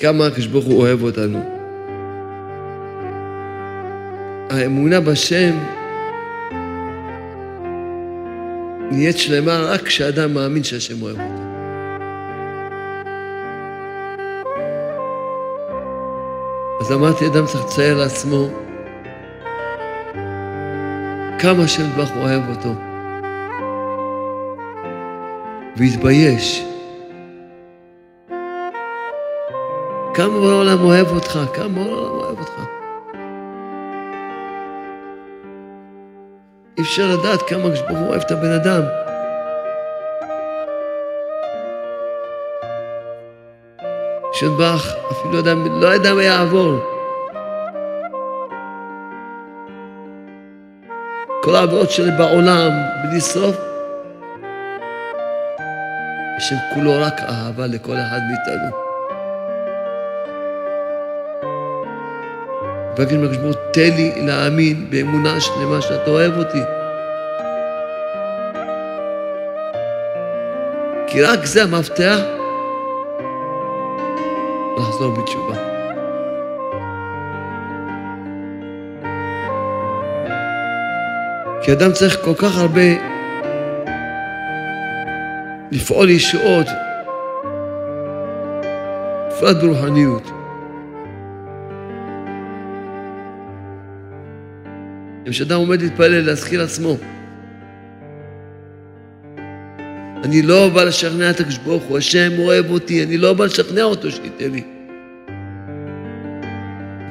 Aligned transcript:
כמה 0.00 0.26
הקדוש 0.26 0.64
הוא 0.64 0.78
אוהב 0.78 1.02
אותנו. 1.02 1.38
האמונה 4.50 5.00
בשם 5.00 5.58
נהיית 8.90 9.18
שלמה 9.18 9.58
רק 9.58 9.82
כשאדם 9.82 10.34
מאמין 10.34 10.64
שהשם 10.64 11.02
אוהב 11.02 11.16
אותו. 11.20 11.42
אז 16.80 16.92
אמרתי, 16.92 17.26
אדם 17.26 17.46
צריך 17.46 17.64
לצייר 17.64 17.98
לעצמו 17.98 18.48
כמה 21.38 21.68
שם 21.68 21.90
ברוך 21.96 22.10
הוא 22.10 22.22
אוהב 22.22 22.42
אותו. 22.48 22.74
והתבייש. 25.76 26.64
כמה 30.18 30.50
העולם 30.50 30.84
אוהב 30.84 31.06
אותך, 31.12 31.38
כמה 31.54 31.80
העולם 31.80 32.10
אוהב 32.10 32.38
אותך. 32.38 32.60
אי 36.78 36.82
אפשר 36.82 37.16
לדעת 37.18 37.42
כמה 37.42 37.60
הקדוש 37.60 37.80
הוא 37.88 38.08
אוהב 38.08 38.20
את 38.20 38.30
הבן 38.30 38.52
אדם. 38.52 38.82
שנבח 44.32 44.94
אפילו 45.10 45.38
אדם, 45.38 45.80
לא 45.80 45.94
ידע 45.94 46.14
מה 46.14 46.22
יעבור. 46.22 46.78
כל 51.42 51.54
העבירות 51.54 51.90
שלי 51.90 52.10
בעולם, 52.10 52.70
בלי 53.02 53.20
סוף, 53.20 53.56
השם 56.36 56.56
כולו 56.74 56.92
רק 57.00 57.20
אהבה 57.20 57.66
לכל 57.66 57.92
אחד 57.92 58.20
מאיתנו. 58.30 58.87
ברוך 62.98 63.42
הוא, 63.42 63.52
תן 63.72 63.90
לי 63.96 64.12
להאמין 64.16 64.90
באמונה 64.90 65.40
שלמה 65.40 65.80
שאתה 65.80 66.10
אוהב 66.10 66.38
אותי. 66.38 66.58
כי 71.06 71.22
רק 71.22 71.44
זה 71.44 71.62
המפתח 71.62 72.18
לחזור 74.78 75.14
בתשובה. 75.14 75.54
כי 81.62 81.72
אדם 81.72 81.92
צריך 81.92 82.18
כל 82.24 82.34
כך 82.34 82.58
הרבה 82.58 82.90
לפעול 85.70 86.10
ישועות, 86.10 86.66
בפרט 89.28 89.56
ברוחניות. 89.56 90.37
כשאדם 95.30 95.58
עומד 95.58 95.82
להתפלל, 95.82 96.20
להזכיר 96.20 96.62
עצמו. 96.62 96.96
אני 100.24 100.42
לא 100.42 100.68
בא 100.74 100.84
לשכנע 100.84 101.30
את 101.30 101.40
הקדוש 101.40 101.58
ברוך 101.58 101.82
הוא, 101.82 101.98
השם 101.98 102.32
אוהב 102.38 102.70
אותי, 102.70 103.04
אני 103.04 103.16
לא 103.16 103.32
בא 103.32 103.44
לשכנע 103.44 103.82
אותו 103.82 104.10
שייתן 104.10 104.50
לי. 104.50 104.62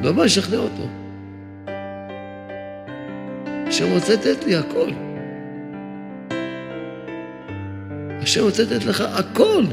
לא 0.04 0.12
בא 0.12 0.24
לשכנע 0.24 0.58
אותו. 0.58 0.90
השם 3.68 3.92
רוצה 3.92 4.14
לתת 4.14 4.46
לי 4.46 4.56
הכל. 4.56 4.90
השם 8.22 8.44
רוצה 8.44 8.64
לתת 8.64 8.86
לך 8.86 9.02
הכל. 9.02 9.64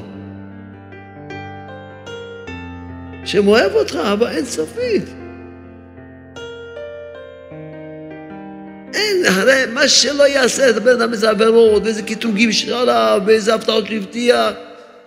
השם 3.23 3.47
אוהב 3.47 3.73
אותך 3.73 3.99
אינסופית. 4.29 5.05
אין, 5.09 5.24
הרי 9.29 9.63
מה 9.73 9.89
שלא 9.89 10.29
יעשה 10.29 10.71
את 10.71 10.77
הבן 10.77 11.01
אדם 11.01 11.13
איזה 11.13 11.31
עבירות, 11.31 11.83
ואיזה 11.85 12.03
קטרוגים 12.03 12.53
שעליו, 12.53 13.23
ואיזה 13.27 13.55
הפתעות 13.55 13.87
שהבטיח, 13.87 14.51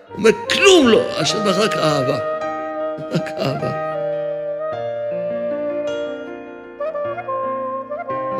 הוא 0.07 0.17
אומר, 0.17 0.31
כלום 0.49 0.87
לא, 0.87 1.01
השם 1.17 1.37
רק 1.47 1.73
אהבה. 1.73 2.17
רק 3.11 3.29
אהבה. 3.39 3.71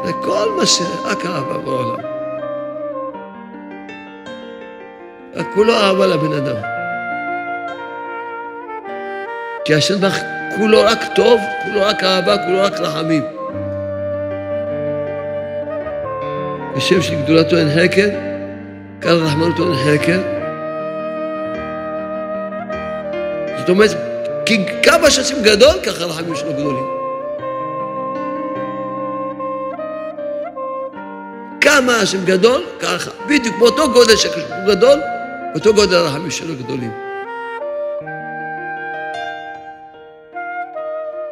זה 0.06 0.12
כל 0.24 0.50
מה 0.58 0.66
ש... 0.66 0.82
רק 1.06 1.26
אהבה 1.26 1.58
בעולם. 1.58 2.18
כולו 5.54 5.74
אהבה 5.74 6.08
לבן 6.08 6.34
אדם. 6.34 6.62
כי 9.66 9.74
השם 9.74 9.96
כולו 10.58 10.82
רק 10.82 11.00
טוב, 11.16 11.42
כולו 11.64 11.82
רק 11.82 12.04
אהבה, 12.04 12.38
כולו 12.46 12.64
רק 12.64 12.80
רחמים. 12.80 13.37
בשם 16.78 17.02
של 17.02 17.16
גדולתו 17.24 17.58
אין 17.58 17.70
חקר, 17.70 18.10
כאן 19.02 19.12
רחמנותו 19.12 19.64
אין 19.64 20.00
חקר. 20.00 20.20
זאת 23.60 23.70
אומרת, 23.70 23.92
כי 24.46 24.66
כמה 24.84 25.12
שהשם 25.12 25.44
גדול, 25.44 25.74
ככה 25.84 26.04
הרחמים 26.04 26.36
שלו 26.36 26.54
גדולים. 26.54 26.86
כמה 31.62 31.96
השם 31.96 32.26
גדול, 32.26 32.64
ככה. 32.80 33.12
בדיוק 33.30 33.56
באותו 33.60 33.92
גודל 33.94 34.16
שהקדוש 34.16 34.46
גדול, 34.68 35.00
באותו 35.54 35.74
גודל 35.74 35.96
הרחמים 35.96 36.32
שלו 36.32 36.56
גדולים. 36.56 36.92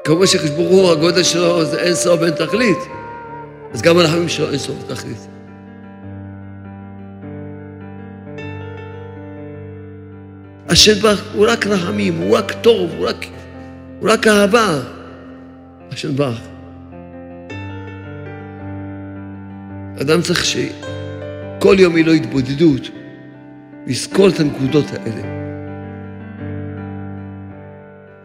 כמו 0.03 0.23
הוא, 0.57 0.91
הגודל 0.91 1.23
שלו 1.23 1.65
זה 1.65 1.79
אין 1.79 1.95
סוף 1.95 2.21
ואין 2.21 2.33
תכלית, 2.33 2.77
אז 3.73 3.81
גם 3.81 3.97
הרחמים 3.97 4.29
שלו 4.29 4.49
אין 4.49 4.57
סוף 4.57 4.75
ותכלית. 4.83 5.34
השם 10.75 11.01
ברך 11.01 11.33
הוא 11.33 11.47
רק 11.47 11.67
רחמים, 11.67 12.17
הוא 12.17 12.37
רק 12.37 12.51
טוב, 12.51 12.91
הוא 12.97 13.07
רק, 13.07 13.25
הוא 13.99 14.09
רק 14.09 14.27
אהבה. 14.27 14.79
השם 15.91 16.15
ברך. 16.15 16.39
אדם 20.01 20.21
צריך 20.21 20.45
שכל 20.45 21.75
יום 21.79 21.97
יהיה 21.97 22.05
לו 22.05 22.13
התבודדות, 22.13 22.89
ויזכור 23.87 24.29
את 24.29 24.39
הנקודות 24.39 24.85
האלה. 24.91 25.21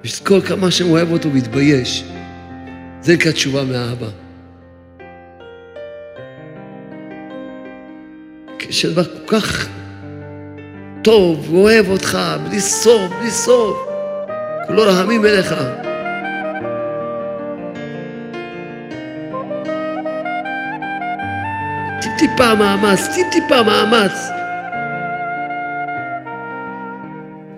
ויזכור 0.05 0.41
כמה 0.41 0.71
שם 0.71 0.91
אוהב 0.91 1.13
אותו 1.13 1.33
ויתבייש. 1.33 2.05
זה 3.01 3.15
נקרא 3.15 3.33
תשובה 3.33 3.65
מאהבה. 3.65 4.09
כשדבר 8.59 9.05
כל 9.05 9.39
כך 9.39 9.69
טוב, 11.03 11.47
הוא 11.49 11.63
אוהב 11.63 11.89
אותך, 11.89 12.19
בלי 12.45 12.61
סוף, 12.61 13.13
בלי 13.21 13.31
סוף. 13.31 13.77
כולו 14.67 14.83
רחמים 14.83 15.27
אליך. 15.27 15.55
טיפ-טיפה 22.01 22.55
מאמץ, 22.55 23.09
טיפ-טיפה 23.15 23.63
מאמץ. 23.63 24.31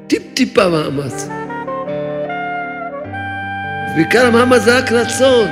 טיפ-טיפה 0.07 0.69
מאמץ. 0.69 1.29
בעיקר 3.95 4.27
המאמץ 4.27 4.61
זה 4.63 4.79
רק 4.79 4.93
רצון. 4.93 5.49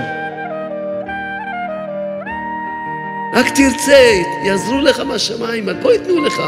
רק 3.34 3.46
תרצה, 3.48 4.22
יעזרו 4.46 4.80
לך 4.80 5.00
מהשמיים, 5.00 5.68
הכל 5.68 5.92
ייתנו 5.92 6.24
לך. 6.24 6.42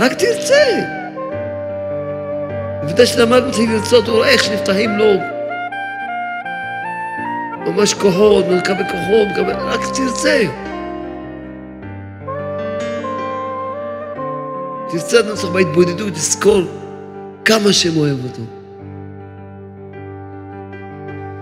רק 0.00 0.12
תרצה. 0.12 0.64
לפני 2.84 3.06
שלמדנו 3.06 3.52
צריך 3.52 3.70
לרצות, 3.70 4.06
הוא 4.08 4.16
רואה 4.16 4.28
איך 4.28 4.44
שנפתחים 4.44 4.90
לו 4.98 5.04
ממש 7.66 7.94
כוחות, 7.94 8.44
מקבל 8.48 8.84
כוחות, 8.84 9.28
מקבל... 9.32 9.52
רק 9.52 9.80
תרצה. 9.94 10.42
תרצה 14.88 15.20
את 15.20 15.24
נצח 15.32 15.48
בהתבודדות, 15.48 16.12
תזכור 16.12 16.62
כמה 17.44 17.72
שם 17.72 17.96
אוהב 17.96 18.24
אותו. 18.24 18.42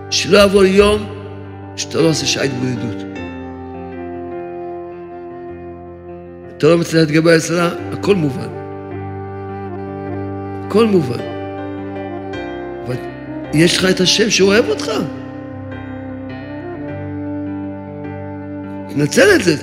שלא 0.09 0.37
יעבור 0.37 0.65
יום 0.65 1.05
שאתה 1.75 1.97
לא 1.97 2.09
עושה 2.09 2.25
שעה 2.25 2.43
התבודדות. 2.43 3.08
אתה 6.59 6.67
לא 6.67 6.77
מצליח 6.77 7.01
להתגבר 7.01 7.31
על 7.31 7.37
הסרה, 7.37 7.69
הכל 7.91 8.15
מובן. 8.15 8.49
הכל 10.65 10.85
מובן. 10.85 11.19
אבל 12.85 12.95
יש 13.53 13.77
לך 13.77 13.85
את 13.89 13.99
השם 13.99 14.29
שאוהב 14.29 14.69
אותך. 14.69 14.91
תנצל 18.89 19.35
את 19.35 19.43
זה. 19.43 19.55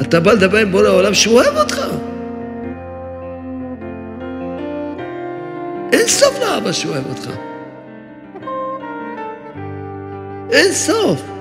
אתה 0.00 0.20
בא 0.20 0.32
לדבר 0.32 0.58
עם 0.58 0.72
בורא 0.72 0.86
העולם 0.86 1.14
שהוא 1.14 1.34
אוהב 1.34 1.56
אותך. 1.56 1.80
אין 5.92 6.08
סוף 6.08 6.38
לאבא 6.40 6.72
שהוא 6.72 6.92
אוהב 6.92 7.06
אותך. 7.06 7.30
אין 10.50 10.72
סוף. 10.72 11.37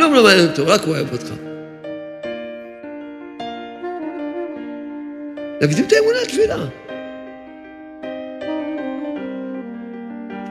כלום 0.00 0.14
לא 0.14 0.22
מעניין 0.22 0.48
אותו, 0.48 0.66
רק 0.66 0.80
הוא 0.80 0.94
אוהב 0.94 1.12
אותך. 1.12 1.32
להקדים 5.60 5.84
את 5.84 5.92
האמונה 5.92 6.18
לתפילה. 6.22 6.56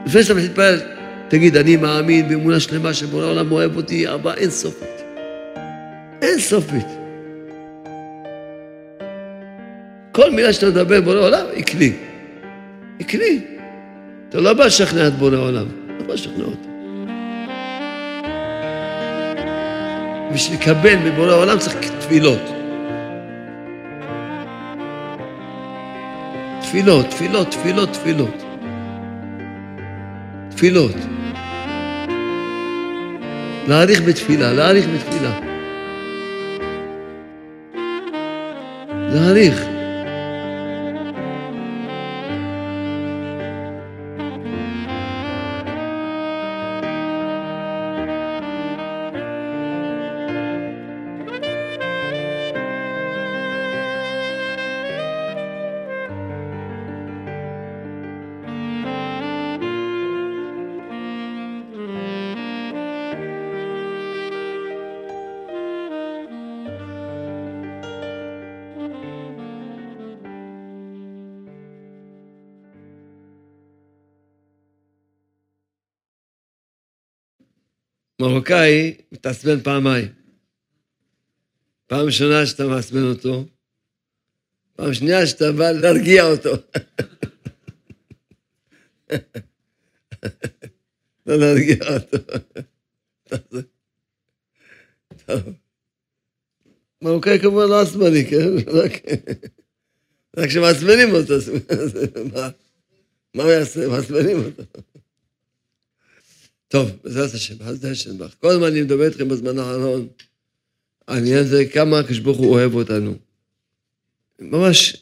לפני 0.06 0.22
שאתה 0.22 0.34
מתפלל, 0.34 0.80
תגיד, 1.28 1.56
אני 1.56 1.76
מאמין 1.76 2.28
באמונה 2.28 2.60
שלמה 2.60 2.94
שבורא 2.94 3.24
העולם 3.24 3.52
אוהב 3.52 3.76
אותי, 3.76 4.08
אהבה 4.08 4.34
אינסופית. 4.34 5.02
אינסופית. 6.22 6.86
כל 10.12 10.30
מילה 10.30 10.52
שאתה 10.52 10.66
מדבר 10.66 11.00
בורא 11.00 11.18
עולם, 11.18 11.46
היא 11.52 11.64
כלי. 11.64 11.92
היא 12.98 13.08
כלי. 13.08 13.40
אתה 14.28 14.40
לא 14.40 14.52
בא 14.52 14.64
לשכנע 14.64 15.06
את 15.06 15.12
בורא 15.12 15.36
עולם, 15.36 15.66
אתה 15.96 16.04
בא 16.04 16.14
לשכנע 16.14 16.44
אותו. 16.44 16.69
בשביל 20.34 20.58
לקבל 20.60 20.96
מבורא 20.96 21.30
העולם 21.30 21.58
צריך 21.58 21.76
תפילות. 22.00 22.42
תפילות, 26.60 27.06
תפילות, 27.10 27.50
תפילות, 27.50 27.92
תפילות. 27.92 28.44
תפילות. 30.50 30.96
להעריך 33.68 34.02
בתפילה, 34.02 34.52
להעריך 34.52 34.86
בתפילה. 34.88 35.40
להעריך. 39.12 39.79
מרוקאי 78.20 78.94
מתעצבן 79.12 79.60
פעמיים. 79.60 80.08
פעם 81.86 82.06
ראשונה 82.06 82.46
שאתה 82.46 82.66
מעצבן 82.66 83.02
אותו, 83.02 83.44
פעם 84.76 84.94
שנייה 84.94 85.26
שאתה 85.26 85.52
בא 85.52 85.70
להרגיע 85.70 86.24
אותו. 86.24 86.50
לא 91.26 91.36
להרגיע 91.36 91.76
אותו. 91.94 92.18
מרוקאי 97.02 97.38
כמובן 97.38 97.68
לא 97.68 97.80
עצבני, 97.80 98.26
כן? 98.30 98.70
רק 98.72 98.92
כשמעצבנים 100.48 101.14
אותו, 101.14 101.34
מה 103.34 103.42
הוא 103.42 103.52
יעשה? 103.52 103.88
מעצבנים 103.88 104.44
אותו. 104.44 104.62
טוב, 106.70 106.90
בעזרת 107.04 107.34
השם, 107.34 107.58
בעזרת 107.58 107.92
השם. 107.92 108.10
כל 108.40 108.48
הזמן 108.48 108.66
אני 108.66 108.82
מדבר 108.82 109.06
איתכם 109.06 109.28
בזמן 109.28 109.58
האחרון, 109.58 110.08
העניין 111.08 111.44
זה 111.44 111.64
כמה 111.72 111.98
הקדוש 111.98 112.18
ברוך 112.18 112.38
הוא 112.38 112.50
אוהב 112.50 112.74
אותנו. 112.74 113.14
ממש, 114.38 114.96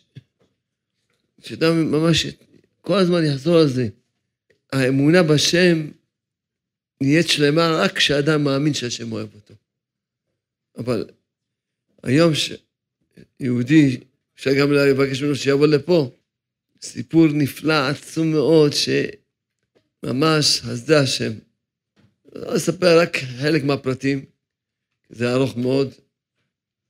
שאתה 1.41 1.73
ממש, 1.73 2.27
כל 2.81 2.99
הזמן 2.99 3.25
יחזור 3.25 3.57
על 3.59 3.69
זה. 3.69 3.89
האמונה 4.73 5.23
בשם 5.23 5.91
נהיית 7.01 7.29
שלמה 7.29 7.79
רק 7.81 7.97
כשאדם 7.97 8.45
מאמין 8.45 8.75
שהשם 8.75 9.13
אוהב 9.13 9.29
אותו. 9.35 9.55
אבל 10.79 11.11
היום 12.03 12.33
שיהודי, 13.41 14.01
אפשר 14.37 14.51
גם 14.61 14.73
לבקש 14.73 15.23
ממנו 15.23 15.37
שיבוא 15.37 15.67
לפה, 15.67 16.11
סיפור 16.83 17.27
נפלא, 17.27 17.89
עצום 17.89 18.33
מאוד, 18.33 18.73
שממש, 18.73 20.61
זה 20.65 21.01
השם. 21.01 21.33
לא 22.35 22.57
אספר 22.57 23.01
רק 23.01 23.17
חלק 23.17 23.65
מהפרטים, 23.65 24.25
זה 25.11 25.33
ארוך 25.33 25.57
מאוד. 25.57 25.95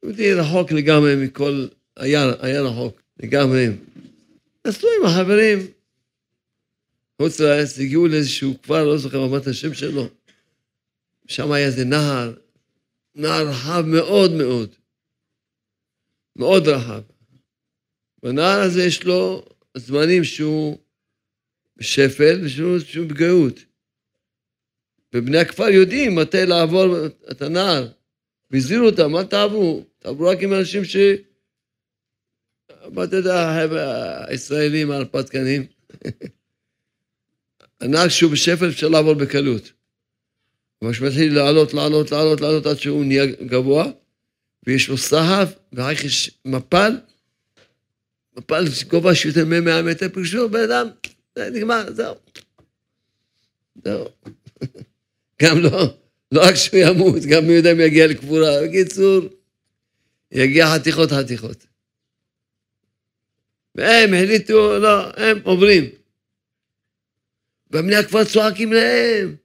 יהודי 0.03 0.35
רחוק 0.35 0.73
לגמרי 0.73 1.17
מכל, 1.17 1.67
היה, 1.97 2.33
היה 2.41 2.63
רחוק 2.63 3.03
לגמרי. 3.23 3.67
נסעו 4.67 4.89
עם 5.01 5.07
החברים, 5.07 5.59
חוץ 7.23 7.41
לארץ, 7.41 7.79
הגיעו 7.79 8.09
לאיזשהו 8.09 8.63
כפר, 8.63 8.85
לא 8.85 8.99
זוכר 8.99 9.27
מה 9.27 9.39
השם 9.47 9.75
שלו. 9.75 10.09
שם 11.27 11.53
היה 11.53 11.67
איזה 11.67 11.85
נהר, 11.85 12.35
נהר 13.15 13.49
רחב 13.49 13.85
מאוד 13.87 14.33
מאוד. 14.33 14.75
מאוד 16.37 16.69
רחב. 16.69 17.03
בנהר 18.23 18.61
הזה 18.61 18.85
יש 18.85 19.05
לו 19.05 19.45
זמנים 19.77 20.25
שהוא 20.25 20.79
בשפל 21.77 22.41
ושהוא 22.45 23.07
בגאות. 23.07 23.68
ובני 25.15 25.39
הכפר 25.39 25.69
יודעים 25.69 26.15
מתי 26.15 26.47
לעבור 26.47 26.97
את 27.31 27.43
הנהר, 27.43 27.89
והזהירו 28.51 28.87
אותם, 28.87 29.17
אל 29.17 29.25
תעברו, 29.25 29.85
תעברו 29.99 30.27
רק 30.27 30.43
עם 30.43 30.55
אנשים 30.55 30.85
ש... 30.85 30.97
מה 32.93 33.05
אתה 33.05 33.17
יודע, 33.17 33.67
הישראלים 34.29 34.91
ההרפתקנים. 34.91 35.67
הנהר 37.81 38.09
שהוא 38.09 38.33
בשפל 38.33 38.69
אפשר 38.69 38.89
לעבור 38.89 39.15
בקלות. 39.15 39.73
אבל 40.83 40.93
כשמתחיל 40.93 41.35
לעלות, 41.35 41.75
לעלות, 41.75 42.13
לעלות, 42.13 42.41
לעלות 42.41 42.67
עד 42.67 42.79
שהוא 42.79 43.05
נהיה 43.05 43.27
גבוה, 43.27 43.85
ויש 44.67 44.89
לו 44.89 44.99
סהב, 44.99 45.49
ואחר 45.73 45.95
כך 45.95 46.05
יש 46.05 46.39
מפל, 46.45 46.93
מפל 48.37 48.65
גובה 48.89 49.15
שיותר 49.15 49.45
מ-100 49.45 49.83
מטר, 49.91 50.07
פשוט 50.13 50.51
בן 50.51 50.61
אדם, 50.61 50.89
זה 51.37 51.51
נגמר, 51.51 51.93
זהו. 51.93 52.15
זהו. 53.85 54.09
גם 55.43 55.59
לא, 55.59 55.95
לא 56.33 56.41
רק 56.45 56.55
שהוא 56.55 56.81
ימות, 56.81 57.23
גם 57.23 57.47
מי 57.47 57.53
יודע 57.53 57.73
אם 57.73 57.81
יגיע 57.81 58.07
לקבורה. 58.07 58.51
בקיצור, 58.65 59.21
יגיע 60.33 60.67
חתיכות 60.75 61.11
חתיכות. 61.13 61.67
והם 63.75 64.15
החליטו, 64.15 64.79
לא, 64.79 65.11
הם 65.17 65.39
עוברים. 65.43 65.85
והבני 67.71 67.97
הכפר 67.97 68.25
צועקים 68.25 68.73
להם. 68.73 69.37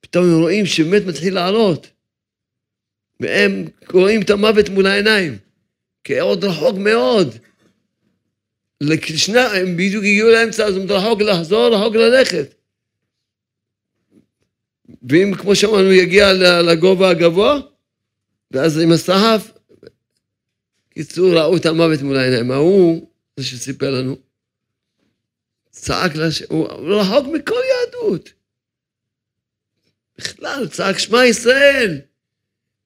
פתאום 0.00 0.24
הם 0.24 0.40
רואים 0.40 0.66
שבאמת 0.66 1.02
מתחיל 1.06 1.34
לעלות. 1.34 1.86
והם 3.20 3.64
רואים 3.92 4.22
את 4.22 4.30
המוות 4.30 4.68
מול 4.68 4.86
העיניים. 4.86 5.38
כי 6.04 6.20
עוד 6.20 6.44
רחוק 6.44 6.76
מאוד. 6.78 7.34
לשנה, 8.80 9.52
הם 9.52 9.76
בדיוק 9.76 10.04
הגיעו 10.04 10.30
לאמצע, 10.30 10.64
אז 10.64 10.76
הם 10.76 10.92
רחוק 10.92 11.20
לחזור, 11.20 11.74
רחוק 11.74 11.94
ללכת. 11.94 12.54
ואם, 15.08 15.34
כמו 15.34 15.56
שאמרנו, 15.56 15.92
יגיע 15.92 16.32
לגובה 16.62 17.10
הגבוה, 17.10 17.60
ואז 18.50 18.78
עם 18.78 18.92
הסהף, 18.92 19.50
קיצור, 20.90 21.38
ראו 21.38 21.56
את 21.56 21.66
המוות 21.66 22.02
מול 22.02 22.16
העיניים. 22.16 22.50
ההוא, 22.50 23.06
זה 23.36 23.44
שסיפר 23.44 23.90
לנו, 23.90 24.16
צעק 25.70 26.16
לה, 26.16 26.28
הוא 26.48 26.68
רחוק 26.68 27.26
מכל 27.26 27.60
יהדות. 27.70 28.32
בכלל, 30.18 30.68
צעק 30.68 30.98
שמע 30.98 31.24
ישראל, 31.26 32.00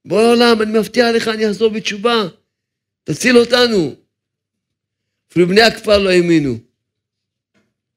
בוא 0.04 0.22
לעולם, 0.22 0.62
אני 0.62 0.78
מבטיח 0.78 1.06
לך, 1.14 1.28
אני 1.28 1.46
אחזור 1.46 1.70
בתשובה, 1.70 2.28
תציל 3.04 3.38
אותנו. 3.38 3.94
אפילו 5.30 5.48
בני 5.48 5.62
הכפר 5.62 5.98
לא 5.98 6.10
האמינו. 6.10 6.58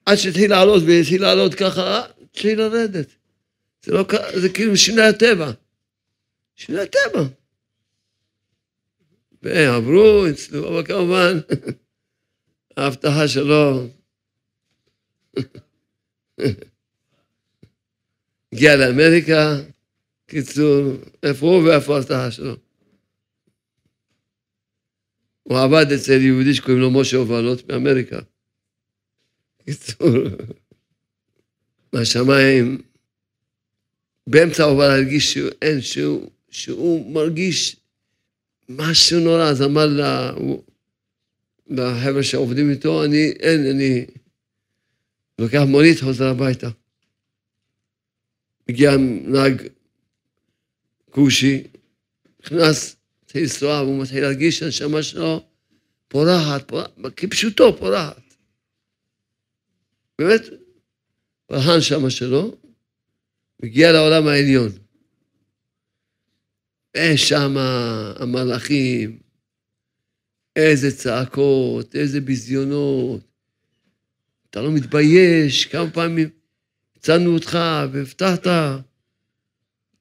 עד 0.05 0.15
שהתחיל 0.15 0.51
לעלות, 0.51 0.83
והתחיל 0.87 1.21
לעלות 1.21 1.53
ככה, 1.53 2.05
התחיל 2.21 2.59
לרדת. 2.59 3.18
זה 3.81 3.91
לא 3.91 4.03
קרה, 4.03 4.39
זה 4.39 4.49
כאילו 4.49 4.77
שינוי 4.77 5.03
הטבע. 5.03 5.51
שינוי 6.55 6.81
הטבע. 6.81 7.23
ועברו, 9.43 10.25
אצלו, 10.29 10.69
אבל 10.69 10.85
כמובן, 10.85 11.37
ההבטחה 12.77 13.27
שלו 13.27 13.87
הגיע 18.53 18.75
לאמריקה, 18.75 19.55
קיצור, 20.27 20.93
איפה 21.23 21.45
הוא 21.45 21.63
ואיפה 21.63 21.95
ההבטחה 21.95 22.31
שלו? 22.31 22.55
הוא 25.43 25.59
עבד 25.59 25.91
אצל 25.91 26.21
יהודי 26.21 26.53
שקוראים 26.53 26.79
לו 26.79 26.91
משה 26.91 27.17
הובלות 27.17 27.71
מאמריקה. 27.71 28.19
בקיצור, 29.59 30.07
מהשמיים, 31.93 32.81
באמצע 34.29 34.63
הוא 34.63 34.77
בא 34.77 34.87
להרגיש 34.87 35.33
שאין, 35.33 35.81
שהוא, 35.81 36.29
שהוא 36.51 37.13
מרגיש 37.13 37.75
משהו 38.69 39.19
נורא, 39.19 39.43
אז 39.43 39.61
אמר 39.61 39.85
לה, 39.85 40.31
לחבר'ה 41.67 42.23
שעובדים 42.23 42.69
איתו, 42.69 43.03
אני, 43.03 43.31
אין, 43.39 43.65
אני 43.65 44.05
לוקח 45.39 45.61
מונית, 45.67 45.99
חוזר 45.99 46.27
הביתה. 46.27 46.69
מגיע 48.69 48.91
נהג 49.25 49.67
כושי, 51.09 51.63
נכנס, 52.43 52.95
מתחיל 53.23 53.41
לנסוע, 53.41 53.81
והוא 53.81 54.01
מתחיל 54.01 54.21
להרגיש 54.21 54.59
שהנשמה 54.59 55.03
שלו 55.03 55.45
פורחת, 56.07 56.67
פורחת, 56.67 56.91
כפשוטו 57.15 57.77
פורחת. 57.77 58.21
באמת, 60.19 60.41
פרחה 61.47 61.73
הנשמה 61.73 62.09
שלו, 62.09 62.57
מגיע 63.63 63.91
לעולם 63.91 64.27
העליון. 64.27 64.69
ושם 66.97 67.55
המלאכים, 68.19 69.19
איזה 70.55 70.97
צעקות, 70.97 71.95
איזה 71.95 72.21
ביזיונות. 72.21 73.21
אתה 74.49 74.61
לא 74.61 74.71
מתבייש, 74.71 75.65
כמה 75.65 75.91
פעמים 75.91 76.29
הצלנו 76.97 77.33
אותך 77.33 77.59
והבטחת, 77.91 78.47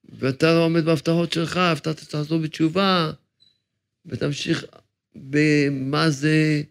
ואתה 0.04 0.56
עומד 0.56 0.84
בהבטחות 0.84 1.32
שלך, 1.32 1.56
הבטחת 1.56 1.98
שתחזור 1.98 2.38
בתשובה, 2.38 3.12
ותמשיך 4.06 4.64
במה 5.14 6.10
זה 6.10 6.62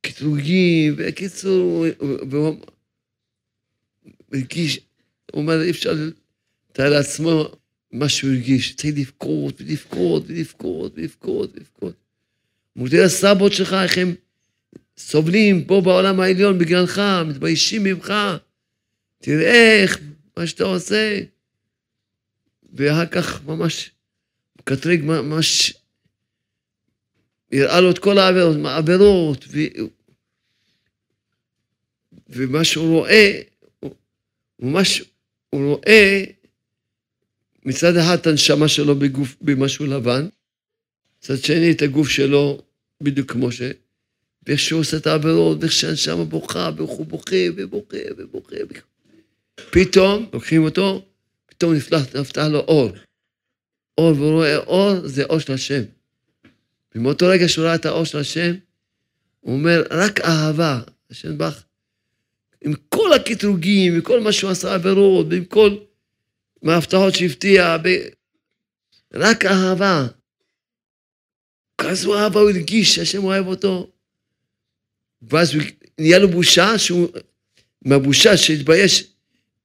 קטרוגים, 0.00 0.96
בקיצור, 0.96 1.86
והוא 2.30 2.56
הרגיש, 4.32 4.80
הוא 5.32 5.42
אומר, 5.42 5.62
אי 5.62 5.70
אפשר 5.70 5.94
לתאר 6.70 6.90
לעצמו 6.90 7.48
מה 7.92 8.08
שהוא 8.08 8.30
הרגיש, 8.30 8.76
צריך 8.76 8.94
לבכות 8.98 9.60
ולבכות 9.60 10.24
ולבכות 10.26 10.92
ולבכות 10.96 11.50
ולבכות. 11.54 11.94
מודי 12.76 13.02
הסבות 13.02 13.52
שלך, 13.52 13.72
איך 13.82 13.98
הם 13.98 14.14
סובלים 14.98 15.64
פה 15.64 15.80
בעולם 15.84 16.20
העליון 16.20 16.58
בגללך, 16.58 17.02
מתביישים 17.26 17.84
ממך. 17.84 18.12
תראה 19.18 19.82
איך, 19.82 20.00
מה 20.36 20.46
שאתה 20.46 20.64
עושה. 20.64 21.20
ואחר 22.72 23.06
כך 23.06 23.44
ממש, 23.44 23.90
מקטרג 24.58 25.00
ממש, 25.04 25.74
הראה 27.52 27.80
לו 27.80 27.90
את 27.90 27.98
כל 27.98 28.18
העבירות, 28.18 28.56
העבירות, 28.64 29.44
ו... 29.48 29.58
ומה 32.28 32.64
שהוא 32.64 32.98
רואה, 32.98 33.40
הוא 33.80 33.92
ממש, 34.58 35.02
הוא 35.50 35.74
רואה 35.74 36.24
מצד 37.64 37.96
אחד 37.96 38.18
את 38.18 38.26
הנשמה 38.26 38.68
שלו 38.68 38.96
בגוף, 38.96 39.36
במשהו 39.40 39.86
לבן, 39.86 40.28
מצד 41.18 41.36
שני 41.36 41.72
את 41.72 41.82
הגוף 41.82 42.08
שלו 42.08 42.62
בדיוק 43.00 43.32
כמו 43.32 43.52
ש... 43.52 43.62
ואיך 44.46 44.60
שהוא 44.60 44.80
עושה 44.80 44.96
את 44.96 45.06
העבירות, 45.06 45.58
ואיך 45.60 45.72
שהנשמה 45.72 46.24
בוכה, 46.24 46.70
ואיך 46.76 46.90
הוא 46.90 47.06
בוכה, 47.06 47.36
ובוכה, 47.56 47.96
ובוכה. 48.16 48.56
פתאום 49.70 50.26
לוקחים 50.32 50.64
אותו, 50.64 51.04
פתאום 51.46 51.74
נפתח, 51.74 52.16
נפתח 52.16 52.46
לו 52.50 52.58
אור. 52.58 52.90
אור, 53.98 54.12
והוא 54.16 54.30
רואה 54.30 54.56
אור, 54.56 55.08
זה 55.08 55.24
אור 55.24 55.38
של 55.38 55.52
השם. 55.52 55.82
ומאותו 56.94 57.26
רגע 57.26 57.48
שהוא 57.48 57.64
ראה 57.64 57.74
את 57.74 57.86
האור 57.86 58.04
של 58.04 58.18
השם, 58.18 58.54
הוא 59.40 59.54
אומר, 59.54 59.82
רק 59.90 60.20
אהבה, 60.20 60.80
השם 61.10 61.38
בך, 61.38 61.62
עם 62.64 62.72
כל 62.88 63.12
הקטרוגים, 63.12 63.98
וכל 63.98 64.20
מה 64.20 64.32
שהוא 64.32 64.50
עשה 64.50 64.74
עבירות, 64.74 65.26
ועם 65.30 65.44
כל 65.44 65.76
מההבטחות 66.62 67.14
שהבטיח, 67.14 67.66
ב... 67.82 67.88
רק 69.14 69.44
אהבה. 69.44 70.06
כזו 71.78 72.18
אהבה 72.18 72.40
הוא 72.40 72.50
הרגיש 72.50 72.94
שהשם 72.94 73.24
אוהב 73.24 73.46
אותו. 73.46 73.90
ואז 75.22 75.52
נהיה 75.98 76.18
לו 76.18 76.28
בושה, 76.28 76.78
שהוא, 76.78 77.08
מהבושה 77.82 78.36
שהתבייש, 78.36 79.04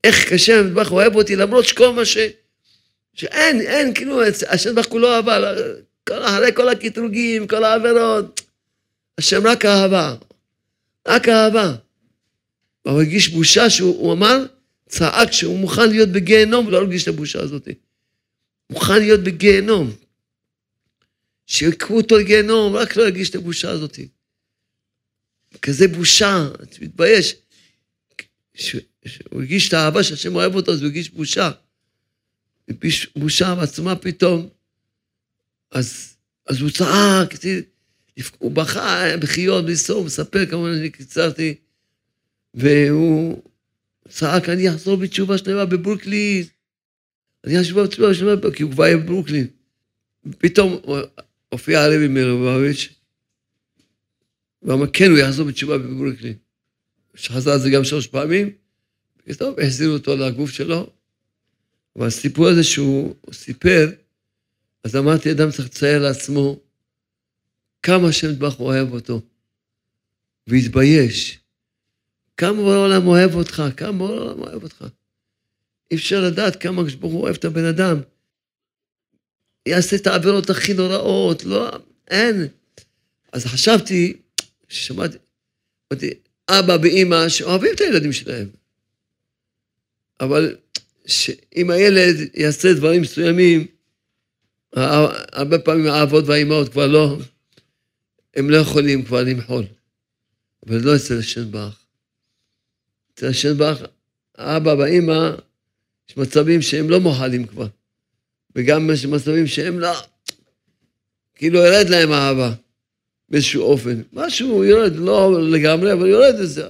איך 0.04 0.34
קשה 0.34 0.60
המטבח 0.60 0.92
אוהב 0.92 1.16
אותי, 1.16 1.36
למרות 1.36 1.66
שכל 1.66 1.90
מה 1.90 2.06
ש... 2.06 2.18
שאין, 3.14 3.62
אין, 3.62 3.94
כאילו, 3.94 4.22
השם 4.48 4.70
מטבח 4.70 4.86
כולו 4.86 5.16
אהבה, 5.16 5.40
כל, 6.08 6.24
אחרי 6.24 6.52
כל 6.56 6.70
הקטרוגים, 6.70 7.48
כל 7.48 7.64
העבירות, 7.64 8.42
השם 9.18 9.48
רק 9.48 9.66
אהבה, 9.66 10.16
רק 11.08 11.30
אהבה. 11.30 11.76
הוא 12.86 12.94
הרגיש 12.94 13.28
בושה 13.28 13.70
שהוא 13.70 14.14
אמר, 14.14 14.46
צעק 14.90 15.32
שהוא 15.32 15.60
מוכן 15.60 15.90
להיות 15.90 16.10
בגיהנום 16.10 16.68
ולא 16.68 16.78
הרגיש 16.78 17.04
את 17.04 17.08
הבושה 17.08 17.42
הזאת. 17.42 17.68
מוכן 18.70 19.00
להיות 19.00 19.20
בגיהנום. 19.20 19.96
שיקחו 21.48 21.98
אותו 21.98 22.18
לגיהנום, 22.18 22.76
רק 22.76 22.96
לא 22.96 23.04
ירגיש 23.04 23.30
את 23.30 23.36
הבושה 23.36 23.70
הזאת. 23.70 24.00
כזה 25.62 25.88
בושה, 25.88 26.48
אתה 26.64 26.78
מתבייש. 26.82 27.36
כשהוא 28.54 28.82
הרגיש 29.32 29.68
את 29.68 29.74
האהבה 29.74 30.04
שהשם 30.04 30.36
אוהב 30.36 30.56
אותו, 30.56 30.72
אז 30.72 30.80
הוא 30.80 30.86
הרגיש 30.86 31.10
בושה. 31.10 31.52
בושה 33.16 33.56
ועצומה 33.58 33.96
פתאום. 33.96 34.50
אז, 35.72 36.16
אז 36.48 36.62
הוא 36.62 36.70
צעק, 36.70 37.34
הוא 38.38 38.52
בכה 38.52 39.18
בחיות, 39.20 39.66
בלי 39.66 39.76
סוף, 39.76 40.06
מספר, 40.06 40.46
כמובן 40.46 40.70
אני 40.70 40.90
קיצרתי, 40.90 41.56
והוא 42.56 43.42
צעק, 44.10 44.50
אני 44.50 44.70
אחזור 44.70 44.98
בתשובה 44.98 45.38
שלמה 45.38 45.66
בברוקלין. 45.66 46.44
אני 47.44 47.62
אחזור 47.62 47.84
בתשובה 47.84 48.14
שלמה, 48.14 48.52
כי 48.56 48.64
הוא 48.64 48.72
כבר 48.72 48.84
היה 48.84 48.98
בברוקלין. 48.98 49.48
פתאום 50.38 50.82
הופיע 51.50 51.82
הרבי 51.82 52.08
מלובביץ', 52.08 52.94
ואמר, 54.64 54.86
כן, 54.94 55.10
הוא 55.10 55.18
יחזור 55.18 55.48
בתשובה 55.48 55.78
בברוקלין. 55.78 56.34
שחזר 57.16 57.52
על 57.52 57.60
זה 57.60 57.70
גם 57.70 57.84
שלוש 57.84 58.08
פעמים, 58.08 58.50
טוב, 59.38 59.60
החזירו 59.60 59.94
אותו 59.94 60.16
לגוף 60.16 60.50
שלו. 60.50 60.90
אבל 61.96 62.08
הסיפור 62.08 62.48
הזה 62.48 62.64
שהוא 62.64 63.16
סיפר, 63.32 63.92
אז 64.84 64.96
אמרתי, 64.96 65.32
אדם 65.32 65.52
צריך 65.52 65.68
לצייר 65.68 66.02
לעצמו 66.02 66.60
כמה 67.84 68.08
השם 68.08 68.32
יתברך 68.32 68.60
אוהב 68.60 68.94
אותו, 68.94 69.22
והתבייש. 70.48 71.40
כמה 72.38 72.74
העולם 72.74 73.08
אוהב 73.08 73.36
אותך, 73.36 73.64
כמה 73.78 74.06
העולם 74.06 74.40
אוהב 74.40 74.64
אותך. 74.64 74.86
אי 75.92 75.96
אפשר 75.96 76.22
לדעת 76.22 76.62
כמה 76.62 76.82
הקדוש 76.82 76.96
ברוך 76.96 77.14
הוא 77.14 77.22
אוהב 77.22 77.36
את 77.36 77.46
הבן 77.46 77.66
אדם. 77.66 77.98
יעשה 79.66 79.96
את 79.96 80.08
העבירות 80.08 80.50
הכי 80.50 80.74
נוראות, 80.74 81.44
לא, 81.44 81.72
אין. 82.08 82.48
אז 83.32 83.46
חשבתי, 83.46 84.18
שמעתי, 84.70 85.18
אמרתי, 85.94 86.10
אבא 86.50 86.78
ואימא 86.82 87.30
שאוהבים 87.30 87.74
את 87.76 87.82
הילדים 87.82 88.14
שלהם, 88.14 88.50
אבל 90.20 90.56
אם 91.56 91.70
הילד 91.70 92.16
יעשה 92.34 92.74
דברים 92.74 93.02
מסוימים, 93.02 93.68
הרבה 94.74 95.60
פעמים 95.60 95.88
האבות 95.88 96.24
והאימהות 96.28 96.70
כבר 96.70 96.88
לא, 96.88 97.18
הם 98.36 98.50
לא 98.50 98.58
יכולים 98.58 99.06
כבר 99.06 99.24
למחול. 99.24 99.64
אבל 100.68 100.82
לא 100.82 100.96
אצל 100.96 101.20
השם 101.20 101.52
ברוך. 101.52 101.85
אצל 103.16 103.28
השם 103.28 103.58
ברוך, 103.58 103.80
האבא 104.38 104.70
והאימא, 104.70 105.30
יש 106.10 106.18
מצבים 106.18 106.62
שהם 106.62 106.90
לא 106.90 107.00
מוחלים 107.00 107.48
כבר. 107.48 107.68
וגם 108.56 108.90
יש 108.94 109.06
מצבים 109.06 109.48
שהם 109.48 109.80
לא, 109.80 109.94
כאילו 111.36 111.60
ירד 111.60 111.90
להם 111.90 112.12
אהבה 112.12 112.54
באיזשהו 113.30 113.64
אופן. 113.64 114.02
משהו 114.14 114.64
יורד, 114.64 114.96
לא 114.96 115.50
לגמרי, 115.50 115.94
אבל 115.94 116.08
יורד 116.08 116.36
איזה... 116.40 116.66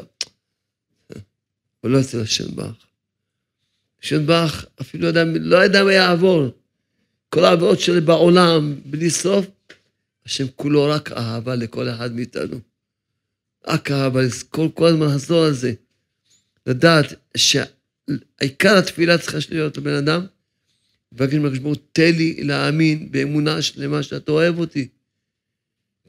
אבל 1.84 1.92
לא 1.92 2.00
אצל 2.00 2.22
השם 2.22 2.56
ברוך. 2.56 2.86
השם 4.04 4.26
ברוך 4.26 4.66
אפילו 4.82 5.08
יודע, 5.08 5.24
לא 5.40 5.66
ידע 5.66 5.84
מה 5.84 5.94
יעבור. 5.94 6.48
כל 7.30 7.46
העבירות 7.46 7.80
שלי 7.80 8.02
בעולם, 8.02 8.76
בלי 8.86 9.10
סוף, 9.10 9.46
השם 10.26 10.46
כולו 10.56 10.86
רק 10.86 11.12
אהבה 11.12 11.56
לכל 11.56 11.90
אחד 11.90 12.16
מאיתנו. 12.16 12.60
רק 13.68 13.92
אהבה, 13.92 14.20
כל, 14.50 14.68
כל 14.74 14.88
הזמן 14.88 15.06
לחזור 15.06 15.46
על 15.46 15.54
זה. 15.54 15.74
לדעת 16.66 17.06
שעיקר 17.38 18.78
התפילה 18.78 19.18
צריכה 19.18 19.38
להיות 19.50 19.78
לבן 19.78 19.94
אדם, 19.94 20.26
ואגיד 21.12 21.40
לקדוש 21.40 21.60
ברוך 21.60 21.78
הוא, 21.78 21.86
תן 21.92 22.12
לי 22.12 22.44
להאמין 22.44 23.12
באמונה 23.12 23.62
שלמה 23.62 24.04
שאתה 24.04 24.32
אוהב 24.32 24.60
אותי. 24.60 24.88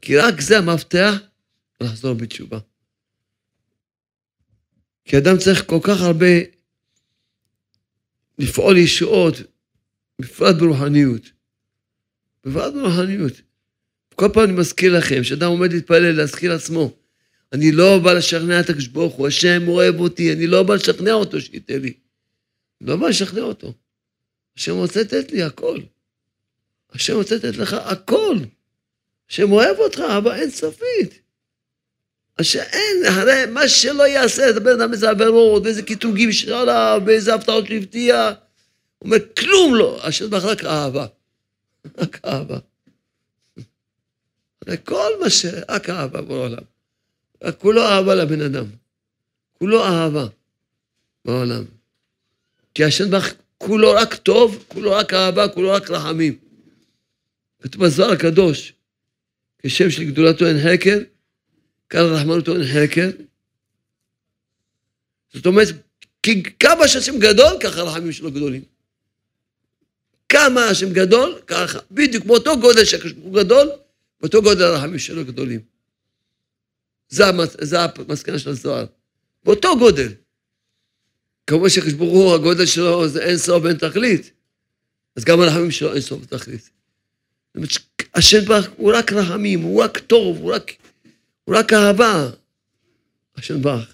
כי 0.01 0.17
רק 0.17 0.41
זה 0.41 0.57
המפתח 0.57 1.13
לחזור 1.81 2.13
בתשובה. 2.13 2.59
כי 5.05 5.17
אדם 5.17 5.37
צריך 5.37 5.65
כל 5.65 5.79
כך 5.83 6.01
הרבה 6.01 6.25
לפעול 8.39 8.77
ישועות, 8.77 9.35
בפרט 10.21 10.55
ברוחניות. 10.55 11.21
בפרט 12.45 12.73
ברוחניות. 12.73 13.33
כל 14.15 14.29
פעם 14.33 14.43
אני 14.43 14.53
מזכיר 14.53 14.97
לכם, 14.97 15.21
כשאדם 15.21 15.49
עומד 15.49 15.73
להתפלל, 15.73 16.11
להזכיר 16.11 16.53
לעצמו, 16.53 16.93
אני 17.53 17.71
לא 17.71 17.99
בא 18.03 18.13
לשכנע 18.13 18.59
את 18.59 18.69
הקדוש 18.69 18.87
ברוך 18.87 19.13
הוא, 19.13 19.27
השם 19.27 19.67
אוהב 19.67 19.99
אותי, 19.99 20.33
אני 20.33 20.47
לא 20.47 20.63
בא 20.63 20.75
לשכנע 20.75 21.13
אותו 21.13 21.41
שייתן 21.41 21.79
לי. 21.79 21.93
לא 22.81 22.95
בא 22.95 23.07
לשכנע 23.07 23.41
אותו. 23.41 23.73
השם 24.57 24.75
רוצה 24.75 25.01
לתת 25.01 25.31
לי 25.31 25.43
הכל. 25.43 25.79
השם 26.91 27.15
רוצה 27.15 27.35
לתת 27.35 27.57
לך 27.57 27.73
הכל. 27.73 28.37
השם 29.29 29.51
אוהב 29.51 29.77
אותך 29.77 29.99
אהבה 29.99 30.35
אינסופית. 30.35 31.21
שאין, 32.41 33.05
הרי 33.05 33.45
מה 33.45 33.69
שלא 33.69 34.07
יעשה, 34.07 34.49
את 34.49 34.55
הבן 34.55 34.81
אדם 34.81 34.93
איזה 34.93 35.09
עבירות, 35.09 35.63
ואיזה 35.63 35.83
קיטוגים 35.83 36.31
של 36.31 36.53
עליו, 36.53 37.01
ואיזה 37.05 37.33
הפתעות 37.33 37.67
שהבטיח, 37.67 38.33
הוא 38.97 39.05
אומר, 39.05 39.17
כלום 39.39 39.75
לא, 39.75 39.99
השם 40.03 40.29
בך 40.29 40.45
רק 40.51 40.65
אהבה. 40.65 41.05
רק 41.97 42.25
אהבה. 42.25 42.57
הרי 44.67 44.77
כל 44.83 45.11
מה 45.21 45.29
ש... 45.29 45.45
רק 45.69 45.89
אהבה 45.89 46.21
בעולם. 46.21 46.63
כולו 47.57 47.81
אהבה 47.81 48.15
לבן 48.15 48.41
אדם. 48.41 48.65
כולו 49.53 49.85
אהבה 49.85 50.27
בעולם. 51.25 51.63
כי 52.73 52.83
השם 52.83 53.11
בך 53.11 53.33
כולו 53.57 53.91
רק 53.91 54.15
טוב, 54.15 54.65
כולו 54.67 54.91
רק 54.91 55.13
אהבה, 55.13 55.47
כולו 55.47 55.71
רק 55.71 55.89
רחמים. 55.89 56.37
כתוב 57.61 57.85
בזוהר 57.85 58.11
הקדוש, 58.11 58.73
כשם 59.59 59.89
של 59.89 60.03
גדולתו 60.03 60.45
אין 60.47 60.57
חקר, 60.63 60.97
כאן 61.89 62.01
רחמנותו 62.01 62.55
אין 62.55 62.63
חקר. 62.73 63.09
זאת 65.33 65.45
אומרת, 65.45 65.67
כי 66.23 66.43
כמה 66.59 66.87
שהשם 66.87 67.19
גדול, 67.19 67.57
ככה 67.59 67.79
הרחמים 67.79 68.11
שלו 68.11 68.31
גדולים. 68.31 68.61
כמה 70.29 70.65
השם 70.65 70.93
גדול, 70.93 71.39
ככה, 71.47 71.79
בדיוק 71.91 72.25
באותו 72.25 72.59
גודל 72.59 72.85
שהקדוש 72.85 73.11
ברוך 73.11 73.25
הוא 73.25 73.43
גדול, 73.43 73.69
באותו 74.21 74.41
גודל 74.41 74.63
הרחמים 74.63 74.99
שלו 74.99 75.25
גדולים. 75.25 75.76
זה, 77.09 77.23
זה 77.61 77.77
המסקנה 77.81 78.39
של 78.39 78.49
הזוהר. 78.49 78.85
באותו 79.43 79.77
גודל. 79.79 80.13
כמו 81.47 81.69
שהקדוש 81.69 81.93
הוא, 81.93 82.33
הגודל 82.35 82.65
שלו 82.65 83.07
זה 83.07 83.23
אין 83.23 83.37
סוף 83.37 83.63
ואין 83.63 83.77
תכלית. 83.77 84.31
אז 85.15 85.23
גם 85.23 85.39
הרחמים 85.39 85.71
שלו 85.71 85.93
אין 85.93 86.01
סוף 86.01 86.21
ותכלית. 86.23 86.61
זאת 86.61 87.55
אומרת, 87.55 87.69
השם 88.13 88.45
ברוך 88.45 88.67
הוא 88.77 88.93
רק 88.95 89.13
רחמים, 89.13 89.61
הוא 89.61 89.83
רק 89.83 89.97
טוב, 89.97 90.37
הוא 90.37 90.53
רק, 90.53 90.71
הוא 91.43 91.55
רק 91.55 91.73
אהבה. 91.73 92.29
השם 93.35 93.61
ברוך. 93.61 93.85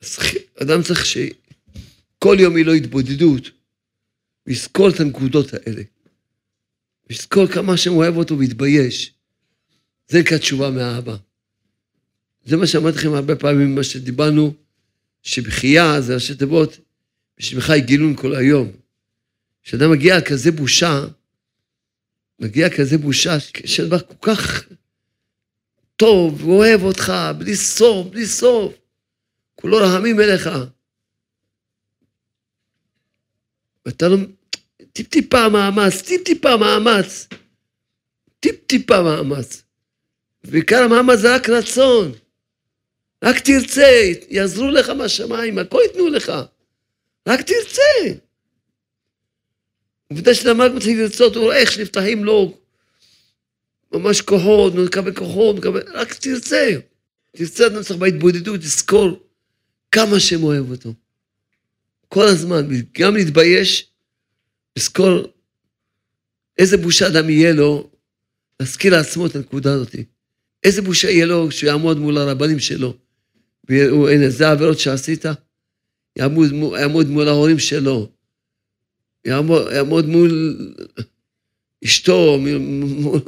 אז 0.00 0.18
אדם 0.62 0.82
צריך 0.82 1.06
שכל 1.06 2.36
יום 2.40 2.56
יהיה 2.56 2.66
לו 2.66 2.72
התבודדות, 2.72 3.50
ויזכור 4.46 4.88
את 4.88 5.00
הנקודות 5.00 5.54
האלה. 5.54 5.82
ויזכור 7.10 7.46
כמה 7.46 7.72
השם 7.72 7.90
אוהב 7.90 8.16
אותו 8.16 8.38
ויתבייש. 8.38 9.15
זה 10.08 10.20
נקרא 10.20 10.38
תשובה 10.38 10.70
מאהבה. 10.70 11.16
זה 12.44 12.56
מה 12.56 12.66
שאמרתי 12.66 12.98
לכם 12.98 13.14
הרבה 13.14 13.36
פעמים, 13.36 13.74
מה 13.74 13.84
שדיברנו, 13.84 14.54
שבחייה 15.22 16.00
זה 16.00 16.14
ראשי 16.14 16.34
תיבות, 16.34 16.78
בשמך 17.38 17.72
יגילון 17.76 18.16
כל 18.16 18.34
היום. 18.34 18.72
כשאדם 19.62 19.90
מגיע 19.90 20.20
כזה 20.20 20.52
בושה, 20.52 21.04
מגיע 22.38 22.76
כזה 22.76 22.98
בושה, 22.98 23.36
כשאדם 23.52 23.98
כל 23.98 24.32
כך 24.32 24.64
טוב, 25.96 26.42
אוהב 26.42 26.82
אותך, 26.82 27.12
בלי 27.38 27.56
סוף, 27.56 28.06
בלי 28.06 28.26
סוף, 28.26 28.74
כולו 29.54 29.76
רחמים 29.76 30.20
אליך. 30.20 30.50
ואתה 33.86 34.08
לא... 34.08 34.16
טיפ-טיפה 34.92 35.48
מאמץ, 35.48 36.02
טיפ-טיפה 36.02 36.56
מאמץ, 36.56 37.28
טיפ-טיפה 38.40 39.02
מאמץ. 39.02 39.65
ועיקר 40.50 40.82
המאמץ 40.82 41.18
זה 41.18 41.34
רק 41.34 41.48
רצון. 41.48 42.12
רק 43.24 43.38
תרצה, 43.38 44.12
יעזרו 44.28 44.70
לך 44.70 44.88
מהשמיים, 44.88 45.58
הכל 45.58 45.78
ייתנו 45.86 46.08
לך. 46.08 46.32
רק 47.28 47.40
תרצה. 47.40 48.18
עובדה 50.10 50.34
שאתה 50.34 50.52
רק 50.52 50.72
מתחיל 50.72 51.02
לרצות, 51.02 51.36
הוא 51.36 51.44
רואה 51.44 51.56
איך 51.56 51.72
שנפתחים 51.72 52.24
לו 52.24 52.58
ממש 53.92 54.20
כוחות, 54.20 54.72
הוא 54.72 54.84
מקבל 54.84 55.14
כוחות, 55.14 55.56
מקבל... 55.56 55.82
רק 55.94 56.14
תרצה. 56.14 56.70
תרצה, 57.36 57.66
אתה 57.66 57.84
צריך 57.84 57.98
בהתבודדות, 57.98 58.60
תזכור 58.60 59.20
כמה 59.92 60.20
שהם 60.20 60.42
אוהב 60.42 60.70
אותו. 60.70 60.94
כל 62.08 62.24
הזמן, 62.24 62.68
גם 62.98 63.16
להתבייש, 63.16 63.86
לזכור 64.76 65.32
איזה 66.58 66.76
בושה 66.76 67.06
אדם 67.06 67.30
יהיה 67.30 67.52
לו, 67.52 67.90
להזכיר 68.60 68.92
לעצמו 68.96 69.26
את 69.26 69.36
הנקודה 69.36 69.72
הזאת. 69.72 69.94
איזה 70.64 70.82
בושה 70.82 71.10
יהיה 71.10 71.26
לו 71.26 71.46
כשהוא 71.50 71.68
יעמוד 71.70 71.98
מול 71.98 72.18
הרבנים 72.18 72.58
שלו. 72.58 72.96
ויראו, 73.68 74.08
הנה, 74.08 74.30
זה 74.30 74.48
העבירות 74.48 74.78
שעשית, 74.78 75.24
יעמוד, 76.16 76.52
יעמוד 76.80 77.06
מול 77.06 77.28
ההורים 77.28 77.58
שלו, 77.58 78.10
יעמוד, 79.24 79.72
יעמוד 79.72 80.06
מול 80.06 80.56
אשתו, 81.84 82.38
מול... 82.60 83.20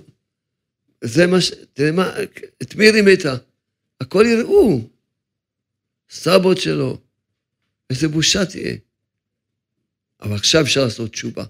זה 1.04 1.26
מה 1.26 1.40
ש... 1.40 1.52
תראה 1.72 1.92
מה, 1.92 2.12
את 2.62 2.74
מי 2.74 2.90
רימית? 2.90 3.22
הכל 4.00 4.24
יראו. 4.28 4.80
סבות 6.10 6.58
שלו. 6.58 6.98
איזה 7.90 8.08
בושה 8.08 8.46
תהיה. 8.46 8.76
אבל 10.20 10.34
עכשיו 10.34 10.62
אפשר 10.62 10.84
לעשות 10.84 11.12
תשובה. 11.12 11.44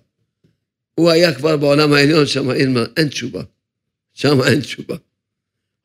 הוא 0.95 1.11
היה 1.11 1.35
כבר 1.35 1.57
בעולם 1.57 1.93
העליון, 1.93 2.27
שם 2.27 2.51
אין, 2.51 2.77
אין 2.97 3.09
תשובה. 3.09 3.43
שם 4.15 4.43
אין 4.47 4.61
תשובה. 4.61 4.97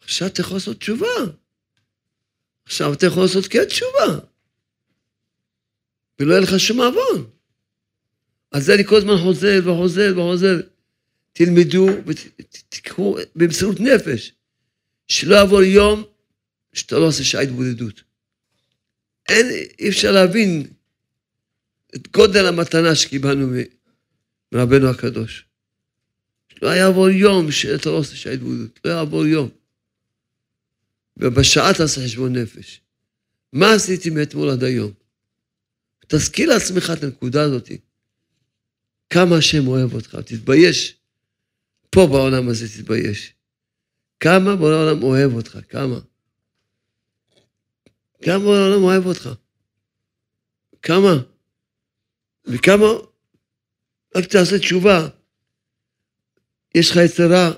עכשיו 0.03 0.27
אתה 0.27 0.41
יכול 0.41 0.57
לעשות 0.57 0.77
תשובה. 0.77 1.07
עכשיו 2.65 2.93
אתה 2.93 3.05
יכול 3.05 3.23
לעשות 3.23 3.47
כן 3.47 3.65
תשובה. 3.65 4.19
ולא 6.19 6.33
יהיה 6.33 6.41
לך 6.41 6.59
שום 6.59 6.81
עוון. 6.81 7.29
אז 8.51 8.65
זה 8.65 8.75
אני 8.75 8.83
כל 8.85 8.95
הזמן 8.95 9.17
חוזר 9.23 9.59
וחוזר 9.65 10.13
וחוזר. 10.17 10.61
תלמדו 11.33 11.87
ותיקחו 12.05 13.17
במסירות 13.35 13.79
נפש. 13.79 14.31
שלא 15.07 15.35
יעבור 15.35 15.63
יום 15.63 16.03
שאתה 16.73 16.95
לא 16.95 17.07
עושה 17.07 17.23
שעה 17.23 17.41
התבודדות. 17.41 18.03
אין, 19.29 19.45
אי 19.79 19.89
אפשר 19.89 20.11
להבין 20.11 20.67
את 21.95 22.11
גודל 22.11 22.45
המתנה 22.45 22.95
שקיבלנו 22.95 23.47
מרבנו 24.51 24.89
הקדוש. 24.89 25.45
לא 26.61 26.69
יעבור 26.69 27.09
יום 27.09 27.51
שאתה 27.51 27.89
לא 27.89 27.95
עושה 27.95 28.15
שעה 28.15 28.33
התבודדות. 28.33 28.79
לא 28.85 28.91
יעבור 28.91 29.25
יום. 29.25 29.49
ובשעה 31.17 31.73
תעשה 31.73 32.01
חשבון 32.03 32.35
נפש. 32.35 32.81
מה 33.53 33.73
עשיתי 33.73 34.09
מאתמול 34.09 34.49
עד 34.49 34.63
היום? 34.63 34.91
תזכיר 36.07 36.49
לעצמך 36.49 36.91
את 36.97 37.03
הנקודה 37.03 37.43
הזאת. 37.43 37.69
כמה 39.09 39.37
השם 39.37 39.67
אוהב 39.67 39.93
אותך, 39.93 40.15
תתבייש. 40.25 40.95
פה 41.89 42.07
בעולם 42.11 42.49
הזה 42.49 42.65
תתבייש. 42.69 43.33
כמה 44.19 44.55
בעולם 44.55 45.03
אוהב 45.03 45.33
אותך, 45.33 45.59
כמה. 45.69 45.99
כמה 48.21 48.39
בעולם 48.39 48.83
אוהב 48.83 49.05
אותך. 49.05 49.29
כמה. 50.81 51.13
וכמה, 52.45 52.85
רק 54.15 54.25
תעשה 54.25 54.59
תשובה. 54.59 55.07
יש 56.75 56.91
לך 56.91 56.97
יצרה, 57.05 57.51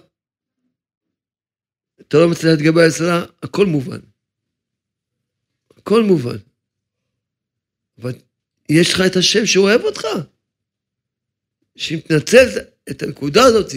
אתה 2.08 2.18
לא 2.18 2.30
מצליח 2.30 2.52
להתגבר 2.52 2.82
על 2.82 2.88
יצרה, 2.88 3.26
הכל 3.44 3.66
מובן. 3.66 4.00
הכל 5.78 6.04
מובן. 6.04 6.38
אבל 8.02 8.14
יש 8.70 8.94
לך 8.94 9.02
את 9.06 9.16
השם 9.16 9.46
שאוהב 9.46 9.82
אותך. 9.82 10.08
שאם 11.76 12.00
תנצל 12.00 12.48
את 12.90 13.04
הנקודה 13.04 13.44
הזאת, 13.44 13.72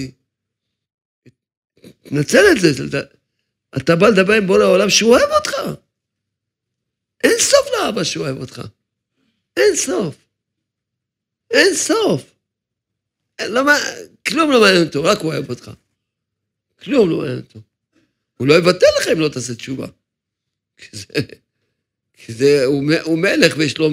תנצל 2.02 2.44
את 2.52 2.60
זה, 2.60 2.98
אתה, 3.76 3.96
בא 3.96 4.08
לדבר 4.08 4.32
עם 4.32 4.46
בורא 4.46 4.62
העולם 4.62 4.90
שהוא 4.90 5.10
אוהב 5.10 5.30
אותך. 5.38 5.52
אין 7.24 7.38
סוף 7.38 7.66
לאבא 7.72 8.04
שהוא 8.04 8.24
אוהב 8.24 8.36
אותך. 8.36 8.62
אין 9.56 9.76
סוף. 9.76 10.16
אין 11.50 11.74
סוף. 11.74 12.34
לא, 13.40 13.62
כלום 14.28 14.50
לא 14.50 14.60
מעניין 14.60 14.86
אותו, 14.86 15.04
רק 15.04 15.18
הוא 15.18 15.32
אוהב 15.32 15.50
אותך. 15.50 15.70
כלום 16.82 17.10
לא 17.10 17.18
מעניין 17.18 17.38
אותו. 17.38 17.60
הוא 18.38 18.48
לא 18.48 18.55
יבטל 18.55 18.87
לך 19.01 19.09
אם 19.12 19.20
לא 19.20 19.29
תעשה 19.29 19.55
תשובה. 19.55 19.87
כי 20.77 20.88
זה, 20.92 21.07
כי 22.12 22.33
זה 22.33 22.64
הוא, 22.64 22.85
הוא 23.03 23.18
מלך 23.18 23.55
ויש 23.59 23.79
לו, 23.79 23.90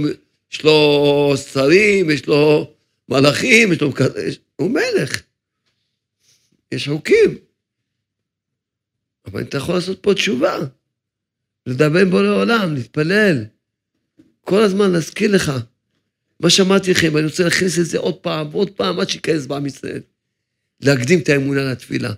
יש 0.51 0.63
לו 0.63 1.33
שרים, 1.53 2.09
יש 2.09 2.27
לו 2.27 2.73
מלאכים, 3.09 3.73
יש 3.73 3.81
לו... 3.81 3.91
הוא 4.55 4.71
מלך. 4.71 5.21
יש 6.71 6.89
חוקים. 6.89 7.37
אבל 9.25 9.41
אתה 9.41 9.57
יכול 9.57 9.75
לעשות 9.75 9.99
פה 10.01 10.13
תשובה. 10.13 10.59
לדבר 11.65 11.99
עם 11.99 12.09
בורא 12.09 12.27
עולם, 12.27 12.73
להתפלל. 12.73 13.45
כל 14.41 14.61
הזמן 14.61 14.91
להזכיר 14.91 15.35
לך. 15.35 15.51
מה 16.39 16.49
שאמרתי 16.49 16.91
לכם, 16.91 17.17
אני 17.17 17.25
רוצה 17.25 17.43
להכניס 17.43 17.79
את 17.79 17.85
זה 17.85 17.97
עוד 17.97 18.15
פעם 18.15 18.47
ועוד 18.51 18.69
פעם 18.69 18.99
עד 18.99 19.09
שייכנס 19.09 19.45
בעם 19.45 19.65
ישראל. 19.65 20.01
להקדים 20.81 21.19
את 21.19 21.29
האמונה 21.29 21.71
לתפילה. 21.71 22.13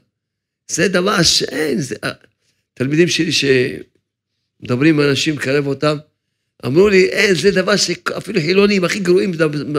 זה 0.71 0.88
דבר 0.88 1.23
שאין, 1.23 1.80
זה... 1.80 1.95
תלמידים 2.73 3.08
שלי 3.08 3.32
שמדברים 3.32 4.99
עם 4.99 5.10
אנשים, 5.10 5.38
לקרב 5.38 5.67
אותם, 5.67 5.97
אמרו 6.65 6.89
לי, 6.89 7.06
אין, 7.06 7.36
זה 7.36 7.51
דבר 7.51 7.75
שאפילו 7.75 8.41
חילונים 8.41 8.84
הכי 8.84 8.99
גרועים 8.99 9.32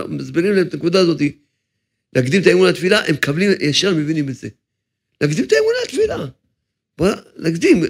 מסבירים 0.08 0.52
להם 0.52 0.66
את 0.66 0.74
הנקודה 0.74 1.00
הזאת. 1.00 1.20
להקדים 2.12 2.42
את 2.42 2.46
האמונה 2.46 2.70
לתפילה, 2.70 3.04
הם 3.06 3.14
מקבלים, 3.14 3.50
ישר 3.60 3.94
מבינים 3.94 4.28
את 4.28 4.34
זה. 4.34 4.48
להקדים 5.20 5.44
את 5.44 5.52
האמונה 5.52 5.76
לתפילה. 5.84 6.26
בוא, 6.98 7.08
להקדים. 7.36 7.84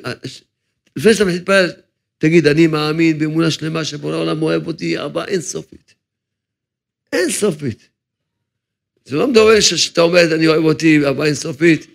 לפני 0.97 1.15
שאתה 1.15 1.25
להתפלל, 1.25 1.71
תגיד, 2.19 2.47
אני 2.47 2.67
מאמין 2.67 3.19
באמונה 3.19 3.51
שלמה 3.51 3.85
שבורא 3.85 4.15
העולם 4.15 4.43
אוהב 4.43 4.67
אותי, 4.67 4.99
אהבה 4.99 5.25
אינסופית. 5.25 5.95
אינסופית. 7.13 7.89
זה 9.05 9.17
לא 9.17 9.29
מדבר 9.29 9.61
שאתה 9.61 10.01
אומר, 10.01 10.35
אני 10.35 10.47
אוהב 10.47 10.65
אותי, 10.65 11.05
אהבה 11.07 11.25
אינסופית, 11.25 11.87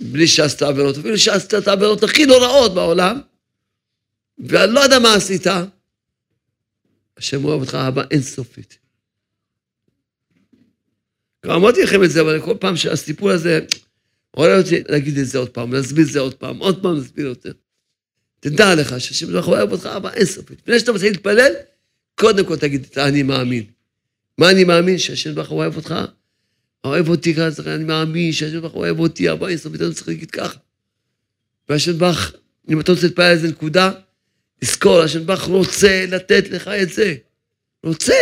בלי 0.00 0.26
שעשת 0.26 0.62
עבירות. 0.62 0.98
אפילו 0.98 1.18
שעשת 1.18 1.54
את 1.54 1.68
העבירות 1.68 2.02
הכי 2.02 2.26
נוראות 2.26 2.74
בעולם, 2.74 3.20
ואני 4.38 4.72
לא 4.72 4.80
יודע 4.80 4.98
מה 4.98 5.14
עשית, 5.14 5.46
השם 7.16 7.44
אוהב 7.44 7.60
אותך 7.60 7.74
אהבה 7.74 8.02
אינסופית. 8.10 8.78
כבר 11.42 11.56
אמרתי 11.56 11.82
לכם 11.82 12.04
את 12.04 12.10
זה, 12.10 12.20
אבל 12.20 12.40
כל 12.40 12.56
פעם 12.60 12.76
שהסיפור 12.76 13.30
הזה, 13.30 13.60
עורר 14.30 14.58
אותי 14.58 14.82
להגיד 14.88 15.18
את 15.18 15.26
זה 15.26 15.38
עוד 15.38 15.50
פעם, 15.50 15.72
להסביר 15.72 16.04
את 16.04 16.12
זה 16.12 16.20
עוד 16.20 16.34
פעם, 16.34 16.58
עוד 16.58 16.82
פעם 16.82 16.96
להסביר 16.96 17.26
יותר. 17.26 17.52
תדע 18.40 18.74
לך 18.74 19.00
שהשם 19.00 19.36
אוהב 19.48 19.72
אותך 19.72 19.86
אהבה 19.86 20.12
אינסופית. 20.12 20.58
לפני 20.62 20.78
שאתה 20.78 20.92
מתחיל 20.92 21.12
להתפלל, 21.12 21.52
קודם 22.14 22.44
כל 22.44 22.56
תגיד 22.56 22.86
את 22.90 22.98
אני 22.98 23.22
מאמין. 23.22 23.64
מה 24.38 24.50
אני 24.50 24.64
מאמין? 24.64 24.98
שהשם 24.98 25.34
אוהב 25.50 25.76
אותך? 25.76 25.94
אוהב 26.84 27.08
אותי 27.08 27.34
ככה, 27.34 27.74
אני 27.74 27.84
מאמין 27.84 28.32
שהשם 28.32 28.60
ברוך 28.60 28.74
אוהב 28.74 28.98
אותי, 28.98 29.28
אהבה 29.28 29.48
אינסופית, 29.48 29.80
אני 29.80 29.94
צריך 29.94 30.08
להגיד 30.08 30.30
ככה. 30.30 30.58
והשם 31.68 31.98
ברוך, 31.98 32.18
אם 32.68 32.80
אתה 32.80 32.92
רוצה 32.92 33.06
על 33.16 33.30
איזה 33.30 33.48
נקודה, 33.48 33.92
תזכור, 34.60 35.00
השם 35.00 35.26
ברוך 35.26 35.42
רוצה 35.42 36.06
לתת 36.08 36.48
לך 36.48 36.68
את 36.68 36.88
זה. 36.88 37.14
רוצה. 37.84 38.14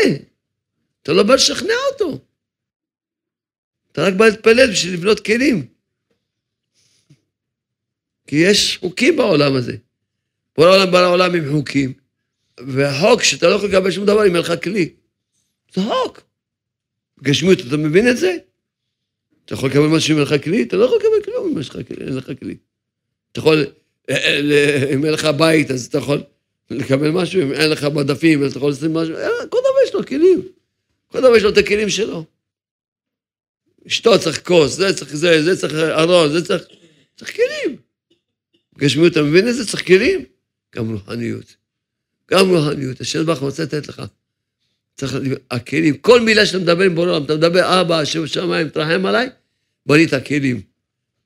אתה 1.03 1.13
לא 1.13 1.23
בא 1.23 1.35
לשכנע 1.35 1.75
אותו. 1.93 2.25
אתה 3.93 4.03
רק 4.03 4.15
בא 4.15 4.27
להתפלל 4.27 4.71
בשביל 4.71 4.95
לבנות 4.95 5.21
כלים. 5.21 5.67
כי 8.27 8.37
יש 8.37 8.79
חוקים 8.79 9.17
בעולם 9.17 9.55
הזה. 9.55 9.77
כל 10.53 10.69
העולם 10.69 10.93
בא 10.93 11.01
לעולם 11.01 11.35
עם 11.35 11.53
חוקים, 11.53 11.93
והחוק 12.61 13.23
שאתה 13.23 13.49
לא 13.49 13.55
יכול 13.55 13.69
לקבל 13.69 13.91
שום 13.91 14.07
דבר 14.07 14.27
אם 14.27 14.37
אין 14.37 14.45
לך 14.45 14.53
כלי. 14.63 14.95
זה 15.75 15.83
חוק. 15.83 16.21
גשמיות, 17.25 17.59
אתה 17.69 17.77
מבין 17.77 18.09
את 18.09 18.17
זה? 18.17 18.37
אתה 19.45 19.55
יכול 19.55 19.71
לקבל 19.71 19.87
משהו 19.87 20.15
אם 20.15 20.19
אין 20.19 20.27
לך 20.27 20.45
כלי? 20.45 20.63
אתה 20.63 20.77
לא 20.77 20.85
יכול 20.85 20.99
לקבל 20.99 21.25
כלום 21.25 21.51
אם 21.53 21.59
אין 22.01 22.17
לך 22.17 22.31
כלי. 22.41 22.57
אתה 23.33 23.39
יכול, 23.39 23.67
אה, 24.11 24.17
אה, 24.17 24.95
אם 24.95 25.05
אין 25.05 25.13
לך 25.13 25.25
בית, 25.25 25.71
אז 25.71 25.87
אתה 25.87 25.99
יכול 25.99 26.23
לקבל 26.71 27.11
משהו, 27.11 27.43
אם 27.43 27.53
אין 27.53 27.71
לך 27.71 27.85
מדפים, 27.85 28.43
אז 28.43 28.51
אתה 28.51 28.59
יכול 28.59 28.71
לשים 28.71 28.95
משהו, 28.95 29.15
אה, 29.15 29.29
כל 29.49 29.59
דבר 29.61 29.87
יש 29.87 29.95
לו 29.95 30.07
כלים. 30.07 30.43
כל 31.09 31.21
דבר 31.21 31.37
יש 31.37 31.43
לו 31.43 31.51
את 31.51 31.59
הכלים 31.59 31.91
שלו. 31.91 32.25
אשתו 33.87 34.19
צריך 34.19 34.47
כוס, 34.47 34.73
זה 34.73 34.97
צריך 34.97 35.17
זה, 35.17 35.43
זה 35.43 35.57
צריך 35.61 35.75
ארון, 35.75 36.33
זה 36.33 36.45
צריך... 36.45 36.63
צריך 37.17 37.37
כלים. 37.37 37.77
גשמיות, 38.79 39.13
אתה 39.13 39.23
מבין 39.23 39.49
את 39.49 39.55
זה? 39.55 39.67
צריך 39.67 39.87
כלים. 39.87 40.25
גם 40.75 40.93
רוחניות. 40.93 41.57
גם 42.31 42.51
רוחניות. 42.51 43.01
השם 43.01 43.27
ברוך 43.27 43.39
רוצה 43.39 43.63
לתת 43.63 43.89
לך. 43.89 44.03
צריך, 44.95 45.15
הכלים, 45.51 45.97
כל 45.97 46.21
מילה 46.21 46.47
שאתה 46.47 46.59
מדבר 46.59 46.85
עם 46.85 46.95
בורא 46.95 47.11
עולם, 47.11 47.25
אתה 47.25 47.35
מדבר, 47.35 47.81
אבא, 47.81 48.01
השם 48.01 48.27
שמיים, 48.27 48.69
תרחם 48.69 49.07
עליי, 49.07 49.29
בנית 49.87 50.11
כלים 50.27 50.61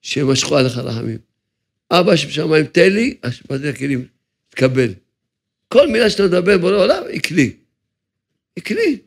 שמשכו 0.02 0.56
עליך 0.56 0.78
רחמים. 0.78 1.18
אבא, 1.90 2.12
השם 2.12 2.30
שמיים, 2.30 2.64
תן 2.64 2.92
לי, 2.92 3.16
בנית 3.48 3.76
כלים, 3.76 4.06
תקבל. 4.48 4.94
כל 5.68 5.88
מילה 5.88 6.10
שאתה 6.10 6.22
מדבר 6.22 6.54
עם 6.54 6.60
בורא 6.60 6.76
עולם, 6.76 7.02
היא 7.08 7.20
כלי. 7.20 7.52
היא 8.56 8.64
כלי. 8.64 8.98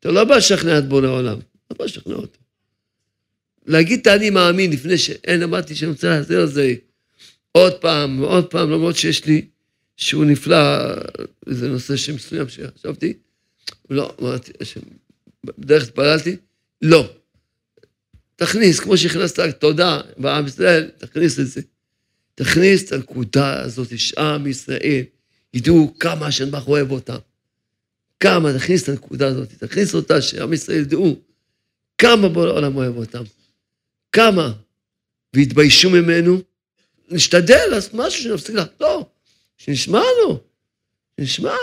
אתה 0.00 0.10
לא 0.10 0.24
בא 0.24 0.36
לשכנע 0.36 0.78
את 0.78 0.88
בורא 0.88 1.08
עולם, 1.08 1.38
לא 1.70 1.76
בא 1.78 1.84
לשכנע 1.84 2.14
אותו. 2.14 2.38
להגיד 3.66 4.00
את 4.00 4.06
אני 4.06 4.30
מאמין 4.30 4.72
לפני 4.72 4.98
שאין, 4.98 5.42
אמרתי 5.42 5.74
שאני 5.74 5.90
רוצה 5.90 6.10
להחזיר 6.10 6.40
על 6.40 6.46
זה 6.46 6.74
עוד 7.52 7.72
פעם 7.72 8.20
ועוד 8.20 8.46
פעם, 8.46 8.70
למרות 8.70 8.96
שיש 8.96 9.26
לי 9.26 9.46
שהוא 9.96 10.24
נפלא, 10.24 10.56
איזה 11.46 11.68
נושא 11.68 11.96
שמסוים 11.96 12.48
שחשבתי, 12.48 13.14
לא, 13.90 14.14
אמרתי, 14.20 14.52
בדרך 15.44 15.82
התפללתי, 15.82 16.36
לא. 16.82 17.10
תכניס, 18.36 18.80
כמו 18.80 18.96
שהכנסת 18.96 19.40
תודה 19.58 20.00
בעם 20.16 20.46
ישראל, 20.46 20.90
תכניס 20.98 21.40
את 21.40 21.46
זה. 21.46 21.60
תכניס 22.34 22.84
את 22.84 22.92
הנקודה 22.92 23.60
הזאת, 23.60 23.98
שעם 23.98 24.46
ישראל 24.46 25.04
ידעו 25.54 25.94
כמה 26.00 26.28
ברוך 26.50 26.68
אוהב 26.68 26.90
אותם. 26.90 27.18
כמה, 28.20 28.52
תכניס 28.52 28.82
את 28.82 28.88
הנקודה 28.88 29.26
הזאת, 29.26 29.48
תכניס 29.58 29.94
אותה, 29.94 30.22
שעם 30.22 30.52
ישראל 30.52 30.80
ידעו 30.80 31.16
כמה 31.98 32.28
בורא 32.28 32.46
העולם 32.46 32.76
אוהב 32.76 32.96
אותם. 32.96 33.22
כמה. 34.12 34.52
והתביישו 35.34 35.90
ממנו, 35.90 36.40
נשתדל 37.10 37.66
לעשות 37.70 37.94
משהו 37.94 38.22
שנפסיק 38.22 38.54
לה, 38.54 38.64
לא, 38.80 39.06
שנשמע 39.56 40.02
לו, 40.22 40.40
שנשמע. 41.16 41.56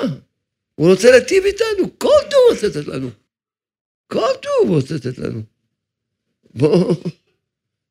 הוא 0.80 0.90
רוצה 0.90 1.12
להטיב 1.12 1.44
איתנו, 1.46 2.00
כל 2.00 2.08
טוב 2.32 2.40
הוא 2.48 2.56
רוצה 2.56 2.68
לתת 2.68 2.88
לנו. 2.88 3.10
כל 4.08 4.32
טוב 4.42 4.68
הוא 4.68 4.76
רוצה 4.76 4.96
לתת 4.96 5.18
לנו. 5.18 5.42
בואו 6.56 6.96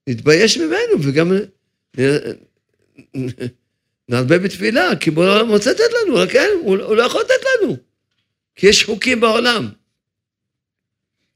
נתבייש 0.09 0.59
ממנו 0.59 1.03
וגם 1.03 1.33
נרבה 4.09 4.39
בתפילה, 4.39 4.91
כי 5.01 5.11
בוא 5.11 5.25
העולם 5.25 5.49
רוצה 5.49 5.71
לתת 5.71 5.83
לנו, 6.03 6.15
רק 6.15 6.35
אין, 6.35 6.51
הוא, 6.63 6.77
הוא 6.79 6.97
לא 6.97 7.03
יכול 7.03 7.21
לתת 7.21 7.45
לנו. 7.63 7.77
כי 8.55 8.67
יש 8.67 8.85
חוקים 8.85 9.21
בעולם. 9.21 9.69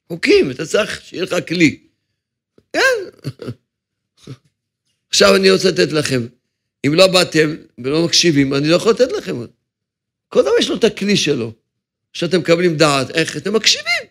חוקים, 0.08 0.50
אתה 0.50 0.66
צריך 0.66 1.00
שיהיה 1.04 1.22
לך 1.22 1.34
כלי. 1.48 1.80
כן. 2.72 2.80
עכשיו 5.08 5.36
אני 5.36 5.50
רוצה 5.50 5.68
לתת 5.68 5.92
לכם. 5.92 6.26
אם 6.86 6.94
לא 6.94 7.06
באתם 7.06 7.56
ולא 7.84 8.04
מקשיבים, 8.04 8.54
אני 8.54 8.68
לא 8.68 8.76
יכול 8.76 8.92
לתת 8.92 9.12
לכם. 9.12 9.36
כל 10.32 10.42
דבר 10.42 10.52
יש 10.58 10.68
לו 10.68 10.76
את 10.76 10.84
הכלי 10.84 11.16
שלו. 11.16 11.52
כשאתם 12.12 12.38
מקבלים 12.38 12.76
דעת, 12.76 13.10
איך 13.10 13.36
אתם 13.36 13.52
מקשיבים. 13.52 14.02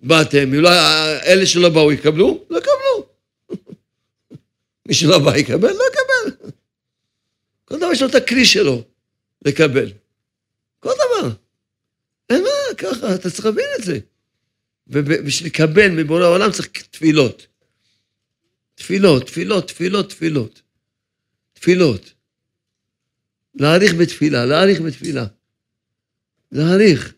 באתם, 0.00 0.38
אם 0.38 0.54
לא, 0.54 0.70
אלה 1.26 1.46
שלא 1.46 1.68
באו 1.68 1.92
יקבלו? 1.92 2.44
לא 2.50 2.58
יקבלו. 2.58 3.08
מי 4.88 4.94
שלא 4.94 5.18
בא 5.18 5.36
יקבל? 5.36 5.72
לא 5.72 5.84
יקבל. 5.90 6.48
כל 7.64 7.76
דבר 7.76 7.92
יש 7.92 8.02
לו 8.02 8.08
את 8.08 8.14
הכלי 8.14 8.44
שלו 8.44 8.82
לקבל. 9.44 9.92
כל 10.80 10.90
דבר. 10.94 11.30
אין 12.30 12.42
מה, 12.42 12.74
ככה, 12.78 13.14
אתה 13.14 13.30
צריך 13.30 13.44
להבין 13.44 13.66
את 13.78 13.84
זה. 13.84 13.98
ובשביל 14.86 15.48
לקבל 15.48 15.90
מבורא 15.90 16.24
העולם 16.24 16.52
צריך 16.52 16.68
תפילות. 16.90 17.46
תפילות, 18.74 19.26
תפילות, 19.26 19.68
תפילות, 19.68 20.10
תפילות. 20.10 20.62
תפילות. 21.52 22.12
להעריך 23.54 23.94
בתפילה, 23.94 24.46
להעריך 24.46 24.80
בתפילה. 24.80 25.26
להעריך. 26.52 27.14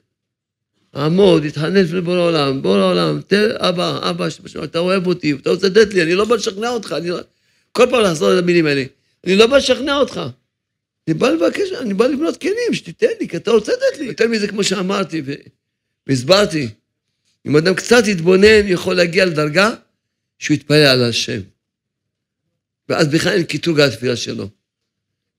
עמוד, 0.95 1.45
התחנן 1.45 1.77
לפני 1.77 2.01
בורא 2.01 2.17
העולם, 2.17 2.63
בורא 2.63 2.79
העולם, 2.79 3.21
תן, 3.27 3.51
אבא, 3.57 4.11
אבא, 4.11 4.29
אתה 4.65 4.79
אוהב 4.79 5.07
אותי, 5.07 5.33
אתה 5.33 5.51
רוצה 5.51 5.69
לתת 5.69 5.95
לי, 5.95 6.03
אני 6.03 6.15
לא 6.15 6.25
בא 6.25 6.35
לשכנע 6.35 6.69
אותך, 6.69 6.95
אני 6.97 7.09
לא... 7.09 7.19
כל 7.73 7.87
פעם 7.91 8.03
לחזור 8.05 8.29
על 8.29 8.39
המילים 8.39 8.67
האלה. 8.67 8.85
אני 9.27 9.37
לא 9.37 9.47
בא 9.47 9.57
לשכנע 9.57 9.97
אותך. 9.97 10.21
אני 11.09 11.15
בא 11.15 11.29
לבקש, 11.29 11.73
אני 11.73 11.95
בא 11.95 12.07
לבנות 12.07 12.37
כלים, 12.37 12.75
שתיתן 12.75 13.07
לי, 13.21 13.29
כי 13.29 13.37
אתה 13.37 13.51
רוצה 13.51 13.73
לתת 13.73 13.99
לי. 13.99 14.05
יותר 14.05 14.29
מזה, 14.29 14.49
כמו 14.49 14.65
שאמרתי 14.65 15.23
והסברתי, 16.07 16.69
אם 17.47 17.57
אדם 17.57 17.75
קצת 17.75 18.07
יתבונן, 18.07 18.67
יכול 18.67 18.95
להגיע 18.95 19.25
לדרגה 19.25 19.75
שהוא 20.39 20.55
יתפלל 20.55 20.87
על 20.87 21.05
השם. 21.05 21.41
ואז 22.89 23.09
בכלל 23.09 23.33
אין 23.33 23.45
קטרוג 23.45 23.81
על 23.81 23.89
התפילה 23.89 24.17
שלו. 24.17 24.49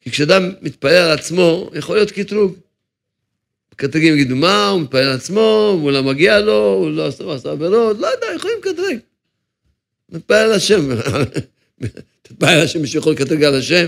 כי 0.02 0.12
כשאדם 0.12 0.52
מתפלל 0.62 0.96
על 0.96 1.12
עצמו, 1.12 1.72
יכול 1.74 1.96
להיות 1.96 2.12
קטרוג. 2.12 2.56
קטרגים 3.76 4.14
יגידו, 4.14 4.36
מה, 4.36 4.68
הוא 4.68 4.82
מתפלל 4.82 5.04
על 5.04 5.16
עצמו, 5.16 5.78
הוא 5.82 5.92
לא 5.92 6.04
מגיע 6.04 6.40
לו, 6.40 6.74
הוא 6.74 6.92
לא 6.92 7.08
עשה 7.08 7.52
עבירות, 7.52 7.98
לא 8.00 8.08
יודע, 8.08 8.28
יכולים 8.36 8.58
לקטרג. 8.60 8.98
מתפלל 10.10 10.38
על 10.38 10.52
השם. 10.52 10.90
תתפלל 12.22 12.50
על 12.50 12.62
השם, 12.62 12.82
מישהו 12.82 13.00
יכול 13.00 13.14
לקטרג 13.14 13.44
על 13.44 13.56
השם? 13.56 13.86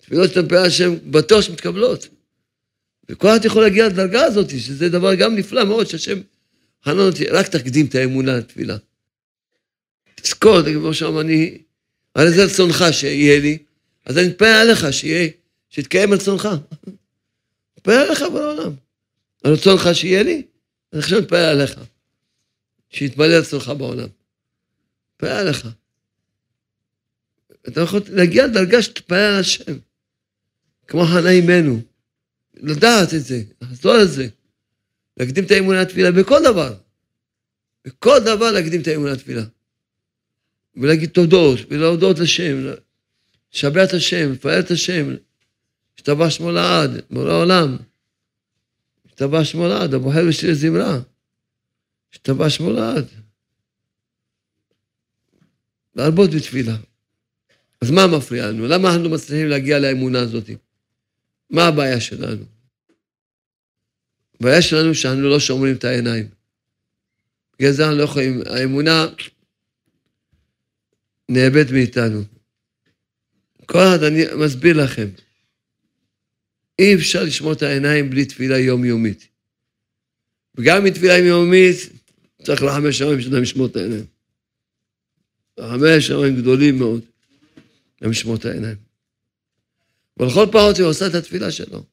תפילות 0.00 0.28
שאתה 0.28 0.42
מתפלל 0.42 0.58
על 0.58 0.66
השם, 0.66 0.94
בטוח 1.10 1.40
שמתקבלות. 1.40 2.08
וכל 3.08 3.28
אחד 3.28 3.44
יכול 3.44 3.62
להגיע 3.62 3.88
לדרגה 3.88 4.24
הזאת, 4.24 4.50
שזה 4.50 4.88
דבר 4.88 5.14
גם 5.14 5.36
נפלא 5.36 5.64
מאוד, 5.64 5.86
שהשם 5.86 6.20
חנון 6.84 7.06
אותי, 7.10 7.26
רק 7.26 7.48
תקדים 7.48 7.86
את 7.86 7.94
האמונה 7.94 8.36
לתפילה. 8.36 8.76
תזכור, 10.14 10.62
כמו 10.62 10.94
שם 10.94 11.18
אני, 11.18 11.58
הרי 12.14 12.30
זה 12.30 12.44
רצונך 12.44 12.84
שיהיה 12.92 13.40
לי, 13.40 13.58
אז 14.06 14.18
אני 14.18 14.26
מתפלל 14.28 14.48
עליך 14.48 14.92
שיהיה, 14.92 15.28
שיתקיים 15.70 16.12
רצונך. 16.12 16.48
מתפלל 17.82 17.94
עליך 18.06 18.22
בעולם. 18.32 18.72
רצונך 19.44 19.88
שיהיה 19.92 20.22
לי, 20.22 20.42
אז 20.92 20.98
עכשיו 20.98 21.22
מתפלל 21.22 21.38
עליך. 21.44 21.80
שיתמלא 22.90 23.34
רצונך 23.34 23.72
בעולם. 23.78 24.08
מתפלל 25.14 25.30
עליך. 25.30 25.68
אתה 27.68 27.80
יכול 27.80 28.00
להגיע 28.08 28.46
לדרגה 28.46 28.82
שתתפלל 28.82 29.18
על 29.18 29.40
השם. 29.40 29.78
כמו 30.86 31.04
חנה 31.04 31.30
אימנו. 31.30 31.80
לדעת 32.54 33.14
את 33.14 33.24
זה, 33.24 33.42
לחזור 33.60 33.92
על 33.92 34.06
זה. 34.06 34.28
להקדים 35.16 35.44
את 35.44 35.50
האמונה 35.50 35.82
לתפילה 35.82 36.10
בכל 36.10 36.42
דבר. 36.44 36.74
בכל 37.84 38.18
דבר 38.18 38.50
להקדים 38.50 38.82
את 38.82 38.86
האמונה 38.86 39.12
לתפילה. 39.12 39.42
ולהגיד 40.76 41.10
תודות, 41.10 41.58
ולהודות 41.70 42.18
לשם, 42.18 42.66
לשבח 43.54 43.88
את 43.88 43.94
השם, 43.94 44.32
לפעל 44.32 44.60
את 44.60 44.70
השם, 44.70 45.14
השתבח 46.02 46.28
שמו 46.28 46.52
לעד, 46.52 46.90
בורא 47.10 47.32
עולם. 47.32 47.76
השתבח 49.06 49.42
שמו 49.42 49.68
לעד, 49.68 49.94
הבוחר 49.94 50.28
בשביל 50.28 50.54
זמרה. 50.54 50.98
השתבח 52.12 52.48
שמו 52.48 52.70
לעד. 52.70 53.08
להרבות 55.94 56.30
בתפילה. 56.30 56.76
אז 57.80 57.90
מה 57.90 58.06
מפריע 58.06 58.46
לנו? 58.46 58.66
למה 58.66 58.94
אנחנו 58.94 59.10
מצליחים 59.10 59.48
להגיע 59.48 59.78
לאמונה 59.78 60.20
הזאת? 60.20 60.50
מה 61.50 61.66
הבעיה 61.66 62.00
שלנו? 62.00 62.44
הבעיה 64.40 64.62
שלנו 64.62 64.94
שאנחנו 64.94 65.22
לא 65.22 65.40
שומרים 65.40 65.76
את 65.76 65.84
העיניים. 65.84 66.28
בגלל 67.58 67.72
זה 67.72 67.84
אנחנו 67.84 67.98
לא 67.98 68.02
יכולים, 68.02 68.42
האמונה 68.46 69.06
נאבד 71.28 71.72
מאיתנו. 71.72 72.22
כל 73.66 73.78
אחד, 73.78 74.02
אני 74.02 74.22
מסביר 74.44 74.84
לכם, 74.84 75.08
אי 76.78 76.94
אפשר 76.94 77.22
לשמור 77.22 77.52
את 77.52 77.62
העיניים 77.62 78.10
בלי 78.10 78.24
תפילה 78.24 78.58
יומיומית. 78.58 79.28
וגם 80.54 80.84
מתפילה 80.84 81.18
יומיומית, 81.18 81.76
צריך 82.42 82.62
לחמש 82.62 82.98
שמים 82.98 83.20
שאדם 83.20 83.42
ישמור 83.42 83.66
את 83.66 83.76
העיניים. 83.76 84.04
חמש 85.60 86.06
שמים 86.06 86.36
גדולים 86.36 86.78
מאוד, 86.78 87.04
גם 88.02 88.10
ישמור 88.10 88.36
את 88.36 88.44
העיניים. 88.44 88.76
אבל 90.18 90.26
לכל 90.26 90.46
פחות 90.52 90.78
הוא 90.78 90.88
עושה 90.88 91.06
את 91.06 91.14
התפילה 91.14 91.50
שלו. 91.50 91.84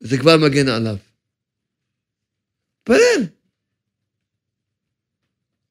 זה 0.00 0.18
כבר 0.18 0.36
מגן 0.36 0.68
עליו. 0.68 0.96
תפלל. 2.84 3.22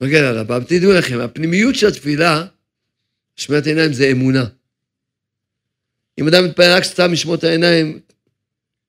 מגן 0.02 0.24
עליו. 0.24 0.42
אבל 0.42 0.64
תדעו 0.64 0.92
לכם, 0.94 1.20
הפנימיות 1.20 1.76
של 1.76 1.88
התפילה, 1.88 2.46
שמיעת 3.36 3.68
עיניים 3.68 3.94
זה 3.94 4.12
אמונה. 4.12 4.46
אם 6.20 6.28
אדם 6.28 6.46
מתפלל 6.46 6.78
רק 6.78 6.84
סתם 6.84 7.12
לשמור 7.12 7.36
את 7.36 7.44
העיניים, 7.44 8.00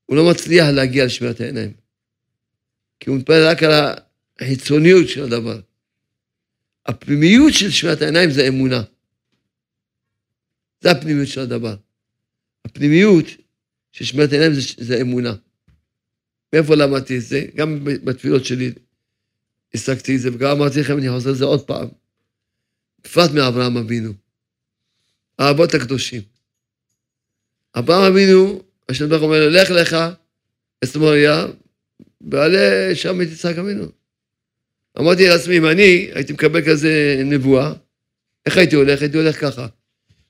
הוא 0.07 0.17
לא 0.17 0.31
מצליח 0.31 0.67
להגיע 0.69 1.05
לשמיעת 1.05 1.41
העיניים. 1.41 1.73
כי 3.01 3.11
הוא 3.11 3.19
מתפלל 3.19 3.47
רק 3.47 3.63
על 3.63 3.73
החיצוניות 4.41 5.09
של 5.09 5.25
הדבר. 5.25 5.61
הפנימיות 6.87 7.53
של 7.55 7.71
שמיעת 7.71 8.03
העיניים 8.03 8.31
זה 8.31 8.49
אמונה. 8.49 8.83
זה 10.81 10.91
הפנימיות 10.91 11.29
של 11.29 11.41
הדבר. 11.41 11.77
הפנימיות 12.65 13.25
של 13.93 14.05
שמיעת 14.05 14.33
העיניים 14.33 14.55
זה, 14.55 14.61
זה 14.79 15.01
אמונה. 15.01 15.35
מאיפה 16.53 16.75
למדתי 16.75 17.17
את 17.17 17.23
זה? 17.23 17.47
גם 17.55 17.85
בתפילות 17.85 18.45
שלי 18.45 18.73
השגתי 19.75 20.17
את 20.17 20.21
זה, 20.21 20.29
וגם 20.35 20.51
אמרתי 20.51 20.81
לכם, 20.81 20.99
אני 20.99 21.11
חוזר 21.11 21.31
לזה 21.31 21.45
עוד 21.45 21.67
פעם. 21.67 21.89
בפרט 23.05 23.31
מאברהם 23.31 23.77
אבינו. 23.77 24.13
האבות 25.39 25.75
הקדושים. 25.75 26.30
אברהם 27.75 28.13
אבינו, 28.13 28.63
השם 28.89 29.09
ברוך 29.09 29.23
אומר 29.23 29.41
לו, 29.41 29.51
לך 29.51 29.71
לך, 29.71 29.97
אסמוריה, 30.85 31.47
ועלה 32.31 32.95
שם 32.95 33.21
את 33.21 33.27
יצחק 33.27 33.59
אבינו. 33.59 33.87
אמרתי 34.99 35.29
לעצמי, 35.29 35.59
אם 35.59 35.67
אני 35.67 36.11
הייתי 36.15 36.33
מקבל 36.33 36.67
כזה 36.67 37.23
נבואה, 37.25 37.73
איך 38.47 38.57
הייתי 38.57 38.77
הולך? 38.77 39.03
הייתי 39.03 39.17
הולך 39.17 39.41
ככה. 39.41 39.67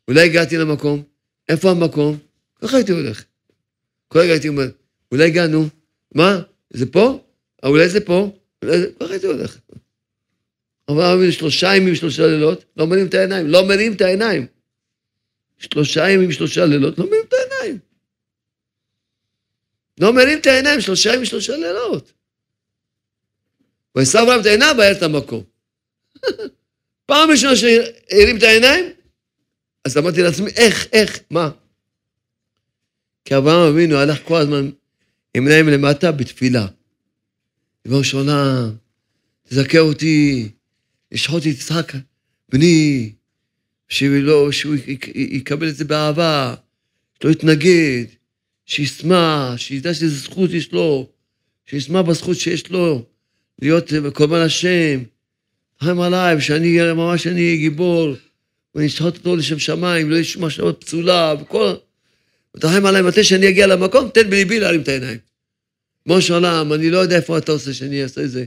אולי 0.09 0.25
הגעתי 0.25 0.57
למקום, 0.57 1.03
איפה 1.49 1.71
המקום? 1.71 2.19
ככה 2.63 2.77
הייתי 2.77 2.93
הולך. 2.93 3.25
כל 4.09 4.19
רגע 4.19 4.33
הייתי 4.33 4.49
אומר, 4.49 4.69
אולי 5.13 5.27
הגענו, 5.27 5.69
מה? 6.15 6.41
זה 6.71 6.87
פה? 6.87 7.25
אה, 7.65 7.69
אולי 7.69 7.89
זה 7.89 8.01
פה? 8.01 8.37
ככה 9.01 9.11
הייתי 9.11 9.27
הולך. 9.27 9.59
אבל 10.89 11.31
שלושה 11.31 11.77
ימים, 11.77 11.95
שלושה 11.95 12.27
לילות, 12.27 12.65
לא 12.77 12.87
מרים 12.87 13.07
את 13.07 13.15
העיניים, 13.15 13.47
לא 13.47 13.69
מרים 13.69 13.93
את 13.93 14.01
העיניים. 14.01 14.47
שלושה 15.61 16.11
ימים, 16.11 16.33
שלושה 16.33 16.67
לילות, 16.67 16.99
לא 16.99 17.07
מרים 17.07 17.23
את 17.29 17.33
העיניים. 17.33 17.79
לא 20.01 20.13
מרים 20.13 20.39
את 20.39 20.47
העיניים, 20.47 20.81
שלושה 20.81 21.15
ימים, 21.15 21.25
שלושה 21.25 21.57
לילות. 21.57 22.13
ועשו 23.95 24.19
אברהם 24.23 24.41
את 24.41 24.47
העיניים, 24.47 24.79
והיה 24.79 24.93
את 24.93 25.03
המקום. 25.03 25.43
פעם 27.07 27.31
ראשונה 27.31 27.57
שהרים 27.57 28.39
את 28.39 28.43
העיניים, 28.43 28.85
אז 29.85 29.99
אמרתי 29.99 30.23
לעצמי, 30.23 30.51
איך, 30.51 30.87
איך, 30.93 31.21
מה? 31.31 31.51
כי 33.25 33.37
אברהם 33.37 33.73
אבינו 33.73 33.97
הלך 33.97 34.19
כל 34.25 34.37
הזמן 34.37 34.71
עם 35.35 35.47
עיניים 35.47 35.69
למטה 35.69 36.13
בתפילה. 36.13 36.67
של 38.03 38.17
עולם, 38.17 38.77
תזכה 39.49 39.79
אותי, 39.79 40.49
לשחוט 41.13 41.47
יצחק, 41.47 41.93
בני, 42.49 43.13
שלא, 43.91 44.53
שהוא 44.53 44.75
יקבל 45.15 45.69
את 45.69 45.77
זה 45.77 45.85
באהבה, 45.85 46.55
שלא 47.23 47.31
יתנגד, 47.31 48.05
שישמח, 48.67 49.57
שידע 49.57 49.95
שזה 49.95 50.09
זכות 50.09 50.51
יש 50.51 50.73
לו, 50.73 51.09
שישמח 51.67 52.01
בזכות 52.01 52.37
שיש 52.37 52.71
לו, 52.71 53.05
להיות 53.63 53.93
קורבן 54.13 54.41
השם. 54.41 55.03
חיים 55.81 56.01
עליי, 56.01 56.37
ושאני 56.37 56.93
ממש 56.93 57.27
אני 57.27 57.57
גיבור, 57.57 58.15
ואני 58.75 58.87
אשחוט 58.87 59.17
אותו 59.17 59.37
לשם 59.37 59.59
שמיים, 59.59 60.11
לא 60.11 60.17
יש 60.17 60.37
מחשבות 60.37 60.85
פסולה, 60.85 61.35
וכל... 61.41 61.75
ותרחם 62.57 62.87
עליי, 62.87 63.03
מתי 63.03 63.25
שאני 63.25 63.49
אגיע 63.49 63.67
למקום, 63.67 64.09
תן 64.09 64.31
בליבי 64.31 64.61
להרים 64.61 64.81
את 64.81 64.89
העיניים. 64.89 65.19
משה 66.07 66.35
עולם, 66.35 66.73
אני 66.73 66.91
לא 66.91 66.99
יודע 66.99 67.17
איפה 67.17 67.39
אתה 67.39 67.53
עושה 67.53 67.75
שאני 67.75 68.03
אעשה 68.03 68.21
את 68.21 68.31
זה. 68.31 68.45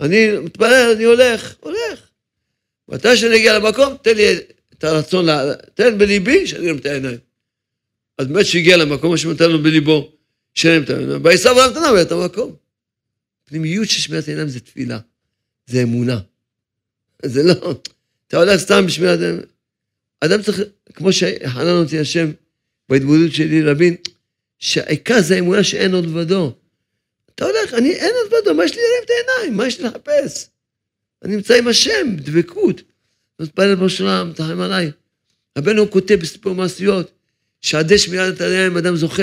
אני 0.00 0.38
מתפלל, 0.38 0.92
אני 0.96 1.04
הולך, 1.04 1.54
הולך. 1.60 2.08
מתי 2.88 3.16
שאני 3.16 3.36
אגיע 3.36 3.58
למקום, 3.58 3.96
תן 4.02 4.16
לי 4.16 4.24
את 4.78 4.84
הרצון, 4.84 5.26
לה... 5.26 5.54
תן 5.74 5.98
בליבי 5.98 6.46
שאני 6.46 6.66
ארים 6.66 6.76
את 6.76 6.86
העיניים. 6.86 7.18
אז 8.18 8.26
באמת 8.26 8.46
שהגיע 8.46 8.76
למקום, 8.76 9.10
מה 9.10 9.16
שנתן 9.16 9.50
לו 9.50 9.62
בליבו, 9.62 10.12
שירים 10.54 10.82
את 10.82 10.90
העיניים. 10.90 11.22
בעשו 11.22 11.56
והמתנה 11.56 11.92
ואת 11.92 12.12
המקום. 12.12 12.56
פנימיות 13.44 13.88
של 13.88 14.00
שמיעת 14.00 14.28
עיניים 14.28 14.48
זה 14.48 14.60
תפילה, 14.60 14.98
זה 15.66 15.82
אמונה. 15.82 16.20
זה 17.24 17.42
לא, 17.42 17.74
אתה 18.28 18.36
הולך 18.36 18.60
סתם 18.60 18.86
בשמיעת 18.86 19.20
עיניים. 19.20 19.42
אדם 20.20 20.42
צריך, 20.42 20.60
כמו 20.94 21.12
שחנן 21.12 21.82
אותי 21.82 21.98
השם, 21.98 22.30
בהתמודדות 22.88 23.32
שלי 23.32 23.62
להבין 23.62 23.96
שהעיקר 24.58 25.20
זה 25.20 25.34
האמונה 25.34 25.64
שאין 25.64 25.94
עוד 25.94 26.04
לבדו. 26.06 26.52
אתה 27.34 27.44
הולך, 27.44 27.74
אני, 27.74 27.92
אין 27.92 28.14
עוד 28.22 28.32
לבדו, 28.32 28.54
מה 28.54 28.64
יש 28.64 28.70
לי 28.70 28.82
להרים 28.82 29.04
את 29.04 29.10
העיניים? 29.10 29.56
מה 29.56 29.66
יש 29.66 29.80
לי 29.80 29.84
לחפש? 29.84 30.48
אני 31.24 31.36
נמצא 31.36 31.54
עם 31.54 31.68
השם, 31.68 32.16
דבקות. 32.16 32.82
מתפלל 33.40 33.74
בשלם, 33.74 34.32
תחם 34.34 34.60
עליי. 34.60 34.90
רבנו 35.58 35.90
כותב 35.90 36.14
בסיפור 36.14 36.54
מעשיות, 36.54 37.10
שעדי 37.60 37.98
שמירת 37.98 38.34
את 38.34 38.40
העיניים 38.40 38.76
אדם 38.76 38.96
זוכה 38.96 39.22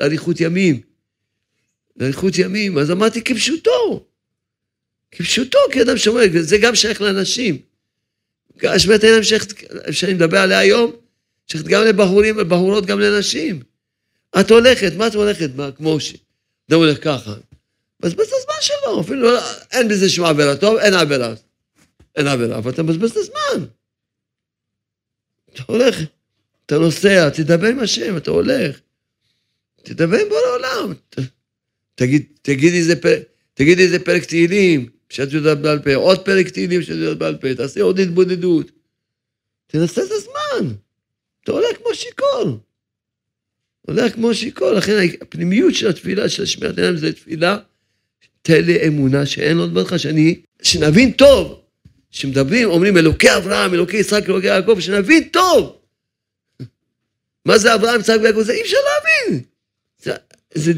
לאריכות 0.00 0.40
ימים. 0.40 0.80
לאריכות 1.96 2.38
ימים. 2.38 2.78
אז 2.78 2.90
אמרתי 2.90 3.24
כפשוטו. 3.24 4.06
כפשוטו, 5.10 5.58
כי 5.72 5.82
אדם 5.82 5.96
שומר, 5.96 6.22
זה 6.40 6.58
גם 6.58 6.74
שייך 6.74 7.00
לאנשים. 7.00 7.58
שמירת 8.78 9.04
העיניים 9.04 9.22
שאני 9.90 10.14
מדבר 10.14 10.38
עליה 10.38 10.58
היום, 10.58 10.92
שייכת 11.46 11.66
גם 11.66 11.84
לבחורים 11.84 12.34
ובחורות, 12.38 12.86
גם 12.86 13.00
לנשים. 13.00 13.62
את 14.40 14.50
הולכת, 14.50 14.92
מה 14.96 15.06
את 15.06 15.14
הולכת? 15.14 15.50
מה, 15.54 15.72
כמו 15.72 16.00
ש... 16.00 16.14
אדם 16.70 16.78
הולך 16.78 17.04
ככה. 17.04 17.34
את 17.98 18.06
הזמן 18.06 18.54
שלו, 18.60 19.00
אפילו 19.00 19.22
לא, 19.22 19.40
אין 19.72 19.88
בזה 19.88 20.10
שום 20.10 20.24
עבירה. 20.24 20.56
טוב, 20.56 20.76
אין 20.76 20.94
עבירה. 20.94 21.34
אין 22.16 22.26
עבירה, 22.26 22.58
אבל 22.58 22.70
אתה 22.70 22.82
מבזבז 22.82 23.10
את 23.10 23.16
הזמן. 23.16 23.66
אתה 25.52 25.62
הולך, 25.66 25.96
אתה 26.66 26.78
נוסע, 26.78 27.30
תדבר 27.30 27.66
עם 27.66 27.78
השם, 27.78 28.16
אתה 28.16 28.30
הולך. 28.30 28.80
תדבר 29.82 30.16
עם 30.16 30.28
בורא 30.28 30.40
עולם. 30.54 30.94
תגיד, 31.94 32.26
תגיד 32.42 32.72
איזה 32.74 33.00
פרק, 33.00 33.22
תגיד 33.54 33.78
תהילים 34.28 34.88
שאת 35.08 35.32
יודעת 35.32 35.60
בעל 35.60 35.78
פה, 35.78 35.94
עוד 35.94 36.24
פרק 36.24 36.48
תהילים 36.48 36.82
שאת 36.82 36.96
יודעת 36.96 37.18
בעל 37.18 37.36
פה, 37.36 37.54
תעשה 37.54 37.82
עוד 37.82 37.98
התבודדות. 37.98 38.70
תנסה 39.66 40.02
את 40.02 40.10
הזמן. 40.10 40.74
אתה 41.44 41.52
הולך 41.52 41.76
כמו 41.76 41.94
שיכור. 41.94 42.58
הולך 43.80 44.14
כמו 44.14 44.34
שיכור, 44.34 44.70
לכן 44.70 44.92
הפנימיות 45.20 45.74
של 45.74 45.88
התפילה, 45.88 46.28
של 46.28 46.46
שמירת 46.46 46.78
עיניים, 46.78 46.96
זה 46.96 47.12
תפילה, 47.12 47.58
תן 48.42 48.64
לי 48.64 48.86
אמונה 48.88 49.26
שאין 49.26 49.58
עוד 49.58 49.74
ברכה, 49.74 49.98
שאני, 49.98 50.40
שנבין 50.62 51.12
טוב, 51.12 51.61
שמדברים, 52.12 52.70
אומרים 52.70 52.96
אלוקי 52.96 53.36
אברהם, 53.36 53.74
אלוקי 53.74 53.96
יצחק, 53.96 54.28
אלוקי 54.28 54.46
יעקב, 54.46 54.76
שנבין 54.80 55.28
טוב. 55.28 55.76
מה 57.46 57.58
זה 57.58 57.74
אברהם, 57.74 58.00
יצחק 58.00 58.16
ויעקב? 58.22 58.42
זה 58.42 58.52
אי 58.52 58.62
אפשר 58.62 58.76
להבין. 58.76 59.42
זה, 60.02 60.12
זה... 60.54 60.72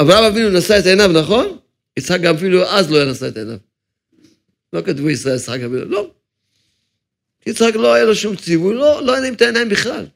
אברהם 0.00 0.24
אבינו 0.24 0.58
נשא 0.58 0.78
את 0.78 0.86
עיניו, 0.86 1.12
נכון? 1.12 1.58
יצחק 1.96 2.20
גם 2.20 2.34
אפילו 2.34 2.64
אז 2.64 2.90
לא 2.90 2.96
היה 2.96 3.04
נשא 3.04 3.28
את 3.28 3.36
עיניו. 3.36 3.56
לא 4.72 4.82
כתבו 4.82 5.10
ישראל 5.10 5.36
יצחק 5.36 5.60
אבינו, 5.60 5.84
לא. 5.84 6.10
יצחק 7.46 7.74
לא 7.74 7.94
היה 7.94 8.04
לו 8.04 8.14
שום 8.14 8.36
ציווי, 8.36 8.74
לא, 8.74 9.06
לא 9.06 9.14
היה 9.14 9.32
את 9.32 9.42
העיניים 9.42 9.68
בכלל. 9.68 10.06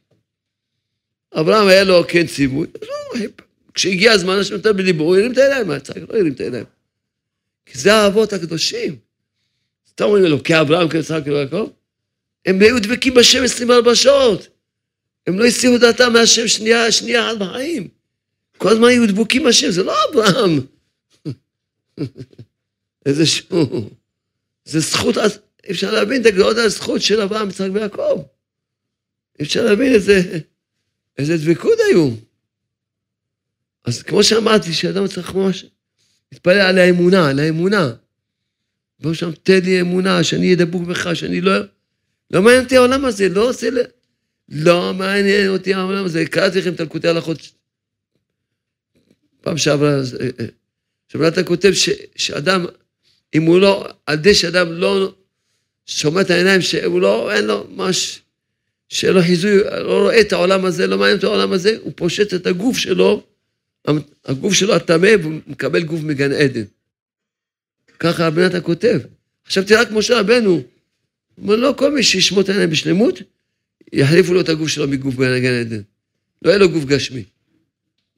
אברהם 1.40 1.68
היה 1.68 1.84
לו 1.84 2.04
כן 2.08 2.26
ציווי, 2.26 2.66
לא, 2.82 3.20
כשהגיע 3.74 4.12
הזמן, 4.12 4.38
השם 4.38 4.54
נתן 4.54 4.76
בליבו, 4.76 5.04
הוא 5.04 5.16
הרים 5.16 5.32
את 5.32 5.38
העיניים, 5.38 5.70
יצחק 5.70 5.96
לא 5.96 6.18
הרים 6.18 6.32
את 6.32 6.40
העיניים. 6.40 6.64
כי 7.66 7.78
זה 7.78 7.94
האבות 7.94 8.32
הקדושים. 8.32 8.96
אתה 9.94 10.04
אומר 10.04 10.28
לו, 10.28 10.42
כאברהם, 10.44 10.88
כיצחק, 10.88 11.24
כיעקב, 11.24 11.70
הם 12.46 12.60
היו 12.60 12.82
דבקים 12.82 13.14
בשם 13.14 13.44
24 13.44 13.94
שעות. 13.94 14.48
הם 15.26 15.38
לא 15.38 15.44
הסירו 15.44 15.78
דעתם 15.78 16.12
מהשם 16.12 16.48
שנייה, 16.48 16.92
שנייה 16.92 17.30
אחת 17.30 17.38
בחיים. 17.38 17.88
כל 18.58 18.68
הזמן 18.68 18.88
היו 18.88 19.08
דבוקים 19.08 19.44
בשם, 19.44 19.70
זה 19.70 19.82
לא 19.82 19.94
אברהם. 20.10 20.60
איזה 23.06 23.26
שהוא... 23.26 23.90
זה 24.64 24.80
זכות, 24.80 25.16
אפשר 25.70 25.92
להבין 25.92 26.20
את 26.20 26.26
הגדולות 26.26 26.56
על 26.56 26.64
הזכות 26.64 27.02
של 27.02 27.20
אברהם, 27.20 27.48
יצחק 27.48 27.68
ויעקב. 27.72 28.22
אפשר 29.42 29.64
להבין 29.64 29.92
איזה, 29.92 30.38
איזה 31.18 31.36
דבקות 31.36 31.78
היו. 31.88 32.10
אז 33.84 34.02
כמו 34.02 34.24
שאמרתי, 34.24 34.72
שאדם 34.72 35.08
צריך 35.08 35.34
ממש 35.34 35.66
להתפלל 36.32 36.60
על 36.60 36.78
האמונה, 36.78 37.30
על 37.30 37.38
האמונה. 37.38 37.92
בואו 39.02 39.14
שם, 39.14 39.30
תן 39.42 39.60
לי 39.64 39.80
אמונה, 39.80 40.24
שאני 40.24 40.44
אהיה 40.44 40.56
דבוק 40.56 40.82
בך, 40.82 41.16
שאני 41.16 41.40
לא... 41.40 41.52
לא 42.30 42.42
מעניין 42.42 42.64
אותי 42.64 42.76
העולם 42.76 43.04
הזה, 43.04 43.28
לא 43.28 43.48
עושה... 43.48 43.68
לא 44.48 44.94
מעניין 44.94 45.48
אותי 45.48 45.74
העולם 45.74 46.04
הזה. 46.04 46.26
קראתי 46.26 46.58
לכם 46.58 46.72
את 46.72 46.80
אלקוטי 46.80 47.08
הלכות 47.08 47.38
פעם 49.42 49.58
שעברה, 49.58 49.90
אה, 49.90 50.28
אה, 50.40 50.46
עכשיו 51.06 51.28
אתה 51.28 51.42
כותב 51.42 51.72
ש, 51.72 51.88
שאדם, 52.16 52.66
אם 53.34 53.42
הוא 53.42 53.60
לא, 53.60 53.88
על 54.06 54.18
ידי 54.18 54.34
שאדם 54.34 54.72
לא 54.72 55.14
שומע 55.86 56.20
את 56.20 56.30
העיניים, 56.30 56.60
שהוא 56.60 57.00
לא, 57.00 57.32
אין 57.32 57.44
לו 57.44 57.66
ממש, 57.70 58.20
שאין 58.88 59.14
לו 59.14 59.22
חיזוי, 59.22 59.64
לא 59.64 60.02
רואה 60.02 60.20
את 60.20 60.32
העולם 60.32 60.64
הזה, 60.64 60.86
לא 60.86 60.98
מעניין 60.98 61.18
את 61.18 61.24
העולם 61.24 61.52
הזה, 61.52 61.76
הוא 61.82 61.92
פושט 61.96 62.34
את 62.34 62.46
הגוף 62.46 62.78
שלו, 62.78 63.22
הגוף 64.24 64.52
שלו 64.52 64.74
הטמא, 64.74 65.10
והוא 65.22 65.40
מקבל 65.46 65.82
גוף 65.82 66.00
מגן 66.02 66.32
עדן. 66.32 66.64
ככה 68.02 68.26
הבן 68.26 68.46
אתה 68.46 68.60
כותב. 68.60 69.00
תראה 69.66 69.86
כמו 69.86 70.02
שרבנו, 70.02 70.50
הוא 70.50 70.62
אומר, 71.38 71.56
לא 71.56 71.74
כל 71.78 71.94
מי 71.94 72.02
שישמור 72.02 72.40
את 72.40 72.48
העיניים 72.48 72.70
בשלמות, 72.70 73.18
יחליפו 73.92 74.34
לו 74.34 74.40
את 74.40 74.48
הגוף 74.48 74.68
שלו 74.68 74.88
מגוף 74.88 75.14
גן 75.14 75.60
עדן. 75.60 75.80
לא 76.42 76.50
יהיה 76.50 76.58
לו 76.58 76.68
גוף 76.68 76.84
גשמי. 76.84 77.24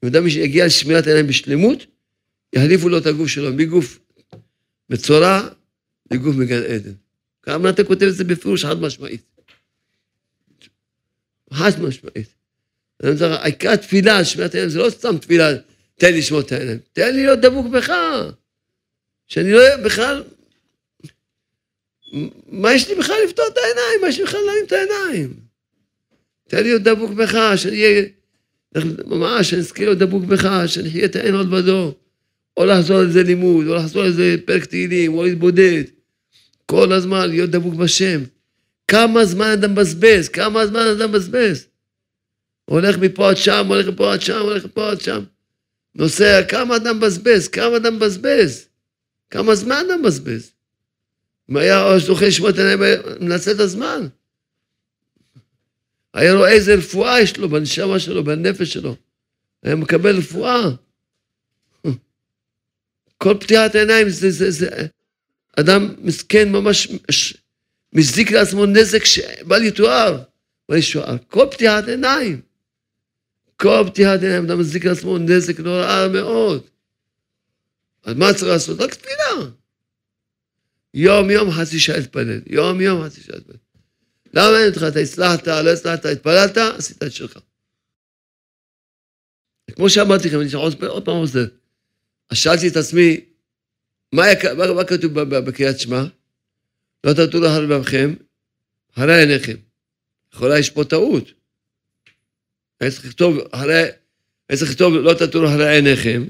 אם 0.03 0.09
אדם 0.09 0.27
יגיע 0.27 0.67
לשמירת 0.67 1.07
העיניים 1.07 1.27
בשלמות, 1.27 1.87
יחליפו 2.53 2.89
לו 2.89 2.99
את 2.99 3.07
הגוף 3.07 3.29
שלו 3.29 3.53
מגוף 3.53 3.99
מצורע 4.91 5.49
לגוף 6.11 6.37
מגן 6.37 6.63
עדן. 6.63 6.93
כמה 7.43 7.71
אתה 7.71 7.85
כותב 7.85 8.07
את 8.07 8.15
זה 8.15 8.25
בפירוש 8.25 8.65
חד 8.65 8.81
משמעית. 8.81 9.23
חד 11.53 11.83
משמעית. 11.83 12.35
העיקר 13.21 13.71
התפילה, 13.71 14.25
שמירת 14.25 14.55
העיניים, 14.55 14.71
זה 14.71 14.79
לא 14.79 14.91
סתם 14.91 15.19
תפילה, 15.19 15.53
תן 15.97 16.13
לי 16.13 16.19
לשמור 16.19 16.41
את 16.41 16.53
העיניים, 16.53 16.79
תן 16.93 17.15
לי 17.15 17.23
להיות 17.23 17.41
דבוק 17.41 17.67
בך. 17.67 17.93
שאני 19.27 19.53
לא 19.53 19.77
בכלל... 19.85 20.23
מה 22.47 22.75
יש 22.75 22.89
לי 22.89 22.95
בכלל 22.95 23.17
לפתור 23.25 23.45
את 23.53 23.59
העיניים? 23.59 24.01
מה 24.03 24.09
יש 24.09 24.19
לי 24.19 24.25
בכלל 24.25 24.41
להרים 24.47 24.65
את 24.67 24.73
העיניים? 24.73 25.35
תן 26.49 26.57
לי 26.57 26.63
להיות 26.63 26.83
דבוק 26.83 27.11
בך, 27.11 27.53
שאני 27.57 27.83
אהיה... 27.83 28.05
ממש, 29.07 29.51
שאני 29.51 29.61
אזכיר 29.61 29.87
להיות 29.87 29.99
דבוק 29.99 30.25
בך, 30.25 30.63
שאני 30.67 30.89
אחיה 30.89 31.05
את 31.05 31.17
העין 31.17 31.35
עוד 31.35 31.51
בדור. 31.51 31.95
או 32.57 32.65
לחזור 32.65 32.97
על 32.97 33.11
זה 33.11 33.23
לימוד, 33.23 33.67
או 33.67 33.75
לחזור 33.75 34.03
על 34.03 34.13
זה 34.13 34.37
פרק 34.45 34.65
תהילים, 34.65 35.15
או 35.15 35.25
להתבודד. 35.25 35.83
כל 36.67 36.93
הזמן 36.93 37.29
להיות 37.29 37.51
דבוק 37.51 37.75
בשם. 37.75 38.23
כמה 38.89 39.25
זמן 39.25 39.47
אדם 39.47 39.73
מבזבז, 39.73 40.29
כמה 40.29 40.67
זמן 40.67 40.81
אדם 40.81 41.11
מבזבז. 41.11 41.67
הולך 42.65 42.99
מפה 42.99 43.31
עד 43.31 43.37
שם, 43.37 43.67
הולך 43.69 43.87
מפה 43.89 44.13
עד 44.13 44.21
שם, 44.21 44.41
הולך 44.41 44.65
מפה 44.65 44.91
עד 44.91 45.01
שם. 45.01 45.25
נוסע, 45.95 46.43
כמה 46.49 46.77
אדם 46.77 46.97
מבזבז, 46.97 47.49
כמה 47.49 47.77
אדם 47.77 47.97
מבזבז. 47.97 48.67
כמה 49.35 49.55
זמן 49.55 49.85
אדם 49.89 50.01
מבזבז. 50.03 50.51
אם 51.51 51.57
היה 51.57 51.99
זוכה 51.99 52.27
לשמוע 52.27 52.51
את 52.51 52.59
העיניים, 52.59 52.81
מנצל 53.21 53.51
את 53.51 53.61
הזמן. 53.61 54.07
היה 56.15 56.35
לו 56.35 56.47
איזה 56.47 56.75
רפואה 56.75 57.21
יש 57.21 57.37
לו 57.37 57.49
בנשמה 57.49 57.99
שלו, 57.99 58.25
בנפש 58.25 58.73
שלו. 58.73 58.97
היה 59.63 59.75
מקבל 59.75 60.17
רפואה. 60.17 60.63
כל 63.19 63.35
פתיחת 63.41 63.75
עיניים 63.75 64.09
זה, 64.09 64.31
זה, 64.31 64.51
זה, 64.51 64.69
אדם 65.57 65.95
מסכן 65.99 66.53
ממש 66.53 66.93
מזיק 67.93 68.31
לעצמו 68.31 68.67
נזק 68.67 69.05
שבל 69.05 69.63
יתואר, 69.63 70.23
בל 70.69 70.77
ישוער. 70.77 71.17
כל 71.29 71.47
פתיחת 71.51 71.89
עיניים, 71.89 72.41
כל 73.57 73.85
פתיחת 73.87 74.23
עיניים, 74.23 74.45
אדם 74.45 74.59
מזיק 74.59 74.85
לעצמו 74.85 75.19
נזק 75.19 75.61
נורא 75.61 76.07
מאוד. 76.13 76.74
אז 78.05 78.15
מה 78.17 78.35
צריך 78.35 78.53
לעשות? 78.53 78.81
רק 78.81 78.95
תפילה. 78.95 79.51
יום 80.95 81.31
יום 81.31 81.51
חצי 81.51 81.79
שעה 81.79 81.97
להתפלל, 81.97 82.41
יום 82.47 82.81
יום 82.81 83.07
חצי 83.07 83.21
שעה 83.21 83.37
להתפלל. 83.37 83.57
למה 84.35 84.59
אין 84.59 84.69
אותך? 84.69 84.83
אתה 84.89 85.01
הצלחת, 85.01 85.47
לא 85.47 85.71
הצלחת, 85.71 86.05
התפללת, 86.07 86.57
עשית 86.57 87.03
את 87.03 87.13
שלך. 87.13 87.39
כמו 89.73 89.91
שאמרתי 89.91 90.29
לכם, 90.29 90.41
אני 90.41 90.49
עוד 90.89 91.05
פעם 91.05 91.17
עושה. 91.17 91.45
אז 92.31 92.37
שאלתי 92.37 92.69
את 92.69 92.77
עצמי, 92.77 93.21
מה, 94.13 94.23
מה, 94.57 94.73
מה 94.73 94.85
כתוב 94.85 95.21
בקריאת 95.21 95.81
שמע? 95.81 96.05
לא 97.05 97.13
תטו 97.13 97.39
על 97.47 97.63
לבבכם, 97.63 98.15
הרי 98.97 99.21
עיניכם. 99.21 99.57
יכולה 100.35 100.59
יש 100.59 100.71
פה 100.71 100.85
טעות. 100.85 101.25
היה 102.81 102.91
צריך 102.91 103.05
לכתוב, 103.07 103.37
הרי, 103.53 103.83
היה 104.49 104.59
צריך 104.59 104.71
לכתוב, 104.71 104.95
לא 104.95 105.15
תטו 105.15 105.47
הרי 105.47 105.75
עיניכם, 105.77 106.25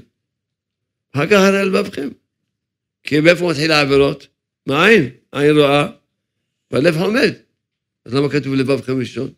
אחר 1.15 1.27
כך 1.27 1.39
הרי 1.39 1.65
לבבכם. 1.65 2.09
כי 3.03 3.19
מאיפה 3.19 3.49
מתחיל 3.49 3.71
העבירות? 3.71 4.27
מהעין, 4.65 5.09
העין 5.33 5.57
רואה, 5.57 5.87
והלב 6.71 6.97
עומד. 6.97 7.33
אז 8.05 8.13
למה 8.13 8.29
כתוב 8.29 8.53
לבבכם 8.53 8.99
ראשון? 8.99 9.29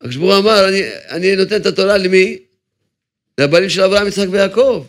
הקדוש 0.00 0.16
ברוך 0.16 0.44
אמר, 0.44 0.68
אני, 0.68 0.82
אני 1.08 1.36
נותן 1.36 1.60
את 1.60 1.66
התורה 1.66 1.98
למי? 1.98 2.38
לבנים 3.40 3.68
של 3.68 3.82
אברהם, 3.82 4.06
יצחק 4.06 4.26
ויעקב. 4.30 4.86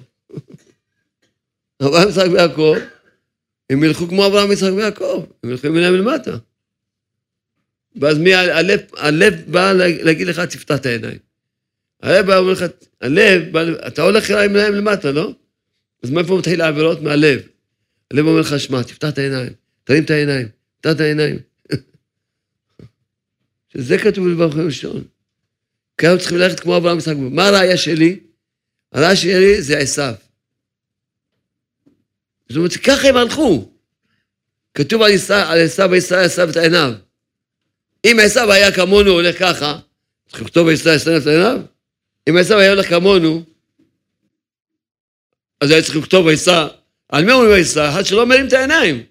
אברהם, 1.83 2.09
יצחק 2.09 2.27
ויעקב, 2.31 2.75
הם 3.69 3.83
ילכו 3.83 4.07
כמו 4.07 4.27
אברהם, 4.27 4.51
יצחק 4.51 4.71
ויעקב, 4.75 5.25
הם 5.43 5.49
ילכו 5.49 5.67
עם 5.67 5.75
עיניים 5.75 5.93
למטה. 5.93 6.37
ואז 7.95 8.17
מי, 8.17 8.35
הלב, 8.35 8.79
הלב 8.97 9.33
בא 9.47 9.73
להגיד 10.03 10.27
לך, 10.27 10.39
תפתח 10.39 10.75
את 10.75 10.85
העיניים. 10.85 11.19
הלב 12.01 12.25
בא 12.25 12.31
ואומר 12.31 12.51
לך, 12.51 12.65
הלב, 13.01 13.57
אתה 13.57 14.01
הולך 14.01 14.31
עם 14.31 14.55
עיניים 14.55 14.73
למטה, 14.73 15.11
לא? 15.11 15.33
אז 16.03 16.09
מאיפה 16.09 16.37
מתחיל 16.37 16.61
העבירות? 16.61 17.01
מהלב. 17.01 17.41
הלב 18.11 18.25
אומר 18.25 18.39
לך, 18.39 18.59
שמע, 18.59 18.83
תפתח 18.83 19.09
את 19.09 19.17
העיניים, 19.17 19.53
תרים 19.83 20.03
את 20.03 20.09
העיניים, 20.09 20.47
תפתח 20.79 20.91
את 20.91 20.99
העיניים. 20.99 21.39
שזה 23.73 23.97
כתוב 23.97 24.29
בברכו 24.29 24.65
ראשון. 24.65 25.03
כי 25.97 26.07
אנחנו 26.07 26.19
צריכים 26.19 26.37
ללכת 26.37 26.59
כמו 26.59 26.77
אברהם 26.77 26.97
יצחק. 26.97 27.13
מה 27.17 27.47
הראייה 27.47 27.77
שלי? 27.77 28.19
הראייה 28.91 29.15
שלי 29.15 29.61
זה 29.61 29.77
עשיו. 29.77 30.13
זאת 32.49 32.57
אומרת, 32.57 32.73
ככה 32.73 33.07
הם 33.07 33.17
הלכו. 33.17 33.71
כתוב 34.73 35.01
על 35.01 35.11
עשיו 35.65 35.89
וישראל 35.91 36.25
עשיו 36.25 36.49
את 36.49 36.57
עיניו. 36.57 36.93
אם 38.05 38.17
עשיו 38.23 38.51
היה 38.51 38.71
כמונו 38.71 39.11
הולך 39.11 39.39
ככה, 39.39 39.79
צריך 40.29 40.41
לכתוב 40.41 40.67
וישראל 40.67 40.95
עשיו 40.95 41.17
את 41.17 41.27
עיניו? 41.27 41.61
אם 42.29 42.37
עשיו 42.37 42.57
היה 42.57 42.71
הולך 42.71 42.89
כמונו, 42.89 43.43
אז 45.61 45.71
היה 45.71 45.81
צריך 45.81 45.97
לכתוב 45.97 46.25
וישא. 46.25 46.67
על 47.09 47.25
מי 47.25 47.31
אומרים 47.31 47.51
וישא? 47.51 47.89
אחד 47.89 48.05
שלא 48.05 48.25
מרים 48.25 48.47
את 48.47 48.53
העיניים. 48.53 49.03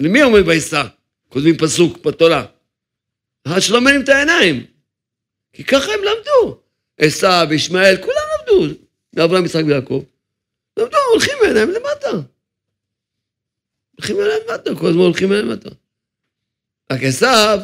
למי 0.00 0.22
אומרים 0.22 0.46
וישא? 0.46 0.82
כותבים 1.28 1.56
פסוק 1.56 2.04
בתורה. 2.04 2.46
אחד 3.46 3.60
שלא 3.60 3.80
מרים 3.80 4.00
את 4.00 4.08
העיניים. 4.08 4.66
כי 5.52 5.64
ככה 5.64 5.92
הם 5.92 6.00
למדו. 6.00 6.60
עשיו, 6.98 7.48
ישמעאל, 7.50 7.96
כולם 7.96 8.22
למדו. 8.38 8.74
ואברהם, 9.12 9.44
יצחק 9.44 9.62
ויעקב. 9.66 10.04
למדו, 10.76 10.96
הולכים 11.12 11.34
בעיניים 11.40 11.70
למטה. 11.70 12.10
הולכים 13.96 14.16
בעיניים 14.16 14.40
למטה, 14.48 14.74
כל 14.74 14.86
הזמן 14.86 15.02
הולכים 15.02 15.28
בעיניים 15.28 15.50
למטה. 15.50 15.70
רק 16.92 17.02
עשיו 17.02 17.60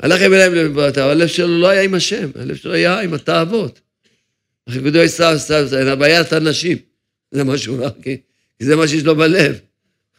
הלך 0.00 0.22
עם 0.22 0.32
עיניים 0.32 0.54
למטה, 0.54 1.04
אבל 1.04 1.10
הלב 1.10 1.26
שלו 1.26 1.58
לא 1.58 1.68
היה 1.68 1.82
עם 1.82 1.94
השם, 1.94 2.30
הלב 2.34 2.56
שלו 2.56 2.72
היה 2.72 3.00
עם 3.00 3.14
התאוות. 3.14 3.80
אחרי 4.68 4.80
כבודו 4.80 5.00
עשיו, 5.00 5.28
עשיו, 5.28 5.66
זה 5.66 5.92
הבעיה 5.92 6.20
את 6.20 6.32
הנשים. 6.32 6.78
זה 7.30 7.44
מה 7.44 7.58
שהוא 7.58 7.76
אמר, 7.76 7.90
כי 8.02 8.16
זה 8.58 8.76
מה 8.76 8.88
שיש 8.88 9.04
לו 9.04 9.16
בלב. 9.16 9.58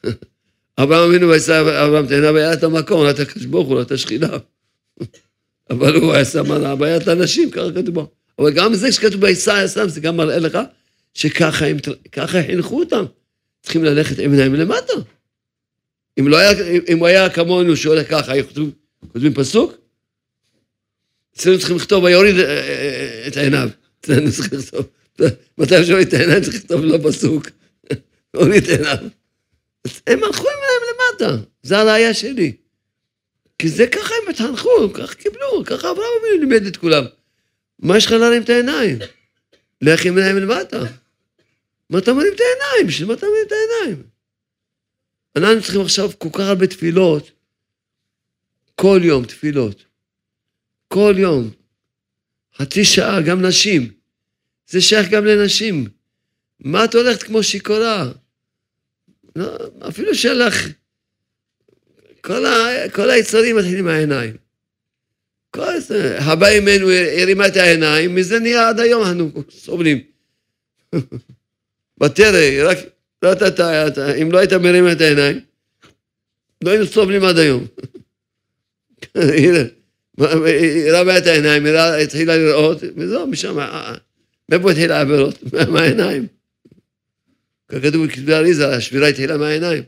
אברהם 0.80 1.10
אבינו 1.10 1.28
ועשיו, 1.28 1.62
אברהם 1.70 2.08
תהנה 2.08 2.32
בעיית 2.32 2.64
המקום, 2.64 3.04
לא 3.04 3.10
הקדוש 3.10 3.46
ברוך 3.46 3.68
הוא, 3.68 3.76
לא 3.76 3.82
את 3.82 3.92
השכינה. 3.92 4.30
אבל 5.70 5.96
הוא 5.96 6.14
עשה 6.14 6.44
מה 6.44 6.76
בעיית 6.76 7.08
הנשים, 7.08 7.52
ככה 7.52 7.72
כתוב 7.76 8.08
אבל 8.40 8.54
גם 8.54 8.74
זה 8.74 8.92
שכתוב 8.92 9.22
בעיסאי 9.22 9.62
הסם, 9.62 9.90
זה 9.90 10.02
גם 10.02 10.18
מראה 10.18 10.40
לך 10.40 10.58
שככה 11.14 11.66
חינכו 12.48 12.80
אותם. 12.80 13.06
צריכים 13.62 13.84
ללכת 13.84 14.20
עם 14.20 14.32
עיניים 14.32 14.54
למטה. 14.54 14.94
אם, 16.20 16.28
לא 16.28 16.38
היה, 16.38 16.52
אם 16.90 17.00
הוא 17.00 17.08
היה 17.08 17.30
כמונו 17.30 17.76
שהולך 17.76 18.10
ככה, 18.10 18.32
היו 18.32 18.48
כותבים, 18.48 18.72
כותבים 19.14 19.34
פסוק? 19.34 19.74
אצלנו 21.36 21.58
צריכים 21.60 21.76
לכתוב, 21.76 22.04
ויוריד 22.04 22.36
אה, 22.40 22.46
אה, 22.46 23.28
את 23.28 23.38
העיניו. 23.38 23.70
אצלנו 24.00 24.32
צריכים 24.32 24.60
לכתוב. 24.60 24.86
מתי 25.58 25.80
אפשר 25.82 26.02
את 26.02 26.14
העיניים 26.14 26.42
צריך 26.42 26.56
לכתוב 26.56 26.82
לו 26.82 27.04
פסוק. 27.04 27.50
הוריד 28.36 28.64
את 28.64 28.70
העיניו. 28.70 28.98
הם 30.08 30.24
הלכו 30.24 30.48
עם 30.48 30.56
עיניים 30.62 30.82
למטה, 30.92 31.44
זה 31.64 31.78
הראייה 31.78 32.14
שלי. 32.14 32.56
כי 33.60 33.70
זה 33.70 33.88
ככה 33.88 34.14
הם 34.24 34.30
התחנכו, 34.30 34.94
ככה 34.94 35.16
קיבלו, 35.16 35.64
ככה 35.66 35.92
אברהם 35.92 36.10
אבינו 36.22 36.50
לימד 36.50 36.66
את 36.66 36.78
כולם. 36.78 37.04
מה 37.80 37.98
יש 37.98 38.06
לך 38.06 38.12
להרים 38.12 38.44
את 38.44 38.50
העיניים? 38.50 38.98
לך 39.82 40.06
עם 40.06 40.18
עיניים 40.18 40.38
למטה. 40.38 40.80
מה 41.90 42.00
אתה 42.00 42.14
מרים 42.14 42.34
את 42.34 42.40
העיניים? 42.40 42.88
בשביל 42.88 43.08
מה 43.08 43.14
אתה 43.14 43.26
מרים 43.26 43.44
את 43.48 43.52
העיניים? 43.52 44.04
אנחנו 45.36 45.62
צריכים 45.62 45.82
עכשיו 45.82 46.10
כל 46.18 46.30
כך 46.32 46.40
הרבה 46.40 46.68
תפילות, 46.68 47.32
כל 48.76 49.00
יום 49.04 49.26
תפילות. 49.26 49.84
כל 50.88 51.16
יום. 51.18 51.50
חצי 52.58 52.86
שעה, 52.86 53.22
גם 53.22 53.46
נשים. 53.46 53.92
זה 54.68 54.82
שייך 54.82 55.10
גם 55.10 55.26
לנשים. 55.26 55.88
מה 56.60 56.86
את 56.86 56.96
הולכת 56.96 57.24
כמו 57.24 57.44
שיכורה? 57.44 58.12
לא, 59.36 59.58
אפילו 59.90 60.16
שלך, 60.16 60.68
כל, 62.22 62.46
ה, 62.46 62.90
כל 62.94 63.10
היצרים 63.10 63.56
מתחילים 63.56 63.86
מהעיניים. 63.86 64.38
כל 65.52 65.66
הבא 66.20 66.60
ממנו 66.60 66.90
הרימה 67.22 67.48
את 67.48 67.56
העיניים, 67.56 68.16
מזה 68.16 68.40
נהיה 68.40 68.70
עד 68.70 68.80
היום 68.80 69.04
אנחנו 69.04 69.44
סובלים. 69.50 70.02
בתרא, 71.98 72.70
רק, 72.70 72.78
לא 73.24 73.32
אתה, 73.32 73.48
אתה, 73.48 73.88
אתה, 73.88 74.16
אם 74.16 74.32
לא 74.32 74.38
היית 74.38 74.54
מרים 74.54 74.92
את 74.92 75.02
העיניים, 75.02 75.40
לא 76.64 76.72
היינו 76.72 76.86
סובלים 76.86 77.24
עד 77.24 77.38
היום. 77.38 77.68
הרמה 80.18 81.18
את 81.18 81.26
העיניים, 81.28 81.64
התחילה 82.04 82.38
לראות, 82.38 82.78
וזהו, 82.98 83.28
משם, 83.28 83.60
אה, 83.60 83.66
אה, 83.66 83.96
מאיפה 84.50 84.72
התחילה 84.72 84.98
העבירות? 84.98 85.44
מהעיניים. 85.74 86.28
ככתוב 87.68 88.06
בכתבי 88.06 88.34
אריזה, 88.34 88.76
השבירה 88.76 89.08
התחילה 89.08 89.38
מהעיניים. 89.38 89.84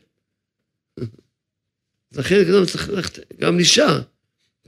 לכן 2.17 2.43
גם 2.43 2.65
צריך 2.65 2.89
ללכת, 2.89 3.33
גם 3.39 3.59
אישה. 3.59 3.99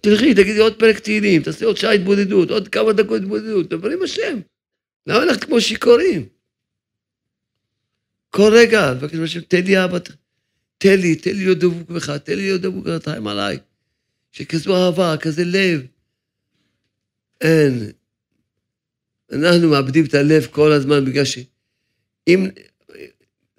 תלכי, 0.02 0.34
תגידי 0.34 0.60
עוד 0.60 0.80
פרק 0.80 1.00
תהילים, 1.00 1.44
תעשי 1.44 1.66
עוד 1.66 1.78
שעה 1.78 1.92
התבודדות, 1.92 2.52
עוד 2.52 2.68
כמה 2.68 2.94
דקות 2.94 3.22
התבודדות, 3.22 3.70
דברי 3.70 3.94
עם 3.94 4.04
השם. 4.04 4.40
למה 5.08 5.20
הלכת 5.20 5.44
כמו 5.44 5.62
שיכורים? 5.62 6.26
כל 8.30 8.52
רגע, 8.54 8.92
לבקש 8.92 9.16
מהשם, 9.16 9.42
תן 9.42 9.64
לי 9.64 9.84
אבא, 9.84 9.98
תן 10.78 11.00
לי, 11.00 11.16
תן 11.16 11.32
לי 11.32 11.44
להיות 11.44 11.58
דבוק 11.58 11.90
בך, 11.90 12.10
תן 12.10 12.36
לי 12.36 12.42
להיות 12.42 12.62
דבוק 12.62 12.86
בך, 12.86 13.02
תחיים 13.02 13.28
עליי. 13.28 13.58
שכזו 14.32 14.76
אהבה, 14.76 15.16
כזה 15.18 15.44
לב. 15.44 15.86
אין. 17.42 17.92
אנחנו 19.32 19.70
מאבדים 19.70 20.06
את 20.06 20.14
הלב 20.14 20.46
כל 20.46 20.72
הזמן 20.72 21.06
בגלל 21.06 21.26
שאם 21.26 22.48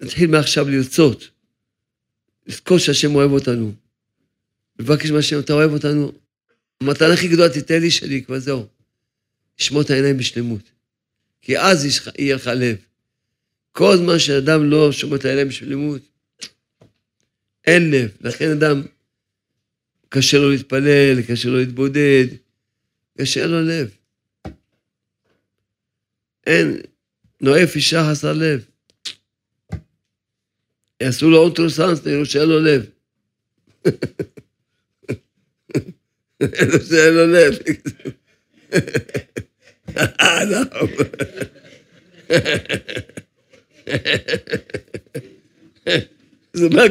נתחיל 0.01 0.29
מעכשיו 0.29 0.69
לרצות, 0.69 1.29
לזכור 2.47 2.77
שהשם 2.77 3.15
אוהב 3.15 3.31
אותנו, 3.31 3.73
לבקש 4.79 5.11
מהשם, 5.11 5.39
אתה 5.39 5.53
אוהב 5.53 5.71
אותנו, 5.71 6.11
המתנה 6.81 7.13
הכי 7.13 7.27
גדולה 7.27 7.53
תיתן 7.53 7.81
לי 7.81 7.91
שלי, 7.91 8.23
כבר 8.23 8.39
זהו. 8.39 8.67
לשמור 9.59 9.81
את 9.81 9.89
העיניים 9.89 10.17
בשלמות. 10.17 10.71
כי 11.41 11.59
אז 11.59 12.01
יהיה 12.17 12.35
לך 12.35 12.47
לב. 12.47 12.77
כל 13.71 13.97
זמן 13.97 14.19
שאדם 14.19 14.69
לא 14.69 14.91
שומר 14.91 15.15
את 15.15 15.25
העיניים 15.25 15.47
בשלמות, 15.47 16.01
אין 17.65 17.91
לב. 17.91 18.11
לכן 18.21 18.51
אדם, 18.51 18.81
קשה 20.15 20.37
לו 20.37 20.49
להתפלל, 20.49 21.21
קשה 21.27 21.49
לו 21.49 21.57
להתבודד, 21.57 22.25
קשה 23.17 23.45
לו 23.45 23.61
לב. 23.61 23.89
אין, 26.47 26.81
נואף 27.41 27.75
אישה 27.75 28.09
חסר 28.11 28.33
לב. 28.33 28.65
יעשו 31.01 31.29
לו 31.29 31.37
אונטרוסנס, 31.37 32.05
נראו 32.05 32.25
שאין 32.25 32.49
לו 32.49 32.59
לב. 32.59 32.85
שאין 36.89 37.13
לו 37.13 37.27
לב. 37.27 37.57
אה, 39.87 40.43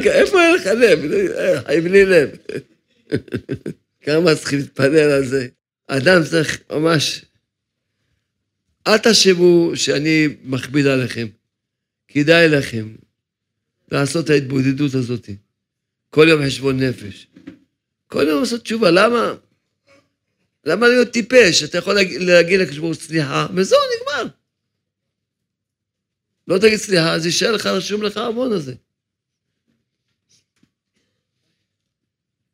איפה 0.05 0.37
לך 0.55 0.65
לב? 0.65 0.99
חי 1.65 1.81
בלי 1.81 2.05
לב. 2.05 2.29
כמה 4.01 4.35
צריכים 4.35 4.59
להתפלל 4.59 5.11
על 5.11 5.25
זה. 5.25 5.47
אדם 5.87 6.23
צריך 6.29 6.59
ממש... 6.71 7.25
אל 8.87 8.97
תחשבו 8.97 9.71
שאני 9.75 10.27
מכביד 10.43 10.87
עליכם. 10.87 11.27
כדאי 12.07 12.49
לכם 12.49 12.95
לעשות 13.91 14.25
את 14.25 14.29
ההתבודדות 14.29 14.93
הזאת. 14.93 15.29
כל 16.09 16.27
יום 16.29 16.45
חשבון 16.45 16.79
נפש. 16.79 17.27
כל 18.07 18.25
יום 18.27 18.39
לעשות 18.39 18.61
תשובה. 18.61 18.91
למה? 18.91 19.33
למה 20.65 20.87
להיות 20.87 21.07
טיפש? 21.07 21.63
אתה 21.63 21.77
יכול 21.77 21.93
להגיד 22.19 22.59
לקדוש 22.59 22.97
סליחה, 22.97 23.47
וזהו, 23.55 23.79
נגמר. 24.01 24.33
לא 26.47 26.57
תגיד 26.57 26.75
סליחה, 26.75 27.13
אז 27.13 27.25
יישאר 27.25 27.51
לך, 27.51 27.65
רשום 27.65 28.03
לך 28.03 28.17
המון 28.17 28.51
הזה. 28.51 28.73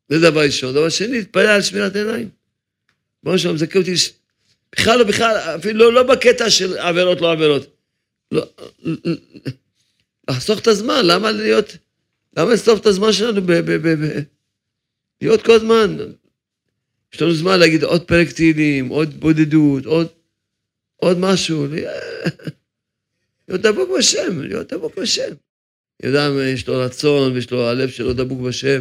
זה 0.09 0.19
דבר 0.19 0.41
ראשון. 0.41 0.73
דבר 0.73 0.89
שני, 0.89 1.23
תתפלל 1.23 1.47
על 1.47 1.61
שמירת 1.61 1.95
עיניים. 1.95 2.29
בוא 3.23 3.35
נשמע, 3.35 3.51
מזכה 3.51 3.79
אותי, 3.79 3.93
בכלל 4.71 4.99
לא, 4.99 5.03
בכלל, 5.03 5.35
אפילו 5.35 5.79
לא, 5.79 5.93
לא 5.93 6.03
בקטע 6.03 6.49
של 6.49 6.77
עבירות, 6.77 7.21
לא 7.21 7.31
עבירות. 7.31 7.67
לא, 8.31 8.45
לחסוך 10.29 10.59
את 10.59 10.67
הזמן, 10.67 11.05
למה 11.05 11.31
להיות, 11.31 11.77
למה 12.37 12.53
לסוף 12.53 12.79
את 12.79 12.85
הזמן 12.85 13.13
שלנו 13.13 13.41
ב... 13.41 13.51
ב, 13.51 13.71
ב, 13.71 13.87
ב 13.87 14.23
להיות 15.21 15.45
כל 15.45 15.51
הזמן. 15.51 15.97
יש 17.13 17.21
לנו 17.21 17.33
זמן 17.33 17.59
להגיד 17.59 17.83
עוד 17.83 18.03
פרק 18.03 18.31
תהילים, 18.31 18.87
עוד 18.87 19.19
בודדות, 19.19 19.85
עוד, 19.85 20.07
עוד 20.95 21.17
משהו. 21.17 21.67
להיות 23.47 23.61
דבוק 23.61 23.89
בשם, 23.97 24.41
להיות 24.41 24.73
דבוק 24.73 24.97
בשם. 24.97 25.33
אדם 26.05 26.39
יש 26.53 26.67
לו 26.67 26.79
רצון 26.79 27.33
ויש 27.33 27.51
לו 27.51 27.67
הלב 27.67 27.89
שלו 27.89 28.13
דבוק 28.13 28.41
בשם. 28.41 28.79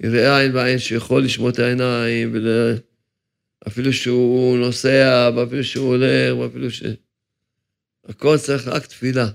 יראה 0.00 0.38
עין 0.38 0.52
בעין 0.52 0.78
שיכול 0.78 1.24
לשמוע 1.24 1.50
את 1.50 1.58
העיניים. 1.58 2.34
אפילו 3.68 3.92
שהוא 3.92 4.58
נוסע, 4.58 5.30
ואפילו 5.36 5.64
שהוא 5.64 5.88
הולך, 5.88 6.38
ואפילו 6.38 6.70
ש... 6.70 6.82
הכל 8.04 8.38
צריך 8.38 8.68
רק 8.68 8.86
תפילה. 8.86 9.28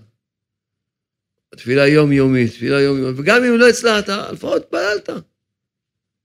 תפילה 1.49 1.88
יומיומית, 1.88 2.51
תפילה 2.51 2.82
יומיומית, 2.82 3.20
וגם 3.20 3.43
אם 3.43 3.57
לא 3.57 3.70
הצלחת, 3.70 4.09
לפחות 4.09 4.63
התפללת. 4.63 5.09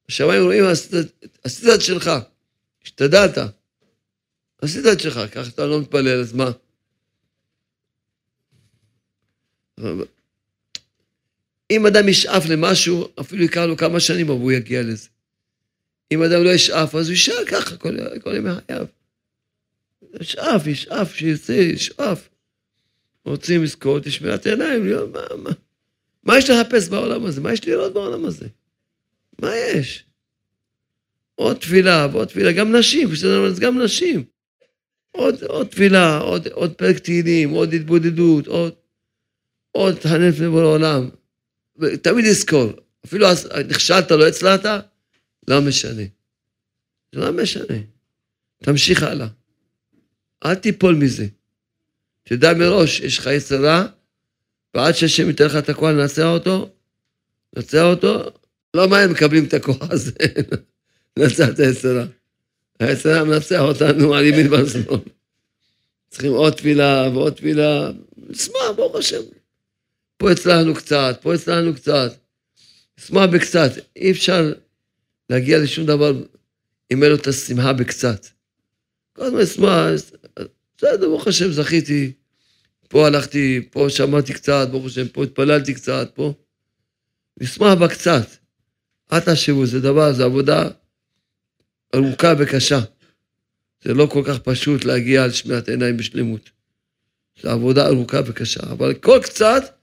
השמיים 0.09 0.43
רואים, 0.43 0.64
עשית 1.45 1.68
את 1.74 1.80
שלך, 1.80 2.11
השתדלת, 2.82 3.38
עשית 4.62 4.86
את 4.93 5.01
שלך, 5.01 5.20
ככה 5.32 5.49
אתה 5.49 5.66
לא 5.66 5.80
מתפלל, 5.80 6.20
אז 6.20 6.32
מה? 6.32 6.51
אם 11.71 11.87
אדם 11.87 12.09
ישאף 12.09 12.47
למשהו, 12.49 13.09
אפילו 13.21 13.45
יקר 13.45 13.66
לו 13.66 13.77
כמה 13.77 14.01
שנים, 14.01 14.31
אבל 14.31 14.41
הוא 14.41 14.53
יגיע 14.53 14.83
לזה. 14.83 15.09
אם 16.12 16.23
אדם 16.23 16.45
לא 16.45 16.51
ישאף, 16.51 16.95
אז 16.95 17.07
הוא 17.07 17.12
יישאר 17.12 17.45
ככה 17.47 17.77
כל, 17.77 17.97
כל 18.21 18.35
ימי 18.37 18.51
חייו. 18.66 18.87
ישאף, 20.21 20.66
ישאף, 20.66 21.14
שירצה, 21.14 21.55
ישאף. 21.55 22.29
רוצים 23.25 23.62
לזכות, 23.62 24.07
לשמירת 24.07 24.47
עיניים, 24.47 24.85
להיות, 24.85 25.11
מה, 25.12 25.21
מה, 25.43 25.51
מה 26.25 26.39
יש 26.39 26.51
לחפש 26.51 26.89
בעולם 26.89 27.25
הזה? 27.27 27.41
מה 27.41 27.53
יש 27.53 27.68
לראות 27.68 27.93
בעולם 27.93 28.25
הזה? 28.25 28.47
מה 29.39 29.57
יש? 29.57 30.05
עוד 31.35 31.57
תפילה 31.57 32.09
ועוד 32.12 32.29
תפילה, 32.29 32.53
גם 32.53 32.77
נשים, 32.77 33.09
גם 33.61 33.83
נשים. 33.83 34.25
עוד, 35.11 35.43
עוד 35.43 35.66
תפילה, 35.66 36.18
עוד, 36.18 36.49
עוד 36.49 36.73
פרק 36.73 36.99
תהילים, 36.99 37.51
עוד 37.51 37.73
התבודדות, 37.73 38.47
עוד, 38.47 38.73
עוד 39.73 39.95
תחנף 39.95 40.41
לבוא 40.41 40.62
לעולם. 40.62 41.09
תמיד 42.03 42.24
לזכור, 42.24 42.72
אפילו 43.07 43.26
נכשלת, 43.68 44.11
לא 44.11 44.28
הצלחת, 44.28 44.85
לא 45.49 45.61
משנה. 45.61 46.03
זה 47.12 47.20
לא 47.20 47.33
משנה. 47.33 47.76
תמשיך 48.64 49.03
הלאה. 49.03 49.26
אל 50.45 50.55
תיפול 50.55 50.95
מזה. 50.95 51.26
תדע 52.22 52.55
מראש, 52.55 53.01
יש 53.01 53.18
לך 53.18 53.26
יצר 53.26 53.64
רע, 53.64 53.87
ועד 54.74 54.95
שהשם 54.95 55.28
ייתן 55.28 55.45
לך 55.45 55.57
את 55.57 55.68
הכוח 55.68 55.91
לנצח 55.91 56.22
אותו, 56.22 56.70
לנצח 57.57 57.83
אותו, 57.83 58.31
לא 58.74 58.89
מה 58.89 58.99
הם 58.99 59.11
מקבלים 59.11 59.45
את 59.45 59.55
הכוח 59.55 59.91
הזה, 59.91 60.12
לנצח 61.16 61.49
את 61.49 61.59
היצר 61.59 61.97
רע. 61.97 62.05
היצר 62.81 63.16
רע 63.16 63.24
מנצח 63.24 63.61
אותנו 63.61 64.14
על 64.14 64.24
ימין 64.24 64.53
ועל 64.53 64.68
שמאל. 64.68 64.99
צריכים 66.11 66.33
עוד 66.33 66.53
תפילה 66.53 67.09
ועוד 67.12 67.33
תפילה, 67.33 67.91
נשמח, 68.16 68.70
ברוך 68.76 68.97
השם. 68.97 69.20
פה 70.21 70.31
הצלחנו 70.31 70.75
קצת, 70.75 71.18
פה 71.23 71.35
הצלחנו 71.35 71.75
קצת. 71.75 72.12
לשמוח 72.99 73.25
בקצת. 73.33 73.71
אי 73.97 74.11
אפשר 74.11 74.53
להגיע 75.31 75.59
לשום 75.59 75.87
דבר 75.87 76.12
אם 76.93 77.03
אין 77.03 77.11
לו 77.11 77.16
את 77.16 77.27
השמחה 77.27 77.73
בקצת. 77.73 78.27
כל 79.12 79.25
הזמן 79.25 79.41
לשמוח, 79.41 79.71
בסדר, 80.77 81.09
ברוך 81.09 81.27
השם, 81.27 81.53
זכיתי. 81.53 82.12
פה 82.89 83.07
הלכתי, 83.07 83.68
פה 83.71 83.87
שמעתי 83.89 84.33
קצת, 84.33 84.68
ברוך 84.71 84.87
השם, 84.87 85.09
פה 85.09 85.25
התפללתי 85.25 85.75
קצת, 85.75 86.11
פה. 86.14 86.35
לשמוח 87.41 87.79
בקצת. 87.79 88.27
אל 89.12 89.21
תחשבו, 89.21 89.66
זה 89.66 89.81
דבר, 89.81 90.12
זה 90.12 90.25
עבודה 90.25 90.68
ארוכה 91.95 92.33
וקשה. 92.39 92.81
זה 93.85 93.95
לא 93.95 94.07
כל 94.07 94.23
כך 94.27 94.39
פשוט 94.39 94.85
להגיע 94.85 95.25
על 95.25 95.31
שמיעת 95.31 95.68
עיניים 95.68 95.97
בשלמות. 95.97 96.51
זו 97.43 97.51
עבודה 97.51 97.87
ארוכה 97.87 98.21
וקשה, 98.27 98.61
אבל 98.62 98.95
כל 98.95 99.21
קצת, 99.23 99.80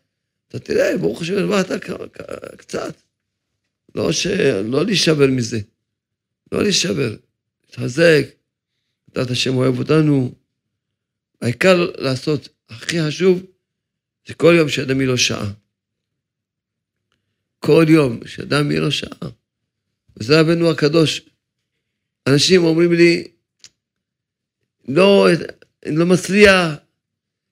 אתה 0.47 0.59
תראה, 0.59 0.97
ברוך 0.97 1.21
השם, 1.21 1.37
הרווחת 1.37 1.71
קצת. 2.57 2.95
לא, 3.95 4.11
ש... 4.11 4.27
לא 4.65 4.85
להישבר 4.85 5.27
מזה. 5.27 5.59
לא 6.51 6.63
להישבר. 6.63 7.15
להתחזק, 7.65 8.23
לדעת 9.09 9.31
השם 9.31 9.55
אוהב 9.55 9.79
אותנו. 9.79 10.33
העיקר 11.41 11.91
לעשות, 11.97 12.49
הכי 12.69 12.97
חשוב, 13.07 13.43
זה 14.27 14.33
כל 14.33 14.53
יום 14.57 14.69
שאדם 14.69 15.01
יהיה 15.01 15.11
לו 15.11 15.17
שעה. 15.17 15.51
כל 17.59 17.85
יום 17.89 18.19
שאדם 18.27 18.71
יהיה 18.71 18.81
לו 18.81 18.91
שעה. 18.91 19.29
וזה 20.17 20.39
רבנו 20.39 20.71
הקדוש. 20.71 21.21
אנשים 22.27 22.63
אומרים 22.63 22.93
לי, 22.93 23.27
לא, 24.87 25.27
אני 25.85 25.95
לא 25.95 26.05
מצליח, 26.05 26.75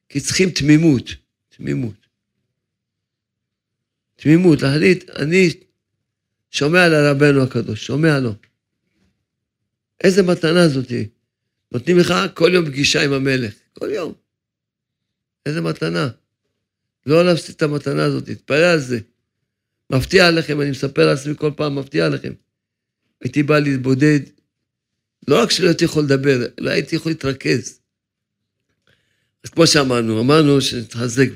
כי 0.10 0.20
צריכים 0.20 0.50
תמימות. 0.50 1.04
תמימות. 1.58 2.05
תמימות, 4.26 4.62
להחליט, 4.62 5.10
אני 5.10 5.50
שומע 6.52 6.88
לרבנו 6.88 7.44
הקדוש, 7.44 7.86
שומע 7.86 8.20
לו. 8.20 8.36
איזה 10.04 10.24
מתנה 10.24 10.68
זאתי. 10.68 11.08
נותנים 11.72 11.98
לך 11.98 12.14
כל 12.34 12.52
יום 12.54 12.66
פגישה 12.66 13.04
עם 13.04 13.14
המלך, 13.14 13.54
כל 13.74 13.90
יום. 13.92 14.14
איזה 15.46 15.62
מתנה. 15.62 16.10
לא 17.06 17.26
להפסיד 17.26 17.56
את 17.56 17.62
המתנה 17.62 18.04
הזאת, 18.04 18.26
תתפלא 18.26 18.66
על 18.66 18.80
זה. 18.80 19.00
מפתיע 19.92 20.28
עליכם, 20.28 20.62
אני 20.62 20.72
מספר 20.72 21.06
לעצמי 21.06 21.34
כל 21.38 21.52
פעם, 21.56 21.76
מפתיע 21.76 22.06
עליכם. 22.06 22.34
הייתי 23.22 23.44
בא 23.44 23.60
להתבודד, 23.60 24.20
לא 25.28 25.44
רק 25.44 25.52
שלא 25.52 25.68
הייתי 25.68 25.86
יכול 25.86 26.04
לדבר, 26.04 26.48
לא 26.58 26.70
הייתי 26.70 26.96
יכול 26.96 27.12
להתרכז. 27.12 27.80
אז 29.44 29.50
כמו 29.50 29.68
שאמרנו, 29.68 30.22
אמרנו 30.22 30.62
שנתחזק, 30.62 31.30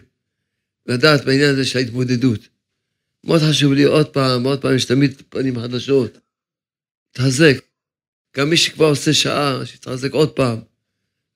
לדעת 0.86 1.26
בעניין 1.26 1.50
הזה 1.50 1.66
של 1.66 1.80
ההתמודדות. 1.80 2.59
מאוד 3.24 3.42
חשוב 3.50 3.74
לי 3.74 3.84
עוד 3.84 4.08
פעם, 4.08 4.44
עוד 4.44 4.62
פעם, 4.62 4.76
יש 4.76 4.86
תמיד 4.86 5.22
פנים 5.30 5.60
חדשות. 5.60 6.18
תחזק. 7.12 7.56
גם 8.38 8.50
מי 8.50 8.58
שכבר 8.58 8.86
עושה 8.86 9.14
שעה, 9.14 9.66
שיתחזק 9.66 10.12
עוד 10.12 10.32
פעם. 10.32 10.60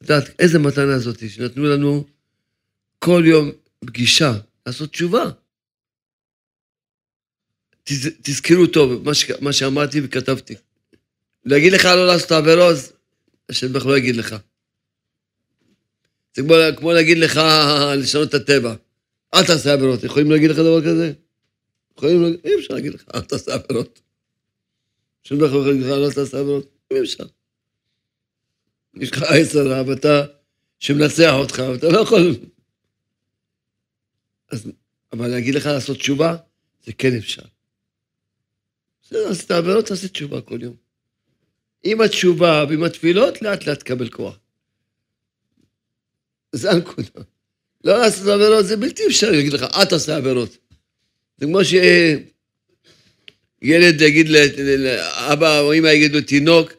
לדעת 0.02 0.24
איזה 0.40 0.60
מתנה 0.60 1.00
זאת, 1.00 1.30
שנתנו 1.30 1.64
לנו 1.64 2.08
כל 3.00 3.24
יום 3.26 3.52
פגישה, 3.86 4.34
לעשות 4.66 4.92
תשובה. 4.92 5.30
תז, 7.84 8.10
תזכרו 8.22 8.68
טוב 8.68 9.06
מה, 9.06 9.14
ש, 9.14 9.32
מה 9.42 9.54
שאמרתי 9.54 10.02
וכתבתי. 10.04 10.56
להגיד 11.46 11.74
לך 11.74 11.86
לא 11.86 12.08
לעשות 12.08 12.32
עבירות, 12.32 12.76
השם 13.50 13.74
בכלל 13.74 13.92
לא 13.92 13.98
יגיד 13.98 14.16
לך. 14.16 14.36
זה 16.36 16.42
כמו, 16.42 16.56
כמו 16.78 16.94
להגיד 16.94 17.18
לך 17.18 17.42
לשנות 17.98 18.30
את 18.30 18.34
הטבע. 18.34 18.76
אל 19.34 19.46
תעשה 19.46 19.74
עבירות. 19.74 20.04
יכולים 20.04 20.32
להגיד 20.32 20.50
לך 20.50 20.58
דבר 20.58 20.82
כזה? 20.82 21.14
יכולים 21.98 22.22
להגיד, 22.24 22.40
אי 22.46 22.56
אפשר 22.56 22.74
להגיד 22.74 22.94
לך, 22.94 23.04
אל 23.16 23.22
תעשה 23.22 23.54
עבירות. 23.54 24.02
שום 25.24 25.38
דבר 25.38 25.58
לא 25.58 25.68
להגיד 25.68 25.84
לך, 25.84 25.90
לא 25.90 26.10
תעשה 26.16 26.40
עבירות. 26.40 26.70
אי 26.92 27.02
אפשר. 27.02 27.26
יש 28.96 29.12
לך 29.12 29.24
עשר 29.24 29.68
רב, 29.68 29.90
אתה 29.90 30.26
שמנצח 30.80 31.34
אותך, 31.34 31.62
ואתה 31.72 31.90
לא 31.90 32.00
יכול... 32.00 32.36
אז, 34.52 34.72
אבל 35.12 35.28
להגיד 35.28 35.56
לך 35.56 35.66
לעשות 35.66 35.98
תשובה, 35.98 36.36
זה 36.86 36.94
כן 36.94 37.18
אפשר. 37.18 37.44
בסדר, 39.04 39.30
עשית 39.30 39.52
עבירות, 39.52 39.86
תעשה 39.86 40.08
תשובה 40.08 40.42
כל 40.42 40.60
יום. 40.62 40.76
עם 41.84 42.02
התשובה 42.02 42.66
ועם 42.70 42.84
התפילות, 42.84 43.42
לאט 43.42 43.68
לאט 43.68 43.80
תקבל 43.80 44.10
כוח. 44.10 44.40
זה 46.52 46.72
הנקודה. 46.72 47.22
לא 47.84 47.98
לעשות 47.98 48.28
עבירות, 48.28 48.66
זה 48.66 48.78
בלתי 48.78 49.08
אפשרי 49.08 49.36
להגיד 49.36 49.54
לך, 49.54 49.64
אל 49.64 49.86
תעשה 49.86 50.18
עבירות. 50.18 50.58
זה 51.38 51.46
כמו 51.46 51.60
שילד 51.64 51.92
יגיד 54.02 54.28
לאבא 54.30 55.60
או 55.60 55.74
אמא 55.74 55.88
יגידו 55.88 56.22
תינוק, 56.22 56.74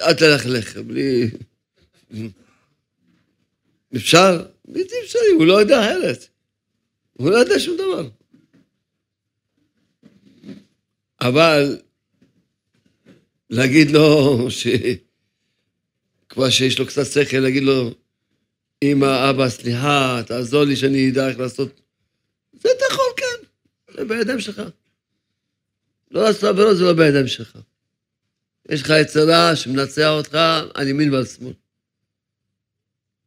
אל 0.00 0.14
תלכלך, 0.14 0.76
בלי... 0.76 1.30
אפשר? 3.96 4.46
בלתי 4.64 4.94
אפשרי, 5.04 5.30
הוא 5.36 5.46
לא 5.46 5.60
יודע 5.60 5.80
אחרת. 5.80 6.28
הוא 7.12 7.30
לא 7.30 7.36
יודע 7.36 7.58
שום 7.58 7.76
דבר. 7.76 8.08
אבל 11.20 11.78
להגיד 13.50 13.90
לו 13.90 14.46
ש... 14.50 14.66
כבר 16.28 16.50
שיש 16.50 16.78
לו 16.78 16.86
קצת 16.86 17.06
שכל, 17.06 17.36
להגיד 17.36 17.62
לו, 17.62 17.94
אמא, 18.82 19.30
אבא, 19.30 19.48
סליחה, 19.48 20.22
תעזור 20.26 20.64
לי 20.64 20.76
שאני 20.76 21.10
אדע 21.10 21.28
איך 21.28 21.38
לעשות... 21.38 21.80
זה 22.60 22.68
אתה 22.76 22.84
יכול, 22.90 23.04
כן, 23.16 23.46
זה 23.96 24.04
בידיים 24.04 24.40
שלך. 24.40 24.62
לא 26.10 26.22
לעשות 26.22 26.44
עבירות 26.44 26.76
זה 26.76 26.84
לא 26.84 26.92
בידיים 26.92 27.28
שלך. 27.28 27.58
יש 28.68 28.82
לך 28.82 28.92
יצרה 29.00 29.56
שמנצח 29.56 30.08
אותך 30.08 30.38
על 30.74 30.88
ימין 30.88 31.14
ועל 31.14 31.24
שמאל. 31.24 31.52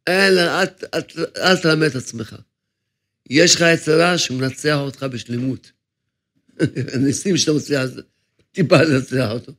אין, 0.06 0.38
אל, 0.38 0.66
אל, 0.94 1.00
אל 1.36 1.56
תלמד 1.56 1.86
את 1.86 1.96
עצמך. 1.96 2.36
יש 3.30 3.54
לך 3.54 3.64
יצרה 3.74 4.18
שמנצח 4.18 4.76
אותך 4.76 5.02
בשלמות. 5.02 5.72
ניסים 7.04 7.36
שאתה 7.36 7.52
מצליח, 7.52 7.82
טיפה 8.52 8.82
לנצח 8.82 9.30
אותו. 9.30 9.52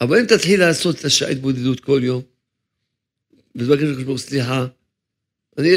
אבל 0.00 0.18
אם 0.18 0.26
תתחיל 0.26 0.60
לעשות 0.60 1.00
את 1.00 1.04
השעה 1.04 1.28
התבודדות 1.28 1.80
כל 1.80 2.00
יום, 2.04 2.22
ותבקש 3.56 3.82
לקדוש 3.82 4.04
ברוך 4.04 4.18
סליחה, 4.18 4.66
אני, 5.58 5.68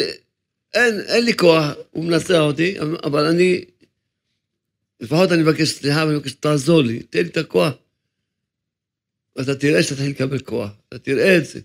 אין, 0.73 0.99
אין 0.99 1.25
לי 1.25 1.37
כוח, 1.37 1.65
הוא 1.91 2.03
מנצח 2.03 2.39
אותי, 2.39 2.79
אבל 3.03 3.25
אני, 3.25 3.65
לפחות 4.99 5.31
אני 5.31 5.43
מבקש 5.43 5.69
סליחה 5.69 6.05
ואני 6.05 6.17
מבקש, 6.17 6.33
תעזור 6.33 6.81
לי, 6.81 7.03
תן 7.03 7.21
לי 7.21 7.29
את 7.29 7.37
הכוח. 7.37 7.73
ואתה 9.35 9.55
תראה 9.55 9.83
שאתה 9.83 9.95
תתחיל 9.95 10.11
לקבל 10.11 10.39
כוח, 10.39 10.71
אתה 10.89 10.99
תראה 10.99 11.37
את 11.37 11.45
זה. 11.45 11.59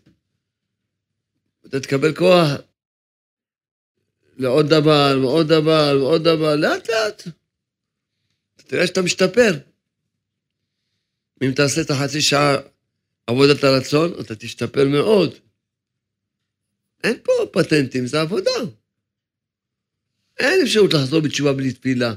אתה 1.66 1.80
תקבל 1.80 2.14
כוח 2.14 2.50
לעוד 4.36 4.66
דבר, 4.66 5.18
ועוד 5.22 5.48
דבר, 5.48 5.96
ועוד 6.00 6.22
דבר, 6.22 6.56
לאט 6.56 6.90
לאט. 6.90 7.22
אתה 8.56 8.62
תראה 8.66 8.86
שאתה 8.86 9.02
משתפר. 9.02 9.58
אם 11.42 11.52
תעשה 11.56 11.80
את 11.80 11.90
החצי 11.90 12.20
שעה 12.20 12.56
עבודת 13.26 13.64
הרצון, 13.64 14.12
אתה 14.20 14.34
תשתפר 14.34 14.88
מאוד. 14.88 15.34
אין 17.04 17.18
פה 17.22 17.32
פטנטים, 17.52 18.06
זה 18.06 18.20
עבודה. 18.20 18.50
אין 20.42 20.60
אפשרות 20.62 20.94
לחזור 20.94 21.20
בתשובה 21.20 21.52
בלי 21.52 21.72
תפילה, 21.72 22.14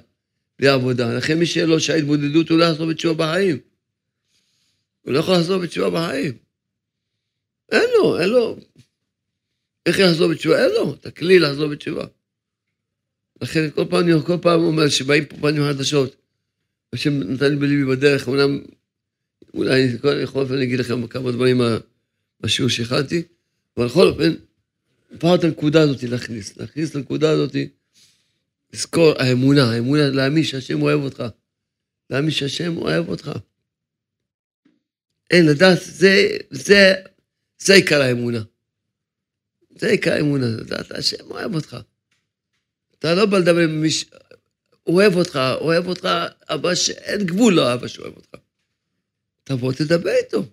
בלי 0.60 0.68
עבודה. 0.68 1.18
לכן 1.18 1.40
מי 1.40 1.46
שאין 1.46 1.70
לו 1.70 1.80
שעה 1.80 1.96
התבודדות, 1.96 2.50
הוא 2.50 2.60
לא 2.60 2.64
יחזור 2.64 2.88
בתשובה 2.90 3.26
בחיים. 3.26 3.58
הוא 5.02 5.14
לא 5.14 5.20
יכול 5.20 5.36
לחזור 5.36 5.58
בתשובה 5.58 5.90
בחיים. 5.90 6.34
אין 7.72 7.90
לו, 7.98 8.20
אין 8.20 8.30
לו. 8.30 8.58
איך 9.86 10.00
יחזור 10.00 10.32
בתשובה? 10.32 10.64
אין 10.64 10.72
לו 10.72 10.94
את 10.94 11.06
הכלי 11.06 11.40
לחזור 11.40 11.68
בתשובה. 11.68 12.06
לכן 13.42 13.70
כל 13.70 13.86
פעם, 13.90 14.00
אני 14.00 14.22
כל 14.26 14.38
פעם 14.42 14.60
אומר 14.60 14.90
שבאים 14.90 15.26
פה 15.26 15.36
פנים 15.38 15.64
חדשות. 15.64 16.16
השם 16.94 17.14
נתן 17.14 17.50
לי 17.52 17.56
בליבי 17.56 17.86
בדרך, 17.86 18.30
אמנם, 18.30 18.62
אולי 19.54 19.88
בכל 19.88 20.40
אופן 20.40 20.54
אני 20.54 20.64
אגיד 20.64 20.80
לכם 20.80 21.08
כמה 21.08 21.32
דברים 21.32 21.62
מהשיעור 22.40 22.70
שהכנתי, 22.70 23.24
אבל 23.78 23.86
בכל 23.86 24.08
אופן, 24.08 24.34
לפחות 25.12 25.44
הנקודה 25.44 25.82
הזאת 25.82 26.04
להכניס, 26.04 26.58
להכניס 26.58 26.90
את 26.90 26.96
הנקודה 26.96 27.32
הזאת, 27.32 27.56
לזכור, 28.76 29.14
האמונה, 29.20 29.72
האמונה, 29.72 30.08
להאמין 30.10 30.44
שהשם 30.44 30.82
אוהב 30.82 31.02
אותך. 31.02 31.24
להאמין 32.10 32.32
שהשם 32.32 32.78
אוהב 32.78 33.10
אותך. 33.10 33.32
אין, 35.32 35.46
לדעת, 35.46 35.78
זה, 35.82 36.38
זה, 36.50 36.94
זה 37.60 37.74
עיקר 37.74 38.02
האמונה. 38.02 38.44
זה 39.76 39.88
עיקר 39.88 40.14
האמונה, 40.14 40.46
לדעת, 40.46 40.92
השם 40.92 41.32
אוהב 41.32 41.56
אותך. 41.56 41.78
אתה 43.00 43.16
לא 43.16 43.26
בא 43.26 43.38
לדבר 43.38 43.60
עם 43.60 43.82
מי 43.82 43.92
ש... 43.92 44.06
אוהב 44.88 45.16
אותך, 45.16 45.40
אוהב 45.62 45.88
אותך, 45.88 46.10
אבל 46.50 46.76
שאין 46.76 47.26
גבול 47.26 47.54
לאהבה 47.54 47.88
שאוהב 47.88 48.16
אותך. 48.16 48.36
תבוא, 49.44 49.74
תדבר 49.74 50.12
איתו. 50.12 50.46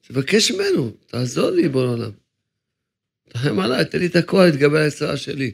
תבקש 0.00 0.50
ממנו, 0.50 0.90
תעזור 1.06 1.50
לי, 1.50 1.68
בוא 1.68 1.84
לעולם. 1.84 2.10
תחם 3.28 3.60
עליי, 3.60 3.84
תן 3.84 3.98
לי 3.98 4.06
את 4.06 4.16
הכוח 4.16 4.40
להתגבר 4.40 4.76
על 4.76 4.84
היצרה 4.84 5.16
שלי. 5.16 5.52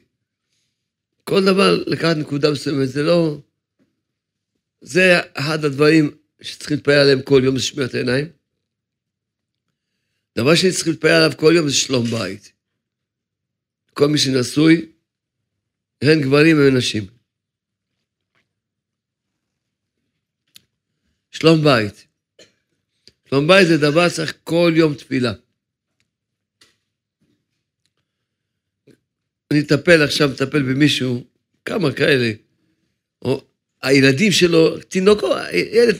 כל 1.28 1.44
דבר, 1.44 1.84
לקחת 1.86 2.16
נקודה 2.16 2.50
מסוימת, 2.50 2.88
זה 2.88 3.02
לא... 3.02 3.38
זה 4.80 5.20
אחד 5.34 5.64
הדברים 5.64 6.16
שצריכים 6.40 6.76
להתפלל 6.76 6.94
עליהם 6.94 7.22
כל 7.22 7.40
יום, 7.44 7.56
זה 7.56 7.62
שמירת 7.62 7.94
העיניים. 7.94 8.26
דבר 10.38 10.54
שני 10.54 10.72
צריכים 10.72 10.92
להתפלל 10.92 11.10
עליו 11.10 11.36
כל 11.36 11.52
יום 11.56 11.68
זה 11.68 11.74
שלום 11.74 12.06
בית. 12.06 12.52
כל 13.94 14.08
מי 14.08 14.18
שנשוי, 14.18 14.92
הן 16.02 16.20
גברים 16.20 16.58
והן 16.58 16.76
נשים. 16.76 17.06
שלום 21.30 21.64
בית. 21.64 22.06
שלום 23.30 23.46
בית 23.46 23.66
זה 23.68 23.76
דבר 23.78 24.08
שצריך 24.08 24.34
כל 24.44 24.72
יום 24.76 24.94
תפילה. 24.94 25.32
אני 29.50 29.60
אטפל 29.60 30.02
עכשיו, 30.02 30.28
מטפל 30.28 30.62
במישהו, 30.62 31.24
כמה 31.64 31.92
כאלה, 31.92 32.32
או 33.22 33.44
הילדים 33.82 34.32
שלו, 34.32 34.78
תינוקו, 34.78 35.34
ילד 35.72 35.96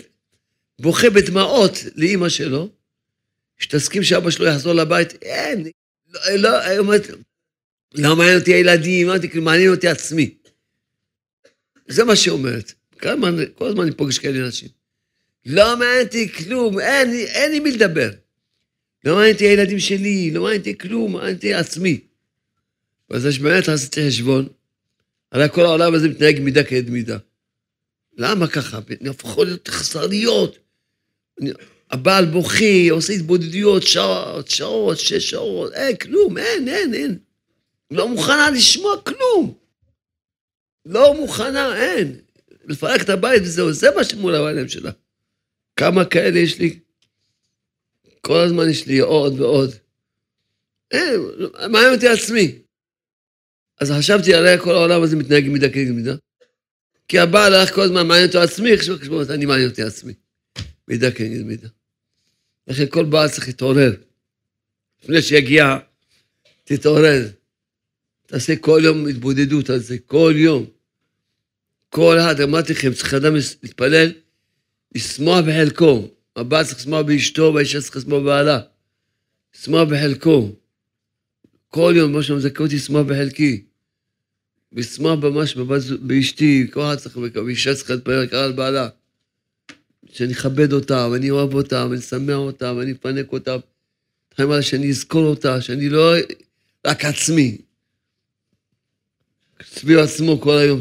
בוכה 0.80 1.10
בדמעות 1.10 1.78
לאימא 1.94 2.28
שלו, 2.28 2.68
שתסכים 3.58 4.02
שאבא 4.04 4.30
שלו 4.30 4.46
יחזור 4.46 4.72
לבית, 4.72 5.22
אין, 5.22 5.68
לא, 6.08 6.20
לא, 6.36 6.78
אומרת, 6.78 7.06
לא 7.94 8.16
מעניין 8.16 8.38
אותי 8.38 8.54
הילדים, 8.54 9.08
אמרתי, 9.08 9.28
כאילו, 9.28 9.44
מעניין 9.44 9.70
אותי 9.70 9.88
עצמי. 9.88 10.34
זה 11.88 12.04
מה 12.04 12.16
שהיא 12.16 12.32
אומרת. 12.32 12.72
כמה, 12.98 13.30
כל 13.54 13.66
הזמן 13.66 13.82
אני 13.82 13.92
פוגש 13.92 14.18
כאלה 14.18 14.46
אנשים. 14.46 14.68
לא 15.46 15.78
מעניין 15.78 16.06
אותי 16.06 16.32
כלום, 16.32 16.80
אין, 16.80 17.10
אין 17.14 17.54
עם 17.54 17.62
מי 17.62 17.70
לדבר. 17.70 18.10
לא 19.04 19.14
מעניין 19.14 19.34
אותי 19.34 19.44
הילדים 19.44 19.78
שלי, 19.78 20.30
לא 20.30 20.42
מעניין 20.42 20.60
אותי 20.60 20.78
כלום, 20.78 21.12
מעניין 21.12 21.34
אותי 21.34 21.54
עצמי. 21.54 22.07
ואז 23.10 23.26
יש 23.26 23.38
באמת 23.38 23.68
עשיתי 23.68 24.08
חשבון, 24.08 24.48
הרי 25.32 25.48
כל 25.52 25.64
העולם 25.64 25.94
הזה 25.94 26.08
מתנהג 26.08 26.40
מידה 26.40 26.64
כעד 26.64 26.90
מידה. 26.90 27.18
למה 28.16 28.46
ככה? 28.46 28.78
נהפכו 29.00 29.44
להיות 29.44 29.68
חסרניות. 29.68 30.58
הבעל 31.90 32.26
בוכי, 32.26 32.88
עושה 32.88 33.12
התבודדויות, 33.12 33.82
שעות, 33.82 34.48
שעות, 34.48 34.98
שש 34.98 35.30
שעות, 35.30 35.72
אין, 35.72 35.96
כלום, 35.96 36.38
אין, 36.38 36.68
אין, 36.68 36.94
אין. 36.94 37.18
לא 37.90 38.08
מוכנה 38.08 38.50
לשמוע 38.50 39.02
כלום. 39.02 39.54
לא 40.86 41.14
מוכנה, 41.14 41.76
אין. 41.76 42.20
לפרק 42.64 43.02
את 43.02 43.08
הבית 43.08 43.42
וזהו, 43.42 43.72
זה 43.72 43.88
מה 43.96 44.04
שמול 44.04 44.34
העיניים 44.34 44.68
שלה. 44.68 44.90
כמה 45.76 46.04
כאלה 46.04 46.38
יש 46.38 46.58
לי? 46.58 46.78
כל 48.20 48.38
הזמן 48.38 48.70
יש 48.70 48.86
לי 48.86 48.98
עוד 48.98 49.40
ועוד. 49.40 49.74
אין, 50.90 51.20
מעניין 51.70 51.94
אותי 51.94 52.08
עצמי. 52.08 52.58
אז 53.80 53.92
חשבתי, 53.98 54.34
הרי 54.34 54.58
כל 54.58 54.74
העולם 54.74 55.02
הזה 55.02 55.16
מתנהג 55.16 55.48
מידה 55.48 55.68
כנגד 55.68 55.90
מידה. 55.90 56.14
כי 57.08 57.18
הבעל 57.18 57.54
הלך 57.54 57.74
כל 57.74 57.82
הזמן, 57.82 58.06
מעניין 58.06 58.26
אותו 58.26 58.40
עצמי, 58.40 58.78
חשבו, 58.78 59.22
אני 59.30 59.46
מעניין 59.46 59.68
אותי 59.68 59.82
עצמי. 59.82 60.12
מידה 60.88 61.10
כנגד 61.10 61.42
מידה. 61.42 61.68
לכן 62.68 62.86
כל 62.90 63.04
בעל 63.04 63.28
צריך 63.28 63.46
להתעורר. 63.46 63.94
לפני 65.02 65.22
שיגיע, 65.22 65.76
תתעורר. 66.64 67.28
תעשה 68.26 68.56
כל 68.56 68.80
יום 68.84 69.08
התבודדות 69.08 69.70
על 69.70 69.78
זה, 69.78 69.96
כל 70.06 70.32
יום. 70.36 70.66
כל 71.88 72.18
אחד, 72.20 72.40
אמרתי 72.40 72.72
לכם, 72.72 72.92
צריך 72.92 73.14
אדם 73.14 73.34
להתפלל, 73.62 74.12
לשמוח 74.94 75.44
בחלקו. 75.46 76.08
הבעל 76.36 76.64
צריך 76.64 76.78
לשמוח 76.78 77.06
באשתו, 77.06 77.52
והאישה 77.54 77.80
צריך 77.80 77.96
לשמוח 77.96 78.22
בבעלה. 78.22 78.60
לשמוח 79.54 79.88
בחלקו. 79.88 80.52
כל 81.68 81.92
יום, 81.96 82.12
מה 82.12 82.22
שמזכה 82.22 82.62
אותי 82.62 82.76
לשמוח 82.76 83.06
בחלקי. 83.06 83.67
לשמוח 84.72 85.18
ממש 85.18 85.56
באשתי, 86.00 86.66
אחד 86.72 86.96
צריך, 86.96 87.18
ואישה 87.46 87.74
צריכה 87.74 87.94
להתפלל 87.94 88.22
רק 88.22 88.32
על 88.32 88.52
בעלה. 88.52 88.88
שאני 90.12 90.32
אכבד 90.32 90.72
אותה, 90.72 91.08
ואני 91.12 91.30
אוהב 91.30 91.54
אותה, 91.54 91.86
ואני 91.90 92.00
אשמח 92.00 92.36
אותה, 92.36 92.72
ואני 92.72 92.92
אפנק 92.92 93.32
אותה. 93.32 93.56
חיים 94.36 94.50
עליה 94.50 94.62
שאני 94.62 94.90
אזכור 94.90 95.26
אותה, 95.26 95.60
שאני 95.60 95.88
לא... 95.88 96.14
רק 96.86 97.04
עצמי. 97.04 97.58
סביב 99.62 99.98
עצמו 99.98 100.40
כל 100.40 100.58
היום. 100.58 100.80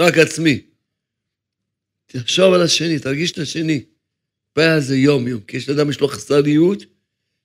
רק 0.00 0.18
עצמי. 0.18 0.60
תחשוב 2.06 2.54
על 2.54 2.62
השני, 2.62 2.98
תרגיש 2.98 3.32
את 3.32 3.38
השני. 3.38 3.84
תפעל 4.52 4.68
על 4.70 4.80
זה 4.80 4.96
יום-יום, 4.96 5.40
כי 5.40 5.56
יש 5.56 5.68
לאדם 5.68 5.90
יש 5.90 6.00
לו 6.00 6.08
חסריות 6.08 6.82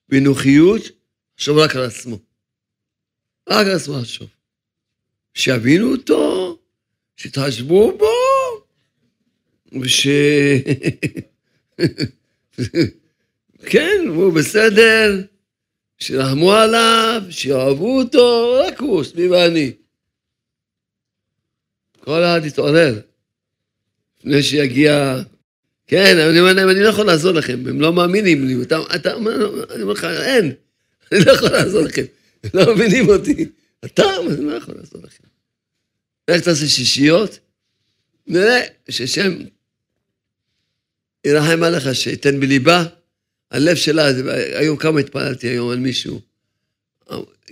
ואנוכיות, 0.08 0.82
תחשוב 1.34 1.58
רק 1.58 1.76
על 1.76 1.84
עצמו. 1.84 2.18
רק 3.48 3.66
על 3.66 3.76
עצמו 3.76 3.98
לחשוב. 3.98 4.28
שיבינו 5.34 5.92
אותו, 5.92 6.58
שיתחשבו 7.16 7.98
בו, 7.98 8.12
וש... 9.80 10.06
כן, 13.70 14.04
הוא 14.08 14.32
בסדר, 14.32 15.22
שירחמו 15.98 16.52
עליו, 16.52 17.22
שיאהבו 17.30 17.98
אותו, 17.98 18.56
רק 18.66 18.80
הוא, 18.80 19.04
סביב 19.04 19.32
אני. 19.32 19.72
כל 22.00 22.24
אחד 22.24 22.40
יתעורר. 22.44 23.00
לפני 24.20 24.42
שיגיע... 24.42 25.20
כן, 25.86 26.18
אני 26.18 26.40
אומר 26.40 26.52
להם, 26.52 26.68
אני 26.68 26.80
לא 26.80 26.88
יכול 26.88 27.06
לעזור 27.06 27.32
לכם, 27.32 27.62
הם 27.68 27.80
לא 27.80 27.92
מאמינים 27.92 28.46
לי. 28.46 28.54
אתה 28.94 29.12
אומר, 29.14 29.64
אני 29.74 29.82
אומר 29.82 29.92
לך, 29.92 30.04
אין, 30.04 30.52
אני 31.12 31.24
לא 31.24 31.32
יכול 31.32 31.48
לעזור 31.48 31.82
לכם. 31.82 32.04
הם 32.44 32.50
לא 32.54 32.74
מבינים 32.74 33.08
אותי. 33.08 33.46
אתה, 33.84 34.02
אני 34.30 34.44
לא 34.44 34.52
יכול 34.52 34.74
לעזור 34.74 35.02
לכם. 35.02 35.24
איך 36.28 36.44
תעשה 36.44 36.66
שישיות? 36.66 37.38
נראה 38.26 38.60
ששם 38.88 39.32
ירחם 41.26 41.62
עליך, 41.62 41.94
שייתן 41.94 42.40
בליבה. 42.40 42.84
הלב 43.50 43.76
שלה, 43.76 44.02
היום 44.58 44.76
כמה 44.76 45.00
התפללתי 45.00 45.48
היום 45.48 45.70
על 45.70 45.78
מישהו, 45.78 46.20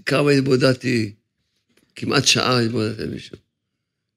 כמה 0.07 0.31
התבודדתי, 0.31 1.13
כמעט 1.97 2.27
שעה 2.27 2.61
התבודדתי 2.61 3.03
על 3.03 3.11
מישהו. 3.11 3.37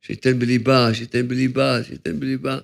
שייתן 0.02 0.40
בליבה, 0.40 0.94
שייתן 0.94 1.28
בליבה, 1.28 1.84
שייתן 1.84 2.20
בליבה. 2.20 2.60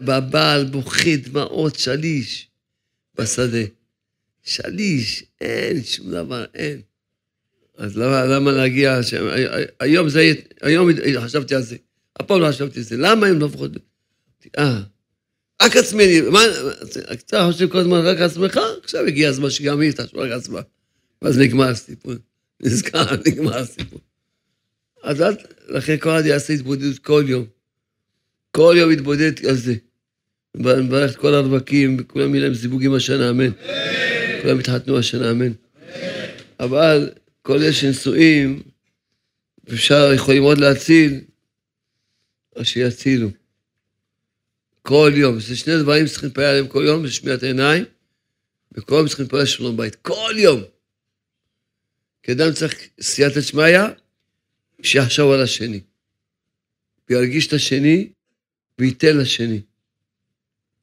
והבעל 0.00 0.64
בוכה 0.64 1.16
דמעות 1.16 1.78
שליש 1.78 2.48
בשדה. 3.14 3.64
שליש, 4.42 5.24
אין 5.40 5.84
שום 5.84 6.10
דבר, 6.10 6.44
אין. 6.54 6.80
אז 7.78 7.96
למה, 7.96 8.24
למה 8.24 8.52
להגיע, 8.52 9.02
ש... 9.02 9.14
היום 9.80 10.08
זה, 10.08 10.32
היום 10.62 10.88
חשבתי 11.20 11.54
על 11.54 11.62
זה, 11.62 11.76
הפעם 12.16 12.40
לא 12.40 12.48
חשבתי 12.48 12.78
על 12.78 12.84
זה, 12.84 12.96
למה 12.96 13.26
הם 13.26 13.38
לא 13.38 13.46
לפחות... 13.46 13.70
אה, 14.58 14.80
רק 15.62 15.76
עצמי, 15.76 16.20
מה, 16.20 16.40
אתה 17.12 17.48
חושב 17.52 17.68
כל 17.68 17.78
הזמן 17.78 18.00
רק 18.00 18.20
עצמך? 18.20 18.60
עכשיו 18.84 19.06
הגיע 19.06 19.28
הזמן 19.28 19.50
שגם 19.50 19.80
היא 19.80 19.92
תחשוב 19.92 20.18
רק 20.18 20.30
עצמה. 20.30 20.60
ואז 21.22 21.38
נגמר 21.38 21.68
הסיפור. 21.68 22.12
נזכר, 22.60 23.04
נגמר 23.26 23.58
הסיפור. 23.58 24.00
אז 25.02 25.22
אל, 25.22 25.34
לכן 25.68 25.96
כל 25.96 26.10
אחד 26.10 26.26
יעשה 26.26 26.52
התבודדות 26.52 26.98
כל 26.98 27.24
יום. 27.26 27.44
כל 28.50 28.74
יום 28.78 28.90
יתבודד 28.90 29.46
על 29.46 29.54
זה. 29.54 29.74
נברך 30.56 31.10
את 31.10 31.16
כל 31.16 31.34
הרווקים, 31.34 31.96
וכולם 32.00 32.34
יהיו 32.34 32.44
להם 32.44 32.54
זיווגים 32.54 32.94
השנה, 32.94 33.30
אמן. 33.30 33.50
כולם 34.42 34.60
יתחתנו 34.60 34.98
השנה, 34.98 35.30
אמן. 35.30 35.52
אבל 36.60 37.10
כל 37.42 37.62
אלה 37.62 37.72
שנשואים, 37.72 38.62
אפשר, 39.72 40.12
יכולים 40.14 40.42
עוד 40.42 40.58
להציל, 40.58 41.20
אז 42.56 42.66
שיצילו. 42.66 43.28
כל 44.82 45.12
יום. 45.16 45.40
זה 45.40 45.56
שני 45.56 45.78
דברים 45.82 46.06
שצריכים 46.06 46.28
להתפלל 46.28 46.44
עליהם 46.44 46.68
כל 46.68 46.84
יום, 46.86 47.06
זה 47.06 47.12
שמיעת 47.12 47.42
עיניים, 47.42 47.84
וכל 48.72 48.94
יום 48.94 49.08
צריכים 49.08 49.24
להתפלל 49.24 49.46
שלום 49.46 49.76
בית. 49.76 49.94
כל 49.94 50.34
יום. 50.36 50.62
כי 52.22 52.32
אדם 52.32 52.52
צריך 52.52 52.74
סייעתא 53.00 53.40
דשמיא, 53.40 53.78
שיחשוב 54.82 55.32
על 55.32 55.42
השני. 55.42 55.80
וירגיש 57.10 57.46
את 57.46 57.52
השני, 57.52 58.08
וייתן 58.78 59.16
לשני. 59.16 59.60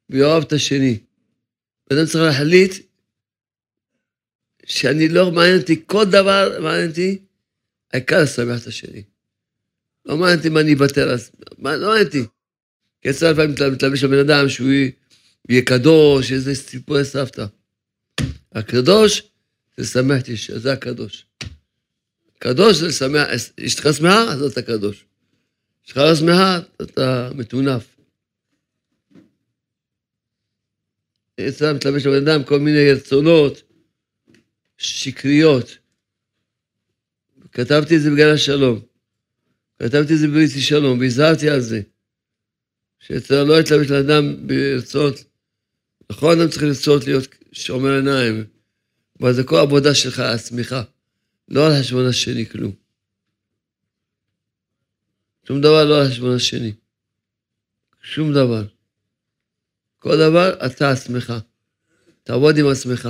ויאהב 0.10 0.43
את 0.43 0.53
השני. 0.53 0.99
אדם 1.93 2.05
צריך 2.05 2.24
להחליט 2.24 2.89
שאני 4.70 5.09
לא 5.09 5.32
מעניין 5.32 5.59
אותי, 5.59 5.82
כל 5.86 6.05
דבר 6.05 6.57
מעניין 6.61 6.89
אותי, 6.89 7.17
העיקר 7.93 8.24
לשמח 8.24 8.61
את 8.61 8.67
השני. 8.67 9.03
לא 10.05 10.17
מעניין 10.17 10.38
אותי 10.38 10.49
מה 10.49 10.59
אני 10.59 10.74
אוותר, 10.74 11.05
לא 11.07 11.17
מעניין 11.57 12.05
אותי. 12.05 12.24
כי 13.01 13.09
אצל 13.09 13.32
לפעמים 13.32 13.51
מתלבש 13.51 14.03
לבן 14.03 14.20
אדם 14.20 14.49
שהוא 14.49 14.70
יהיה 15.49 15.61
קדוש, 15.61 16.32
איזה 16.32 16.55
סיפורי 16.55 17.05
סבתא. 17.05 17.45
הקדוש 18.51 19.22
זה 19.78 19.84
לשמח 19.84 20.22
את 20.22 20.28
אישה, 20.28 20.59
זה 20.59 20.74
הקדוש. 20.74 21.26
קדוש 22.39 22.78
זה 22.78 22.88
לשמח, 22.88 23.28
אשתך 23.65 23.88
שמחה, 23.97 24.24
אז 24.24 24.41
אתה 24.41 24.61
קדוש. 24.61 25.05
אשתך 25.86 25.97
לא 25.97 26.15
שמחה, 26.15 26.59
אתה 26.82 27.30
מטונף. 27.36 27.95
אצלם 31.47 31.76
מתלבש 31.76 32.05
לבן 32.05 32.28
אדם 32.28 32.43
כל 32.43 32.59
מיני 32.59 32.91
רצונות 32.91 33.68
שקריות. 34.80 35.78
כתבתי 37.52 37.96
את 37.96 38.02
זה 38.02 38.12
בגלל 38.12 38.34
השלום. 38.34 38.80
כתבתי 39.80 40.14
את 40.14 40.20
זה 40.20 40.28
בריצי 40.28 40.62
שלום, 40.62 41.00
והזהרתי 41.00 41.50
על 41.50 41.60
זה. 41.60 41.82
שיצר 43.00 43.44
לא 43.44 43.60
יתלבש 43.60 43.90
לאדם 43.90 44.48
ברצות. 44.48 45.16
נכון, 46.12 46.40
אדם 46.40 46.50
צריך 46.50 46.64
לרצות 46.64 47.08
להיות 47.08 47.28
שומר 47.52 47.90
עיניים, 47.96 48.46
אבל 49.22 49.34
זה 49.34 49.44
כל 49.44 49.58
העבודה 49.58 49.96
שלך, 49.96 50.20
הצמיחה. 50.20 50.84
לא 51.48 51.68
על 51.68 51.80
חשבון 51.80 52.06
השני 52.06 52.46
כלום. 52.46 52.72
שום 55.48 55.62
דבר 55.62 55.86
לא 55.86 56.02
על 56.02 56.10
חשבון 56.10 56.36
השני. 56.36 56.74
שום 58.04 58.34
דבר. 58.34 58.66
כל 60.00 60.18
דבר 60.18 60.66
אתה 60.66 60.92
עצמך. 60.92 61.34
תעבוד 62.24 62.58
עם 62.58 62.68
עצמך. 62.68 63.10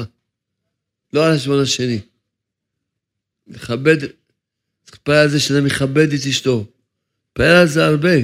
לא 1.13 1.27
על 1.27 1.37
חשבון 1.37 1.61
השני. 1.61 1.99
לכבד, 3.47 3.97
צריך 4.85 4.99
על 5.07 5.29
זה 5.29 5.39
שאדם 5.39 5.65
מכבד 5.65 6.13
את 6.13 6.19
אשתו. 6.29 6.65
להתפלל 7.39 7.55
על 7.55 7.67
זה 7.67 7.85
הרבה. 7.85 8.15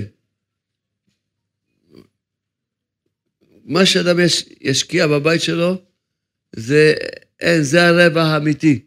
מה 3.65 3.85
שאדם 3.85 4.19
יש, 4.19 4.45
ישקיע 4.61 5.07
בבית 5.07 5.41
שלו, 5.41 5.81
זה, 6.55 6.93
אין, 7.39 7.63
זה 7.63 7.87
הרבע 7.87 8.23
האמיתי. 8.23 8.79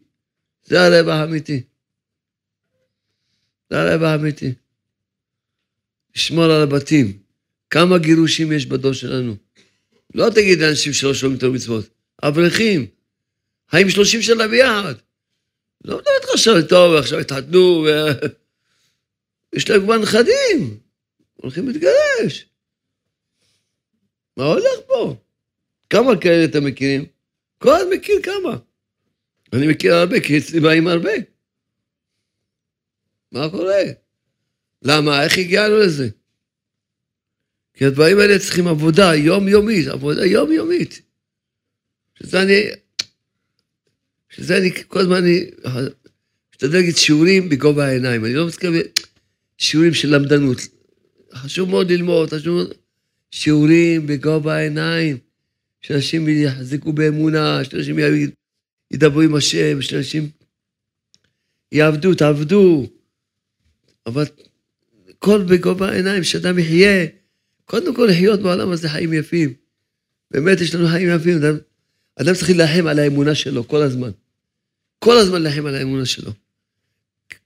זה 0.64 0.84
הרבע 0.84 1.14
האמיתי. 1.14 1.62
זה 3.70 3.80
הרבע 3.80 4.10
האמיתי. 4.10 4.52
לשמור 6.16 6.44
על 6.44 6.62
הבתים. 6.62 7.18
כמה 7.70 7.98
גירושים 7.98 8.52
יש 8.52 8.66
בדור 8.66 8.92
שלנו? 8.92 9.36
לא 10.14 10.30
תגיד 10.34 10.58
לאנשים 10.58 10.92
שלא 10.92 11.14
שומעים 11.14 11.38
את 11.38 11.42
המצוות, 11.42 11.88
אברכים, 12.22 12.86
חיים 13.70 13.90
שלושים 13.90 14.22
שנה 14.22 14.48
ביחד. 14.48 14.94
לא 15.84 15.96
מדבר 15.98 16.10
איתך 16.20 16.28
עכשיו, 16.32 16.54
טוב, 16.68 16.94
עכשיו 16.94 17.18
התחתנו, 17.18 17.86
ו... 17.86 17.88
יש 19.54 19.70
להם 19.70 19.82
כבר 19.82 19.98
נכדים, 19.98 20.78
הולכים 21.36 21.68
להתגרש. 21.68 22.46
מה 24.36 24.44
הולך 24.44 24.80
פה? 24.86 25.16
כמה 25.90 26.20
כאלה 26.20 26.44
אתם 26.44 26.64
מכירים? 26.64 27.06
כל 27.58 27.76
אחד 27.76 27.84
מכיר 27.94 28.22
כמה. 28.22 28.56
אני 29.52 29.66
מכיר 29.66 29.94
הרבה, 29.94 30.20
כי 30.20 30.38
אצלי 30.38 30.60
באים 30.60 30.86
הרבה. 30.86 31.12
מה 33.32 33.50
קורה? 33.50 33.82
למה? 34.82 35.24
איך 35.24 35.38
הגענו 35.38 35.76
לזה? 35.76 36.08
כי 37.74 37.84
הדברים 37.84 38.18
האלה 38.18 38.38
צריכים 38.38 38.68
עבודה 38.68 39.14
יומיומית, 39.14 39.86
עבודה 39.86 40.26
יומיומית. 40.26 41.00
שזה 42.14 42.42
אני, 42.42 42.62
שזה 44.38 44.58
אני, 44.58 44.70
כל 44.88 44.98
הזמן 44.98 45.16
אני 45.16 45.50
משתדל 46.52 46.76
להגיד 46.76 46.96
שיעורים 46.96 47.48
בגובה 47.48 47.86
העיניים. 47.86 48.24
אני 48.24 48.34
לא 48.34 48.46
מתכוון 48.46 48.80
שיעורים 49.58 49.94
של 49.94 50.14
למדנות. 50.16 50.58
חשוב 51.34 51.70
מאוד 51.70 51.90
ללמוד, 51.90 52.34
חשוב 52.34 52.54
מאוד... 52.56 52.72
שיעורים 53.30 54.06
בגובה 54.06 54.54
העיניים, 54.56 55.16
שאנשים 55.80 56.28
יחזיקו 56.28 56.92
באמונה, 56.92 57.64
שאנשים 57.64 57.98
ידברו 58.90 59.20
עם 59.20 59.34
השם, 59.34 59.82
שאנשים 59.82 60.28
יעבדו, 61.72 62.14
תעבדו. 62.14 62.86
אבל 64.06 64.24
כל 65.18 65.42
בגובה 65.42 65.88
העיניים, 65.88 66.24
שאדם 66.24 66.58
יחיה, 66.58 67.06
קודם 67.64 67.94
כל 67.94 68.08
לחיות 68.10 68.40
בעולם 68.40 68.70
הזה 68.70 68.88
חיים 68.88 69.12
יפים. 69.12 69.54
באמת 70.30 70.60
יש 70.60 70.74
לנו 70.74 70.88
חיים 70.88 71.08
יפים. 71.08 71.36
אדם, 71.36 71.56
אדם 72.16 72.34
צריך 72.34 72.50
להילחם 72.50 72.86
על 72.86 72.98
האמונה 72.98 73.34
שלו 73.34 73.68
כל 73.68 73.82
הזמן. 73.82 74.10
כל 74.98 75.16
הזמן 75.16 75.42
להילחם 75.42 75.66
על 75.66 75.74
האמונה 75.74 76.06
שלו. 76.06 76.32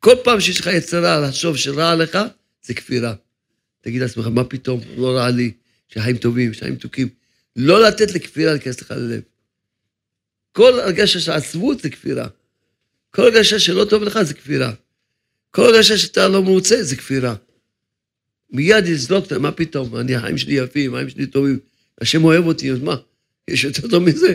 כל 0.01 0.15
פעם 0.25 0.41
שיש 0.41 0.61
לך 0.61 0.67
יצרה 0.67 1.21
לחשוב 1.21 1.57
שרע 1.57 1.95
לך, 1.95 2.19
זה 2.63 2.75
כפירה. 2.75 3.15
תגיד 3.81 4.03
לעצמך, 4.03 4.27
מה 4.27 4.45
פתאום, 4.45 4.81
לא 4.97 5.17
רע 5.17 5.31
לי, 5.31 5.53
שחיים 5.89 6.17
טובים, 6.17 6.55
שחיים 6.55 6.75
מתוקים. 6.75 7.09
לא 7.57 7.83
לתת 7.83 8.15
לכפירה 8.15 8.53
להיכנס 8.53 8.81
לך 8.81 8.91
ללב. 8.91 9.21
כל 10.53 10.81
הרגשה 10.81 11.21
של 11.21 11.33
עצבות 11.33 11.81
זה 11.81 11.91
כפירה. 11.91 12.29
כל 13.11 13.23
הרגשה 13.23 13.59
שלא 13.59 13.85
טוב 13.85 14.03
לך 14.03 14.23
זה 14.23 14.35
כפירה. 14.35 14.73
כל 15.51 15.63
הרגשה 15.63 15.99
שאתה 15.99 16.29
לא 16.29 16.43
מרוצה 16.43 16.83
זה 16.83 16.97
כפירה. 16.97 17.35
מיד 18.51 18.87
יזלוק, 18.87 19.33
מה 19.33 19.53
פתאום, 19.53 19.97
אני, 19.97 20.15
החיים 20.15 20.39
שלי 20.39 20.55
יפים, 20.55 20.95
החיים 20.95 21.11
שלי 21.11 21.27
טובים, 21.27 21.59
השם 22.01 22.25
אוהב 22.25 22.47
אותי, 22.47 22.73
אז 22.73 22.79
מה, 22.79 22.97
יש 23.49 23.65
יותר 23.65 23.89
טוב 23.89 24.03
מזה? 24.03 24.35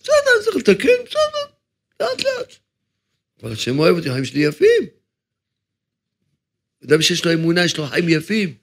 בסדר, 0.00 0.42
צריך 0.44 0.56
לתקן, 0.56 0.88
בסדר, 1.06 1.54
לאט 2.00 2.24
לאט. 2.24 2.54
אבל 3.42 3.52
השם 3.52 3.78
אוהב 3.78 3.96
אותי, 3.96 4.08
החיים 4.08 4.24
שלי 4.24 4.40
יפים. 4.40 4.86
אדם 6.84 7.02
שיש 7.02 7.24
לו 7.24 7.32
אמונה, 7.32 7.64
יש 7.64 7.76
לו 7.76 7.86
חיים 7.86 8.08
יפים. 8.08 8.54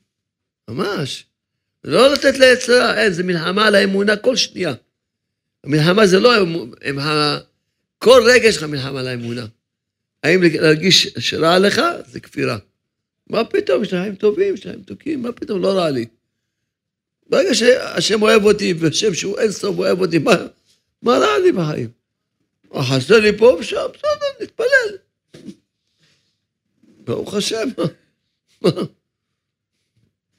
ממש. 0.68 1.26
לא 1.84 2.14
לתת 2.14 2.38
ליצרה, 2.38 3.02
אין, 3.02 3.14
זה 3.14 3.24
מלחמה 3.24 3.68
על 3.68 3.76
האמונה 3.76 4.18
כל 4.18 4.36
שנייה. 4.36 4.74
המלחמה 5.64 6.08
זה 6.08 6.20
לא, 6.20 6.34
הם, 6.82 7.00
ה... 7.00 7.38
כל 7.98 8.22
רגע 8.26 8.48
יש 8.48 8.58
לך 8.58 8.64
מלחמה 8.64 9.00
על 9.00 9.08
האמונה. 9.08 9.46
האם 10.24 10.42
להרגיש 10.44 11.08
שרע 11.20 11.60
לך? 11.60 11.82
זה 12.08 12.20
כפירה. 12.20 12.58
מה 13.30 13.44
פתאום, 13.44 13.84
יש 13.84 13.94
להם 13.94 14.16
טובים, 14.16 14.54
יש 14.54 14.66
להם 14.66 14.80
מתוקים, 14.80 15.22
מה 15.22 15.32
פתאום, 15.32 15.62
לא 15.62 15.78
רע 15.78 15.90
לי. 15.90 16.06
ברגע 17.30 17.54
שהשם 17.54 18.22
אוהב 18.22 18.44
אותי, 18.44 18.74
והשם 18.74 19.14
שהוא 19.14 19.40
אין 19.40 19.52
סוף 19.52 19.78
אוהב 19.78 20.00
אותי, 20.00 20.18
מה, 20.18 20.36
מה 21.02 21.18
רע 21.18 21.40
לי 21.44 21.52
בחיים? 21.52 21.97
חסר 22.76 23.20
לי 23.20 23.38
פה 23.38 23.58
ושם, 23.60 23.86
בסדר, 23.94 24.44
נתפלל. 24.44 24.98
ברוך 27.00 27.34
השם. 27.34 27.70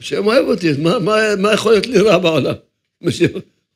השם 0.00 0.26
אוהב 0.26 0.46
אותי, 0.46 0.70
אז 0.70 0.78
מה, 0.78 0.98
מה, 0.98 1.16
מה 1.38 1.52
יכול 1.52 1.72
להיות 1.72 1.86
לי 1.86 2.00
רע 2.00 2.18
בעולם? 2.18 2.54
השם 3.02 3.26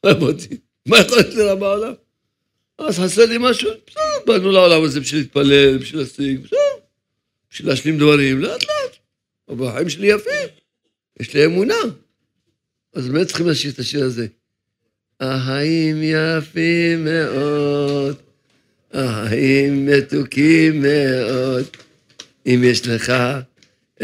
אוהב 0.04 0.22
אותי, 0.22 0.56
מה 0.86 0.98
יכול 0.98 1.16
להיות 1.16 1.34
לי 1.34 1.42
רע 1.42 1.54
בעולם? 1.54 1.92
אז 2.78 2.98
חסר 2.98 3.26
לי 3.26 3.36
משהו, 3.40 3.70
בסדר, 3.86 4.02
באנו 4.26 4.52
לעולם 4.52 4.84
הזה 4.84 5.00
בשביל 5.00 5.20
להתפלל, 5.20 5.78
בשביל 5.78 6.00
להשיג, 6.00 6.40
בסדר, 6.40 6.58
בשביל 7.50 7.68
להשלים 7.68 7.98
דברים, 7.98 8.38
לאט 8.38 8.62
לאט. 8.62 8.96
אבל 9.48 9.66
החיים 9.66 9.88
שלי 9.88 10.06
יפים, 10.06 10.48
יש 11.20 11.34
לי 11.34 11.44
אמונה. 11.44 11.74
אז 12.94 13.08
באמת 13.08 13.26
צריכים 13.26 13.48
לשיר 13.48 13.72
את 13.72 13.78
השיר 13.78 14.04
הזה. 14.04 14.26
החיים 15.20 15.96
יפים 16.02 17.04
מאוד, 17.04 18.16
החיים 18.92 19.86
מתוקים 19.86 20.82
מאוד. 20.82 21.64
אם 22.46 22.60
יש 22.64 22.88
לך 22.88 23.12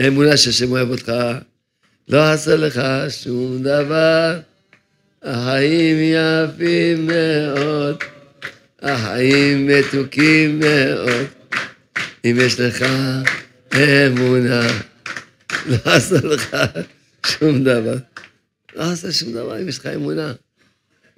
אמונה 0.07 0.37
שהשם 0.37 0.71
אוהב 0.71 0.91
אותך, 0.91 1.13
לא 2.09 2.33
עשה 2.33 2.57
לך 2.57 2.83
שום 3.09 3.63
דבר. 3.63 4.39
החיים 5.23 5.97
יפים 6.01 7.07
מאוד, 7.07 7.97
החיים 8.83 9.67
מתוקים 9.67 10.61
מאוד. 10.61 11.27
אם 12.25 12.37
יש 12.41 12.61
לך 12.61 12.87
אמונה, 13.77 14.67
לא 15.67 15.79
עשה 15.85 16.17
לך 16.17 16.57
שום 17.27 17.65
דבר. 17.65 17.97
לא 18.77 18.83
עשה 18.83 19.13
שום 19.13 19.33
דבר 19.33 19.61
אם 19.61 19.69
יש 19.69 19.79
לך 19.79 19.87
אמונה. 19.87 20.33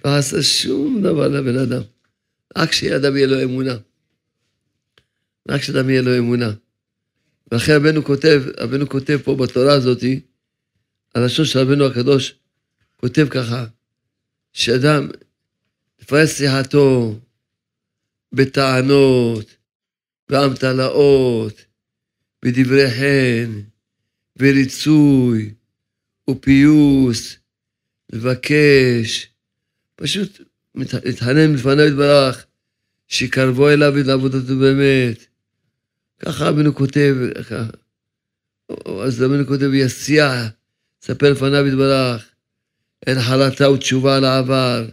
לא 0.04 0.16
עשה 0.16 0.42
שום 0.42 1.02
דבר 1.02 1.28
לבן 1.28 1.58
אדם. 1.58 1.82
רק 2.56 2.72
שאדם 2.72 3.16
יהיה 3.16 3.26
לו 3.26 3.42
אמונה. 3.42 3.76
רק 5.48 5.62
שאדם 5.62 5.90
יהיה 5.90 6.02
לו 6.02 6.18
אמונה. 6.18 6.52
ולכן 7.52 7.72
רבנו 7.72 8.04
כותב, 8.04 8.42
רבנו 8.58 8.88
כותב 8.88 9.18
פה 9.24 9.34
בתורה 9.34 9.72
הזאתי, 9.72 10.20
הלשון 11.14 11.44
של 11.44 11.58
רבנו 11.58 11.86
הקדוש 11.86 12.34
כותב 12.96 13.26
ככה, 13.30 13.66
שאדם 14.52 15.08
יפרס 16.02 16.38
שיחתו 16.38 17.18
בטענות, 18.32 19.56
באמתלאות, 20.28 21.64
בדברי 22.44 22.90
חן, 22.90 23.60
וריצוי, 24.36 25.54
ופיוס, 26.30 27.36
לבקש, 28.12 29.28
פשוט 29.96 30.49
להתחנן 30.74 31.54
לפניו 31.54 31.86
יתברך, 31.86 32.46
שיקרבו 33.08 33.68
אליו 33.68 34.00
את 34.00 34.08
עבודתו 34.08 34.56
באמת. 34.56 35.24
ככה 36.18 36.48
רבנו 36.48 36.74
כותב, 36.74 37.16
ככה. 37.40 37.64
אז 39.04 39.22
רבנו 39.22 39.46
כותב, 39.46 39.70
יסיע, 39.74 40.48
ספר 41.02 41.32
לפניו 41.32 41.66
יתברך, 41.66 42.28
אין 43.06 43.20
חלטה 43.20 43.70
ותשובה 43.70 44.16
על 44.16 44.24
העבר, 44.24 44.88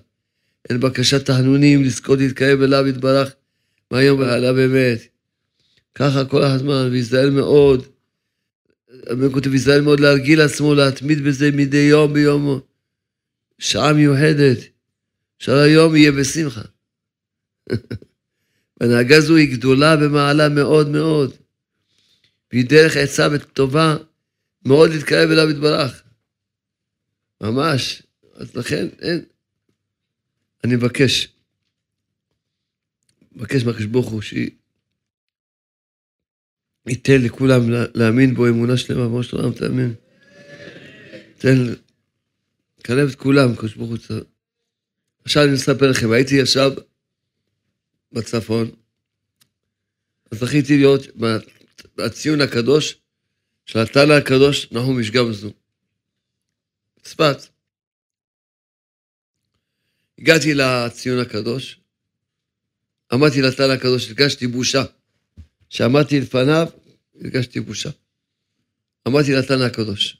אין 0.69 0.79
בקשת 0.79 1.25
תחנונים 1.25 1.83
לזכות 1.83 2.19
להתקרב 2.19 2.61
אליו 2.61 2.87
יתברך 2.87 3.33
מהיום 3.91 4.19
והלאה 4.19 4.53
באמת. 4.53 4.99
ככה 5.95 6.25
כל 6.25 6.43
הזמן, 6.43 6.89
ויזדהל 6.91 7.29
מאוד. 7.29 7.85
רבנו 9.09 9.31
כותב, 9.31 9.51
ויזדהל 9.51 9.81
מאוד 9.81 9.99
להרגיל 9.99 10.41
עצמו, 10.41 10.75
להתמיד 10.75 11.23
בזה 11.23 11.51
מדי 11.51 11.87
יום 11.89 12.13
ביום, 12.13 12.59
שעה 13.59 13.93
מיוחדת. 13.93 14.76
שעל 15.39 15.59
היום 15.59 15.95
יהיה 15.95 16.11
בשמחה. 16.11 16.61
והנהגה 18.81 19.21
זו 19.21 19.35
היא 19.35 19.57
גדולה 19.57 19.97
במעלה 19.97 20.49
מאוד 20.49 20.89
מאוד. 20.89 21.35
והיא 22.51 22.65
דרך 22.69 22.97
עצה 22.97 23.27
וטובה 23.33 23.95
מאוד 24.65 24.89
להתקרב 24.89 25.31
אליו 25.31 25.49
יתברך. 25.49 26.03
ממש. 27.41 28.03
אז 28.35 28.55
לכן, 28.55 28.87
אין. 29.01 29.25
אני 30.63 30.75
מבקש, 30.75 31.27
מבקש 33.31 33.63
מהקדוש 33.63 33.85
ברוך 33.85 34.09
הוא 34.09 34.21
שייתן 34.21 34.51
לכולם 37.21 37.61
להאמין 37.95 38.33
בו 38.33 38.47
אמונה 38.47 38.77
שלמה, 38.77 39.09
בראש 39.09 39.33
העולם 39.33 39.53
תאמין. 39.53 39.93
תן, 41.37 41.73
קרב 42.83 43.09
את 43.09 43.15
כולם, 43.15 43.51
הקדוש 43.51 43.75
ברוך 43.75 43.89
הוא. 43.89 43.97
עכשיו 45.27 45.43
אני 45.43 45.55
אספר 45.55 45.91
לכם, 45.91 46.11
הייתי 46.11 46.41
עכשיו 46.41 46.71
בצפון, 48.11 48.71
אז 50.31 50.39
זכיתי 50.39 50.77
להיות 50.77 51.01
בציון 51.95 52.41
הקדוש 52.41 52.97
של 53.65 53.79
התנא 53.79 54.13
הקדוש 54.13 54.71
נחום 54.71 54.99
משגמזו. 54.99 55.53
צפת. 57.01 57.37
הגעתי 60.19 60.53
לציון 60.53 61.19
הקדוש, 61.19 61.79
אמרתי 63.13 63.41
לתנא 63.41 63.73
הקדוש, 63.73 64.07
הרגשתי 64.07 64.47
בושה. 64.47 64.83
כשעמדתי 65.69 66.19
לפניו, 66.19 66.67
הרגשתי 67.21 67.59
בושה. 67.59 67.89
אמרתי 69.07 69.31
לתנא 69.33 69.63
הקדוש, 69.63 70.17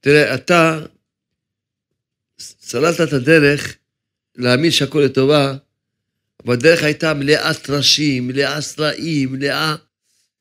תראה, 0.00 0.34
אתה 0.34 0.86
סללת 2.60 3.00
את 3.00 3.12
הדרך 3.12 3.76
להאמין 4.36 4.70
שהכל 4.70 5.00
לטובה, 5.04 5.54
אבל 6.44 6.54
הדרך 6.54 6.82
הייתה 6.82 7.14
מלאה 7.14 7.54
טרשים, 7.54 8.26
מלאה 8.26 8.60
סלעים, 8.60 9.32
מלאה 9.32 9.74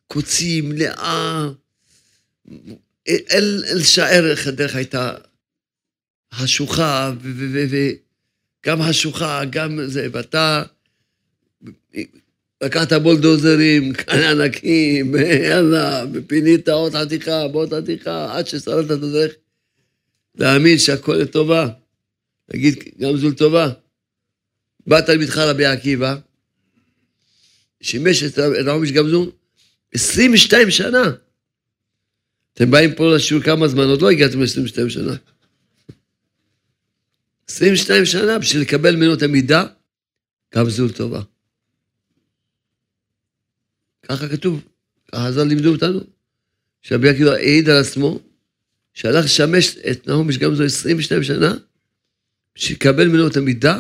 קוצים, 0.08 0.70
מלאה... 0.70 1.48
אל, 3.08 3.64
אל 3.72 3.84
שער 3.84 4.32
איך 4.32 4.48
הדרך 4.48 4.76
הייתה 4.76 5.14
השוחה, 6.32 7.12
וגם 7.70 8.82
השוחה, 8.82 9.46
גם 9.50 9.80
זה, 9.86 10.08
ואתה 10.12 10.64
לקחת 12.64 12.94
בולדוזרים, 12.94 13.94
כאן 13.94 14.20
ענקים, 14.20 15.16
יאללה, 15.16 16.04
ופינית 16.14 16.70
עוד 16.70 16.96
חתיכה, 16.96 17.46
ועוד 17.52 17.74
חתיכה, 17.74 18.38
עד 18.38 18.48
שסללת 18.48 18.86
את 18.86 18.92
הדרך 18.92 19.32
להאמין 20.36 20.78
שהכל 20.78 21.14
לטובה. 21.14 21.68
להגיד, 22.52 22.84
גם 23.00 23.18
זו 23.18 23.30
לטובה. 23.30 23.70
בא 24.88 25.02
תלמידך 25.02 25.38
רבי 25.38 25.66
עקיבא, 25.66 26.16
שימש 27.82 28.24
את 28.24 28.38
הרבי 28.68 28.92
גמזון 28.92 29.30
22 29.94 30.72
שנה. 30.72 31.04
אתם 32.54 32.72
באים 32.72 32.96
פה 32.96 33.16
לשיעור 33.16 33.44
כמה 33.44 33.68
זמן, 33.68 33.84
עוד 33.84 34.02
לא 34.02 34.10
הגעתם 34.10 34.42
ל-22 34.42 34.90
שנה. 34.90 35.16
22 37.48 38.06
שנה 38.06 38.40
בשביל 38.40 38.62
לקבל 38.62 38.96
ממנו 38.96 39.14
את 39.14 39.22
המידה, 39.22 39.66
גם 40.56 40.70
זו 40.70 40.86
לטובה. 40.86 41.22
ככה 44.04 44.30
כתוב, 44.30 44.62
ככה 45.12 45.32
ז"ל 45.32 45.44
לימדו 45.44 45.72
אותנו, 45.72 46.00
שרבי 46.82 47.10
עקיבא 47.10 47.32
העיד 47.32 47.70
על 47.70 47.82
עצמו, 47.82 48.20
שהלך 48.94 49.26
לשמש 49.26 49.78
את 49.78 50.08
נהום 50.08 50.28
משגמזו 50.28 50.64
22 50.64 51.24
שנה, 51.24 51.54
שיקבל 52.56 53.08
ממנו 53.08 53.28
את 53.28 53.38
המידה, 53.38 53.80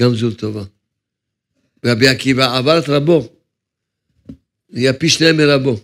גם 0.00 0.14
זו 0.14 0.28
לטובה. 0.28 0.64
רבי 1.86 2.08
עקיבא 2.08 2.58
עבר 2.58 2.78
את 2.78 2.88
רבו, 2.88 3.28
נהיה 4.70 4.92
פי 4.92 5.08
שניים 5.08 5.36
מרבו. 5.36 5.80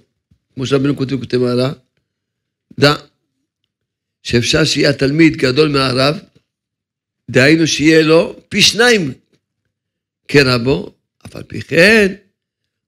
כמו 0.54 0.66
שרבנו 0.66 0.96
כותב 0.96 1.18
כותב 1.18 1.36
מעלה, 1.36 1.72
דע 2.80 2.94
שאפשר 4.22 4.64
שיהיה 4.64 4.90
התלמיד 4.90 5.36
גדול 5.36 5.68
מהרב, 5.68 6.18
דהיינו 7.30 7.66
שיהיה 7.66 8.02
לו 8.02 8.40
פי 8.48 8.62
שניים 8.62 9.12
כרבו, 10.28 10.94
אף 11.26 11.36
על 11.36 11.42
פי 11.42 11.62
כן, 11.62 12.14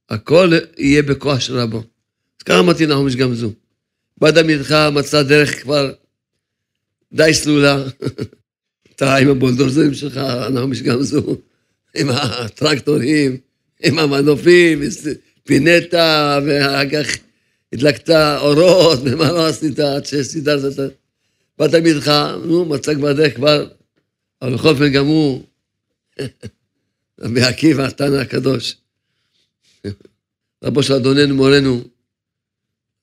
הכל 0.08 0.50
יהיה 0.78 1.02
בכוח 1.02 1.40
של 1.40 1.58
רבו. 1.58 1.78
אז 1.78 2.42
ככה 2.44 2.60
אמרתי 2.60 2.86
נחום 2.86 3.08
גם 3.18 3.34
זו. 3.34 3.52
בא 4.18 4.30
דמיתך 4.30 4.74
מצא 4.92 5.22
דרך 5.22 5.62
כבר 5.62 5.92
די 7.12 7.34
סלולה. 7.34 7.84
אתה 8.98 9.16
עם 9.16 9.28
הבולדוזרים 9.28 9.94
שלך, 9.94 10.16
אנחנו 10.16 10.70
גם 10.84 11.02
זו, 11.02 11.36
עם 11.96 12.08
הטרקטורים, 12.10 13.36
עם 13.82 13.98
המנופים, 13.98 14.82
פינית, 15.44 15.94
ואחר 16.46 16.90
כך 16.90 17.16
הדלקת 17.72 18.10
אורות, 18.40 18.98
ומה 19.04 19.32
לא 19.32 19.46
עשית 19.46 19.78
עד 19.78 20.06
שסידרת 20.06 20.72
את 20.72 20.78
ה... 20.78 20.82
בא 21.58 21.68
תלמידך, 21.68 22.08
נו, 22.44 22.64
מצא 22.64 22.94
כבר 22.94 23.12
דרך 23.12 23.34
כבר, 23.34 23.66
אבל 24.42 24.54
בכל 24.54 24.68
אופן 24.68 24.92
גם 24.92 25.06
הוא, 25.06 25.42
רבי 27.20 27.42
עקיבא, 27.42 27.86
התנא 27.86 28.16
הקדוש, 28.16 28.76
רבו 30.64 30.82
של 30.82 30.92
אדוננו 30.92 31.34
מורנו, 31.34 31.84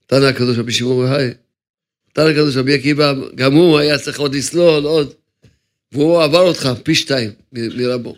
תנא 0.07 0.25
הקדוש 0.25 0.57
רבי 0.57 0.71
שמעון 0.71 1.05
בהאי, 1.05 1.29
תנא 2.13 2.29
הקדוש 2.29 2.57
רבי 2.57 2.73
עקיבא, 2.73 3.13
גם 3.35 3.53
הוא 3.53 3.79
היה 3.79 3.99
צריך 3.99 4.19
עוד 4.19 4.35
לסלול, 4.35 4.83
עוד, 4.83 5.13
והוא 5.91 6.23
עבר 6.23 6.41
אותך 6.41 6.69
פי 6.83 6.95
שתיים 6.95 7.31
מרבו. 7.51 8.15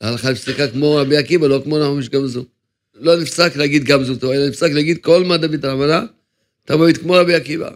ההלכה 0.00 0.30
נפסקה 0.30 0.68
כמו 0.68 0.94
רבי 0.94 1.16
עקיבא, 1.16 1.46
לא 1.46 1.60
כמו 1.64 1.78
נחום 1.78 2.26
זו. 2.26 2.44
לא 2.94 3.20
נפסק 3.20 3.56
להגיד 3.56 3.84
גם 3.84 4.04
זוטו, 4.04 4.32
אלא 4.32 4.48
נפסק 4.48 4.70
להגיד 4.70 4.98
כל 4.98 5.24
מה 5.24 5.36
דוד 5.36 5.64
רבנה, 5.64 6.04
אתה 6.64 6.76
מביט 6.76 6.96
כמו 6.96 7.12
רבי 7.12 7.34
עקיבא. 7.34 7.70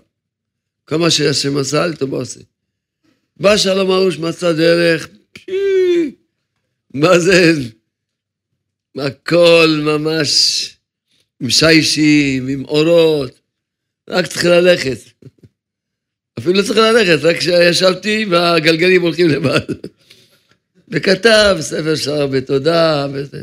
כל 0.84 0.96
מה 0.96 1.10
שהשם 1.10 1.56
עשה, 1.56 1.86
לטובה 1.86 2.16
עושה. 2.16 2.40
בא 3.36 3.56
שלום 3.56 3.90
ארוש, 3.90 4.18
מצא 4.18 4.52
דרך, 4.52 5.08
פי, 5.32 6.14
מה 6.94 7.18
זה? 7.18 7.52
הכל 8.96 9.80
ממש 9.82 10.30
עם 11.40 11.50
שיישים, 11.50 12.48
עם 12.48 12.64
אורות, 12.64 13.40
רק 14.10 14.26
צריך 14.26 14.44
ללכת. 14.44 14.98
אפילו 16.40 16.54
לא 16.54 16.62
צריך 16.62 16.78
ללכת, 16.78 17.24
רק 17.24 17.36
כשישבתי 17.36 18.26
והגלגלים 18.30 19.02
הולכים 19.02 19.28
לבד. 19.28 19.60
וכתב 20.88 21.56
ספר 21.60 21.94
שער 21.94 22.26
בתודה, 22.26 23.06
וזה. 23.12 23.42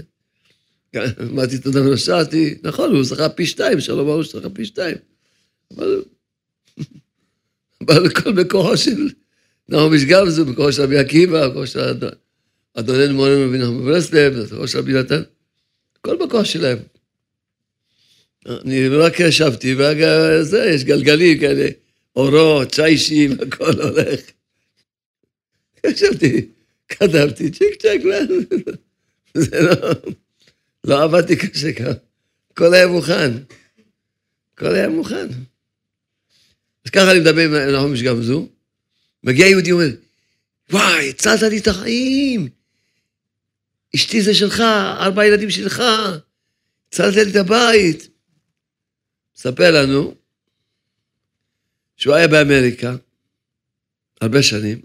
אמרתי 1.22 1.58
תודה 1.58 1.82
ונסעתי, 1.82 2.58
נכון, 2.64 2.96
הוא 2.96 3.04
זכה 3.04 3.30
פי 3.30 3.46
שתיים, 3.46 3.80
שלום 3.80 4.00
אמרו 4.00 4.24
שזכה 4.24 4.50
פי 4.50 4.66
שתיים. 4.66 4.98
אבל... 5.76 6.02
אבל 7.82 8.06
הכל 8.06 8.32
בכוחו 8.32 8.78
של 8.78 9.10
נעמי 9.70 9.96
משגמזו, 9.96 10.46
בכוחו 10.46 10.72
של 10.72 10.82
רבי 10.82 10.98
עקיבא, 10.98 11.48
בכוחו 11.48 11.68
של 11.68 11.80
אדוננו 12.74 13.14
מורנו 13.14 13.46
רבי 13.48 13.58
נחמן 13.58 13.86
ברסלב, 13.86 14.34
בכוחו 14.40 14.68
של 14.68 14.78
רבי 14.78 14.94
נתן, 14.94 15.22
הכל 16.00 16.18
בכוח 16.26 16.46
שלהם. 16.46 16.78
אני 18.48 18.88
רק 18.88 19.20
ישבתי, 19.20 19.76
וזה, 19.78 20.66
יש 20.66 20.84
גלגלים 20.84 21.40
כאלה, 21.40 21.68
אורות, 22.18 22.72
צ'יישים, 22.72 23.32
הכל 23.32 23.82
הולך. 23.82 24.20
ישבתי, 25.86 26.50
כתבתי, 26.88 27.52
צ'יק 27.52 27.82
צ'ק, 27.82 28.00
זה 29.34 29.62
לא... 29.62 29.92
לא 30.84 31.04
עבדתי 31.04 31.36
קשה 31.36 31.74
ככה. 31.74 31.92
הכל 32.52 32.74
היה 32.74 32.88
מוכן. 32.88 33.32
הכל 34.54 34.76
היה 34.76 34.90
מוכן. 34.90 35.28
אז 36.86 36.92
ככה 36.92 37.12
אני 37.12 37.20
מדבר 37.20 37.42
עם 37.42 37.54
נחום 37.54 38.22
זו. 38.22 38.50
מגיע 39.24 39.48
יהודי 39.48 39.72
אומר, 39.72 39.90
וואי, 40.72 41.10
הצלת 41.10 41.42
לי 41.42 41.58
את 41.58 41.68
החיים. 41.68 42.50
אשתי 43.96 44.22
זה 44.22 44.34
שלך, 44.34 44.60
ארבע 45.00 45.26
ילדים 45.26 45.50
שלך, 45.50 45.84
הצלת 46.88 47.16
לי 47.16 47.32
את 47.32 47.36
הבית. 47.36 48.08
מספר 49.38 49.72
לנו 49.72 50.16
שהוא 51.98 52.16
היה 52.16 52.28
באמריקה 52.28 52.96
הרבה 54.22 54.44
שנים, 54.44 54.82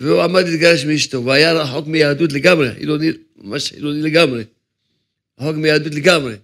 והוא 0.00 0.22
עמד 0.22 0.44
להתגרש 0.44 0.84
מאשתו, 0.84 1.24
והיה 1.24 1.52
רחוק 1.52 1.86
מיהדות 1.86 2.32
לגמרי, 2.32 2.74
חילוני, 2.74 3.10
ממש 3.36 3.68
חילוני 3.68 4.02
לגמרי. 4.02 4.44
רחוק 5.40 5.56
מיהדות 5.56 5.94
לגמרי. 5.94 6.36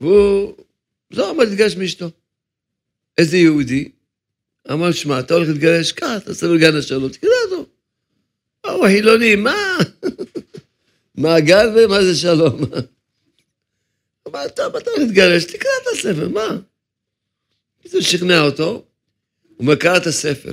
והוא, 0.00 0.54
זהו, 1.10 1.30
עמד 1.30 1.48
להתגרש 1.48 1.76
מאשתו. 1.76 2.10
איזה 3.18 3.36
יהודי? 3.36 3.88
אמר, 4.70 4.92
שמע, 4.92 5.20
אתה 5.20 5.34
הולך 5.34 5.48
להתגרש? 5.48 5.92
קח, 5.92 6.18
תעשה 6.24 6.46
לו 6.46 6.58
גן 6.58 6.76
השלום, 6.76 7.08
תקרא 7.08 7.30
אותו. 7.44 7.66
הוא 8.66 8.86
חילוני, 8.86 9.36
מה? 9.36 9.78
מה 11.14 11.40
גן 11.40 11.66
ומה 11.76 12.04
זה 12.04 12.14
שלום? 12.14 12.60
אמר, 14.28 14.48
טוב, 14.48 14.76
אתה 14.76 14.90
הולך 14.90 15.02
להתגרש, 15.02 15.44
תקרא 15.44 15.70
את 15.82 15.86
הספר, 15.92 16.28
מה? 16.28 16.58
זה 17.90 18.02
שכנע 18.02 18.40
אותו, 18.40 18.86
הוא 19.56 19.66
מקרא 19.66 19.96
את 19.96 20.06
הספר. 20.06 20.52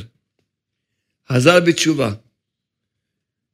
חזר 1.32 1.60
בתשובה. 1.60 2.14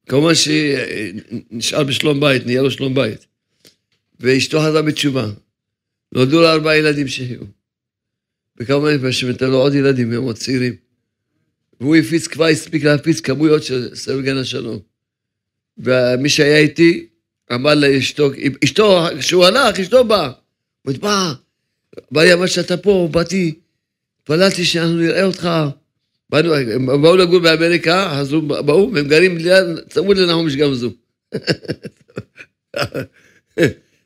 כמובן 0.09 0.34
שנשאר 0.36 1.84
בשלום 1.84 2.19
בית, 2.19 2.45
נהיה 2.45 2.61
לו 2.61 2.71
שלום 2.71 2.93
בית. 2.93 3.25
ואשתו 4.19 4.59
חזרה 4.59 4.82
בתשובה. 4.82 5.27
נולדו 6.11 6.41
לה 6.41 6.51
ארבעה 6.51 6.77
ילדים 6.77 7.07
שהיו. 7.07 7.41
וכמה 8.57 8.91
ימים 8.91 9.11
שנתן 9.11 9.49
לו 9.49 9.57
עוד 9.57 9.73
ילדים, 9.75 10.13
הם 10.13 10.23
עוד 10.23 10.36
צעירים. 10.36 10.75
והוא 11.79 11.95
הפיץ, 11.95 12.27
כבר 12.27 12.45
הספיק 12.45 12.84
להפיץ 12.84 13.19
כמויות 13.19 13.63
של 13.63 13.95
סרט 13.95 14.23
גן 14.23 14.38
השלום. 14.38 14.79
ומי 15.77 16.29
שהיה 16.29 16.57
איתי, 16.57 17.07
אמר 17.53 17.75
לאשתו, 17.75 18.32
אשתו, 18.63 19.05
כשהוא 19.19 19.45
הלך, 19.45 19.79
אשתו 19.79 20.03
באה. 20.03 20.32
הוא 20.86 20.93
בא, 21.01 21.34
בא 22.11 22.23
לי 22.23 22.34
אמר 22.34 22.45
שאתה 22.45 22.77
פה, 22.77 23.09
באתי, 23.11 23.59
התפללתי 24.32 24.65
שאנחנו 24.65 24.97
נראה 24.97 25.23
אותך. 25.23 25.49
באנו, 26.29 26.55
הם 26.55 26.86
באו 26.86 27.15
לגור 27.15 27.39
באמריקה, 27.39 28.19
אז 28.19 28.32
הוא 28.34 28.43
באו, 28.43 28.91
והם 28.93 29.07
גרים 29.07 29.38
ליד, 29.38 29.65
צמוד 29.89 30.17
לנחום 30.17 30.47
יש 30.47 30.55
גם 30.55 30.73
זו. 30.73 30.91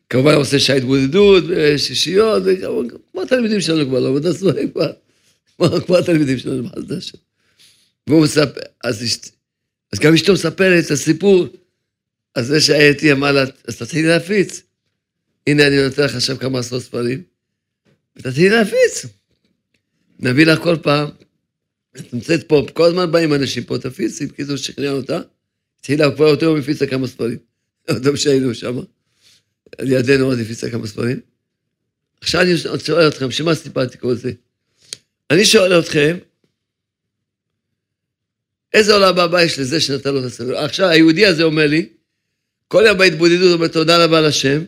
כמובן 0.09 0.33
עושה 0.33 0.59
שעה 0.59 0.75
התבודדות, 0.75 1.43
שישיות, 1.77 2.43
כמו 3.11 3.21
התלמידים 3.21 3.61
שלנו 3.61 3.85
כבר, 3.85 3.99
לא 3.99 4.15
בדעת 4.15 4.35
סבורים 4.35 4.71
כבר, 4.71 4.91
כמו 5.85 5.97
התלמידים 5.97 6.37
שלנו, 6.37 6.63
בחסד 6.63 6.91
השם. 6.91 7.17
והוא 8.07 8.23
מספר, 8.23 8.61
אז, 8.83 9.03
גם 10.01 10.13
אשתו 10.13 10.33
מספרת 10.33 10.85
את 10.85 10.91
הסיפור, 10.91 11.47
אז 12.35 12.47
זה 12.47 12.61
שהיה 12.61 12.89
איתי 12.89 13.11
אמר 13.11 13.31
לה, 13.31 13.43
אז 13.67 13.77
תתחילי 13.77 14.07
להפיץ. 14.07 14.61
הנה 15.47 15.67
אני 15.67 15.83
נותן 15.83 16.03
לך 16.03 16.15
עכשיו 16.15 16.39
כמה 16.39 16.59
עשרות 16.59 16.81
ספרים, 16.81 17.21
ותתחילי 18.15 18.49
להפיץ. 18.49 19.05
נביא 20.19 20.45
לך 20.45 20.59
כל 20.59 20.75
פעם, 20.81 21.09
את 21.97 22.13
נמצאת 22.13 22.47
פה, 22.47 22.65
כל 22.73 22.85
הזמן 22.85 23.11
באים 23.11 23.33
אנשים 23.33 23.63
פה, 23.63 23.77
תפיצי, 23.77 24.25
בקיצור, 24.25 24.55
שכנע 24.55 24.91
אותה. 24.91 25.19
התחילה 25.79 26.15
כבר 26.15 26.29
אותו 26.29 26.45
יום 26.45 26.59
הפיצה 26.59 26.87
כמה 26.87 27.07
ספרים. 27.07 27.37
עוד 27.89 28.05
יום 28.05 28.17
שהיינו 28.17 28.55
שם, 28.55 28.79
על 29.77 29.91
ידינו 29.91 30.25
עוד 30.25 30.39
הפיצה 30.39 30.69
כמה 30.69 30.87
ספרים. 30.87 31.19
עכשיו 32.21 32.41
אני 32.41 32.57
שואל 32.85 33.07
אתכם, 33.07 33.31
שמה 33.31 33.55
סיפרתי 33.55 33.97
כל 33.97 34.15
זה? 34.15 34.31
אני 35.31 35.45
שואל 35.45 35.79
אתכם, 35.79 36.17
איזה 38.73 38.93
עולם 38.93 39.19
הבא 39.19 39.41
יש 39.41 39.59
לזה 39.59 39.79
שנתן 39.79 40.13
לו 40.13 40.19
את 40.19 40.25
הספר? 40.25 40.57
עכשיו, 40.57 40.87
היהודי 40.87 41.25
הזה 41.25 41.43
אומר 41.43 41.67
לי, 41.67 41.89
כל 42.67 42.83
יום 42.87 42.97
בהתבודדות 42.97 43.41
הוא 43.41 43.53
אומר 43.53 43.67
תודה 43.67 44.03
רבה 44.05 44.21
לשם, 44.21 44.63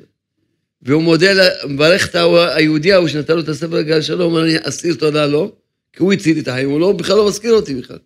והוא 0.82 1.04
מודה, 1.04 1.28
מברך 1.68 2.08
את 2.10 2.16
היהודי 2.56 2.94
ההוא 2.94 3.08
שנתן 3.08 3.34
לו 3.34 3.42
את 3.42 3.50
הספר 3.50 3.76
לגל 3.76 4.02
שלום, 4.02 4.22
הוא 4.22 4.28
אומר 4.28 4.44
אני 4.44 4.58
אסיר 4.70 4.96
תודה 4.96 5.26
לו, 5.26 5.56
כי 5.94 6.04
הוא 6.04 6.14
הציל 6.14 6.36
לי 6.36 6.42
את 6.42 6.48
החיים, 6.48 6.70
הוא 6.70 6.80
לא, 6.80 6.92
בכלל 6.92 7.16
לא 7.18 7.28
מזכיר 7.28 7.54
אותי 7.54 7.76
בכלל. 7.76 7.98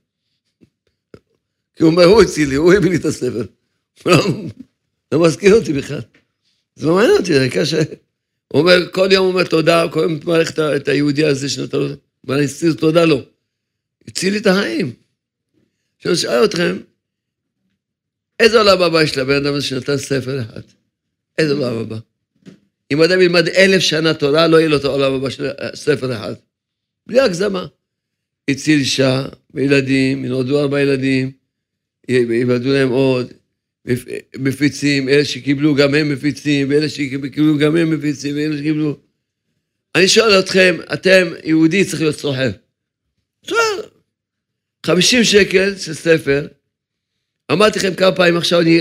כי 1.76 1.84
הוא 1.84 1.92
אומר, 1.92 2.04
הוא 2.04 2.22
הציל 2.22 2.50
לי, 2.50 2.56
הוא 2.56 2.74
הביא 2.74 2.90
לי 2.90 2.96
את 2.96 3.06
הספר. 3.06 3.46
לא, 4.06 4.18
לא 5.12 5.22
מזכיר 5.22 5.56
אותי 5.56 5.74
בכלל. 5.74 6.02
זה 6.76 6.88
לא 6.88 6.96
מעניין 6.96 7.18
אותי, 7.18 7.40
העיקר 7.40 7.66
ש... 7.66 7.74
הוא 8.48 8.62
אומר, 8.62 8.92
כל 8.92 9.08
יום 9.12 9.26
הוא 9.26 9.34
אומר 9.34 9.44
תודה, 9.44 9.86
כל 9.92 10.00
יום 10.00 10.14
מברך 10.14 10.52
את 10.60 10.88
היהודי 10.88 11.26
הזה 11.26 11.50
שנתן 11.50 11.78
לו, 11.78 11.88
ואני 12.24 12.46
אסיר 12.46 12.74
תודה 12.74 13.06
לו. 13.06 13.22
הציל 14.08 14.34
לי 14.34 14.40
את 14.40 14.48
החיים. 14.48 14.94
עכשיו, 15.98 16.12
אני 16.12 16.20
שואל 16.20 16.46
אתכם, 16.46 16.78
איזה 18.40 18.58
עולם 18.58 18.82
הבא 18.82 19.04
יש 19.04 19.18
לבן 19.18 19.36
אדם 19.46 19.54
הזה 19.54 19.66
שנתן 19.66 19.98
ספר 19.98 20.42
אחד? 20.42 20.62
איזה 21.38 21.54
עולם 21.54 21.78
הבא? 21.78 21.98
אם 22.92 23.02
אדם 23.02 23.22
ילמד 23.22 23.48
אלף 23.48 23.80
שנה 23.80 24.14
תורה, 24.14 24.48
לא 24.48 24.58
יהיה 24.58 24.70
לו 24.70 24.78
את 24.78 24.86
העולם 24.86 25.14
הבא 25.14 25.30
של 25.30 25.50
ספר 25.76 26.14
אחד. 26.14 26.34
בלי 27.08 27.20
הגזמה. 27.20 27.66
הציל 28.50 28.80
אישה 28.80 29.26
וילדים, 29.54 30.26
ינולדו 30.26 30.60
ארבע 30.60 30.82
ילדים, 30.82 31.32
ייוולדו 32.08 32.70
להם 32.74 32.90
עוד, 32.90 33.34
מפיצים, 34.38 35.10
אלה 35.10 35.26
שקיבלו 35.26 35.76
גם 35.76 35.96
הם 35.96 36.10
מפיצים, 36.10 36.70
ואלה 36.70 36.90
שקיבלו 36.90 37.58
גם 37.58 37.78
הם 37.78 37.90
מפיצים, 37.90 38.36
ואלה 38.36 38.58
שקיבלו... 38.58 38.98
אני 39.96 40.08
שואל 40.08 40.40
אתכם, 40.40 40.78
אתם, 40.94 41.28
יהודי 41.44 41.86
צריך 41.86 42.02
להיות 42.02 42.16
סוחר. 42.16 42.52
סוחר. 43.48 43.82
50 44.86 45.24
שקל 45.24 45.76
של 45.78 45.94
ספר, 45.94 46.48
אמרתי 47.52 47.80
לכם 47.80 47.94
כמה 47.94 48.12
פעמים, 48.12 48.38
עכשיו 48.38 48.62
אני, 48.62 48.80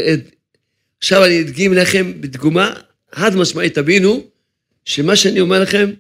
עכשיו 0.99 1.25
אני 1.25 1.41
אדגים 1.41 1.75
לכם 1.75 2.21
בדגומה 2.21 2.75
חד 3.15 3.37
משמעית, 3.37 3.75
תבינו 3.75 4.27
שמה 4.85 5.17
שאני 5.17 5.41
אומר 5.41 5.61
לכם, 5.63 5.91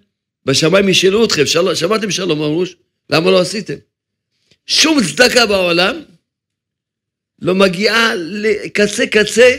בשמיים 0.44 0.88
ישאלו 0.88 1.24
אתכם, 1.24 1.46
של... 1.46 1.74
שמעתם 1.74 2.10
שלום 2.10 2.42
אמרוש? 2.42 2.76
למה 3.10 3.30
לא 3.30 3.40
עשיתם? 3.40 3.74
שום 4.66 4.98
צדקה 5.04 5.46
בעולם 5.46 6.02
לא 7.42 7.54
מגיעה 7.54 8.14
לקצה 8.14 9.06
קצה 9.06 9.56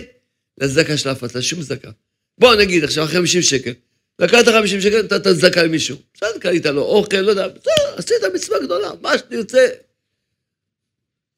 לצדקה 0.57 0.97
של 0.97 1.09
ההפצה, 1.09 1.41
שום 1.41 1.61
צדקה. 1.61 1.89
בוא 2.37 2.55
נגיד 2.55 2.83
עכשיו 2.83 3.07
50 3.07 3.41
שקל, 3.41 3.73
לקחת 4.19 4.45
50 4.47 4.81
שקל, 4.81 5.01
נתת 5.01 5.27
צדקה 5.27 5.63
למישהו. 5.63 5.97
בסדר, 6.13 6.39
קנית 6.39 6.65
לו 6.65 6.81
אוכל, 6.81 7.17
לא 7.17 7.29
יודע, 7.29 7.47
בסדר, 7.47 7.95
עשית 7.95 8.17
מצווה 8.33 8.59
גדולה, 8.59 8.89
מה 9.01 9.17
שתרצה. 9.17 9.67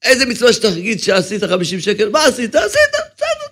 איזה 0.02 0.26
מצווה 0.26 0.52
שאתה 0.52 0.70
תגיד 0.70 1.00
שעשית 1.00 1.44
50 1.44 1.80
שקל, 1.80 2.08
מה 2.08 2.24
עשית? 2.24 2.54
עשית, 2.54 2.80
בסדר. 3.16 3.43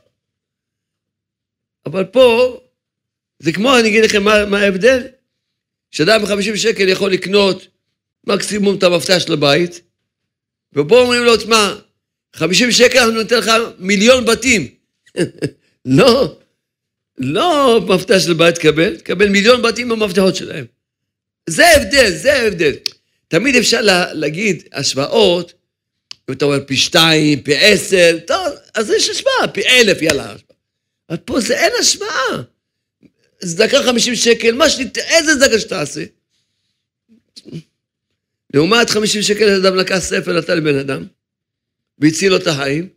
אבל 1.86 2.04
פה, 2.04 2.58
זה 3.38 3.52
כמו, 3.52 3.78
אני 3.78 3.88
אגיד 3.88 4.04
לכם 4.04 4.22
מה, 4.22 4.46
מה 4.46 4.58
ההבדל, 4.60 5.02
שאדם 5.90 6.22
ב-50 6.22 6.56
שקל 6.56 6.88
יכול 6.88 7.12
לקנות 7.12 7.66
מקסימום 8.26 8.76
את 8.76 8.82
המפתח 8.82 9.18
של 9.18 9.32
הבית, 9.32 9.80
ופה 10.72 11.00
אומרים 11.00 11.22
לו, 11.22 11.36
תשמע, 11.36 11.74
50 12.36 12.72
שקל 12.72 12.98
אנחנו 12.98 13.22
ניתן 13.22 13.38
לך 13.38 13.50
מיליון 13.78 14.24
בתים. 14.24 14.68
לא, 15.84 16.38
לא 17.18 17.80
מפתח 17.88 18.18
של 18.18 18.32
בית 18.32 18.54
תקבל, 18.54 18.96
תקבל 18.96 19.28
מיליון 19.28 19.62
בתים 19.62 19.88
במפתחות 19.88 20.36
שלהם. 20.36 20.64
זה 21.48 21.66
ההבדל, 21.68 22.10
זה 22.10 22.34
ההבדל. 22.34 22.72
תמיד 23.28 23.56
אפשר 23.56 23.80
לה, 23.80 24.14
להגיד 24.14 24.62
השוואות, 24.72 25.52
אם 26.28 26.34
אתה 26.34 26.44
אומר 26.44 26.64
פי 26.66 26.76
שתיים, 26.76 27.42
פי 27.42 27.56
עשר, 27.56 28.18
טוב, 28.26 28.46
אז 28.74 28.90
יש 28.90 29.08
השוואה, 29.08 29.48
פי 29.52 29.62
אלף, 29.66 30.02
יאללה. 30.02 30.34
אבל 31.08 31.18
פה 31.18 31.40
זה 31.40 31.58
אין 31.58 31.72
השוואה. 31.80 32.42
צדקה 33.44 33.82
חמישים 33.82 34.14
שקל, 34.14 34.54
מה 34.54 34.70
שתת... 34.70 34.98
איזה 34.98 35.32
צדקה 35.40 35.58
שתעשה? 35.58 36.04
לעומת 38.54 38.90
חמישים 38.90 39.22
שקל 39.22 39.48
אדם 39.48 39.76
לקח 39.76 39.98
ספר, 39.98 40.38
נתן 40.38 40.58
לבן 40.58 40.78
אדם, 40.78 41.04
והציל 41.98 42.30
לו 42.30 42.36
את 42.36 42.46
החיים. 42.46 42.88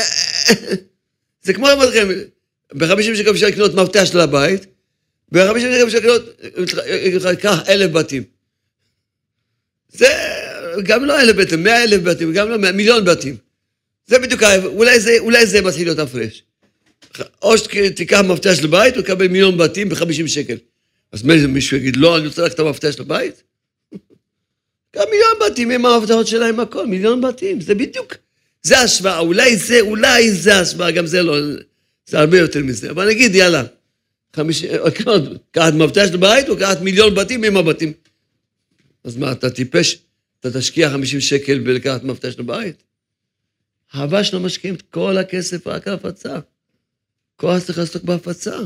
זה 1.44 1.54
כמו 1.54 1.72
אמרתי 1.72 1.98
לכם, 1.98 2.08
בחמישים 2.72 3.16
שקל 3.16 3.30
אפשר 3.30 3.46
לקנות 3.46 3.74
מפתח 3.74 4.04
של 4.04 4.20
הבית, 4.20 4.66
בחמישים 5.32 5.72
שקל 5.72 5.86
אפשר 5.86 5.98
לקנות, 5.98 7.38
קח 7.40 7.68
אלף 7.68 7.90
בתים. 7.90 8.22
זה 9.88 10.06
גם 10.82 11.04
לא 11.04 11.20
אלף 11.20 11.36
בתים, 11.36 11.62
מאה 11.62 11.84
אלף 11.84 12.02
בתים, 12.02 12.32
גם 12.32 12.48
לא 12.48 12.72
מיליון 12.72 13.04
בתים. 13.04 13.36
זה 14.06 14.18
בדיוק, 14.18 14.42
אולי 14.64 15.00
זה, 15.00 15.16
אולי 15.18 15.46
זה 15.46 15.62
מתחיל 15.62 15.86
להיות 15.86 15.98
הפרש. 15.98 16.42
או 17.42 17.58
שתיקח 17.58 18.20
מפתח 18.20 18.54
של 18.54 18.66
בית 18.66 18.96
ותקבל 18.96 19.28
מיליון 19.28 19.58
בתים 19.58 19.88
ב-50 19.88 20.28
שקל. 20.28 20.56
אז 21.12 21.22
מישהו 21.22 21.76
יגיד, 21.76 21.96
לא, 21.96 22.18
אני 22.18 22.26
רוצה 22.26 22.42
רק 22.42 22.52
את 22.52 22.58
המפתח 22.58 22.90
של 22.90 23.02
הבית? 23.02 23.42
גם 24.96 25.04
מיליון 25.10 25.32
בתים 25.46 25.70
עם 25.70 25.86
המפתחות 25.86 26.26
שלהם, 26.26 26.60
הכל, 26.60 26.86
מיליון 26.86 27.20
בתים, 27.20 27.60
זה 27.60 27.74
בדיוק, 27.74 28.14
זה 28.62 28.78
השוואה, 28.78 29.18
אולי 29.18 29.56
זה, 29.56 29.80
אולי 29.80 30.30
זה 30.30 30.60
השוואה, 30.60 30.90
גם 30.90 31.06
זה 31.06 31.22
לא, 31.22 31.36
זה 32.06 32.18
הרבה 32.18 32.38
יותר 32.38 32.62
מזה. 32.62 32.90
אבל 32.90 33.08
נגיד, 33.08 33.34
יאללה, 33.34 33.64
קחת 35.52 35.72
מפתח 35.74 36.06
של 36.06 36.16
בית 36.16 36.48
או 36.48 36.56
קחת 36.56 36.80
מיליון 36.80 37.14
בתים 37.14 37.44
עם 37.44 37.56
הבתים. 37.56 37.92
אז 39.04 39.16
מה, 39.16 39.32
אתה 39.32 39.50
טיפש? 39.50 39.98
אתה 40.40 40.50
תשקיע 40.50 40.90
50 40.90 41.20
שקל 41.20 41.58
בלקחת 41.58 42.04
מפתח 42.04 42.30
של 42.30 42.42
בית? 42.42 42.82
אהבה 43.94 44.24
שלא 44.24 44.40
משקיעים 44.40 44.74
את 44.74 44.82
כל 44.82 45.18
הכסף 45.18 45.66
רק 45.66 45.88
על 45.88 45.94
הפצה. 45.94 46.38
כוח 47.38 47.58
צריך 47.58 47.78
לעסוק 47.78 48.02
בהפצה, 48.02 48.56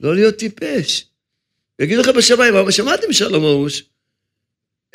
לא 0.00 0.14
להיות 0.14 0.36
טיפש. 0.36 1.06
יגידו 1.78 2.00
לך 2.00 2.08
בשמיים, 2.08 2.56
אבל 2.56 2.70
שמעתם 2.70 3.12
שלום 3.12 3.44
ארוש 3.44 3.84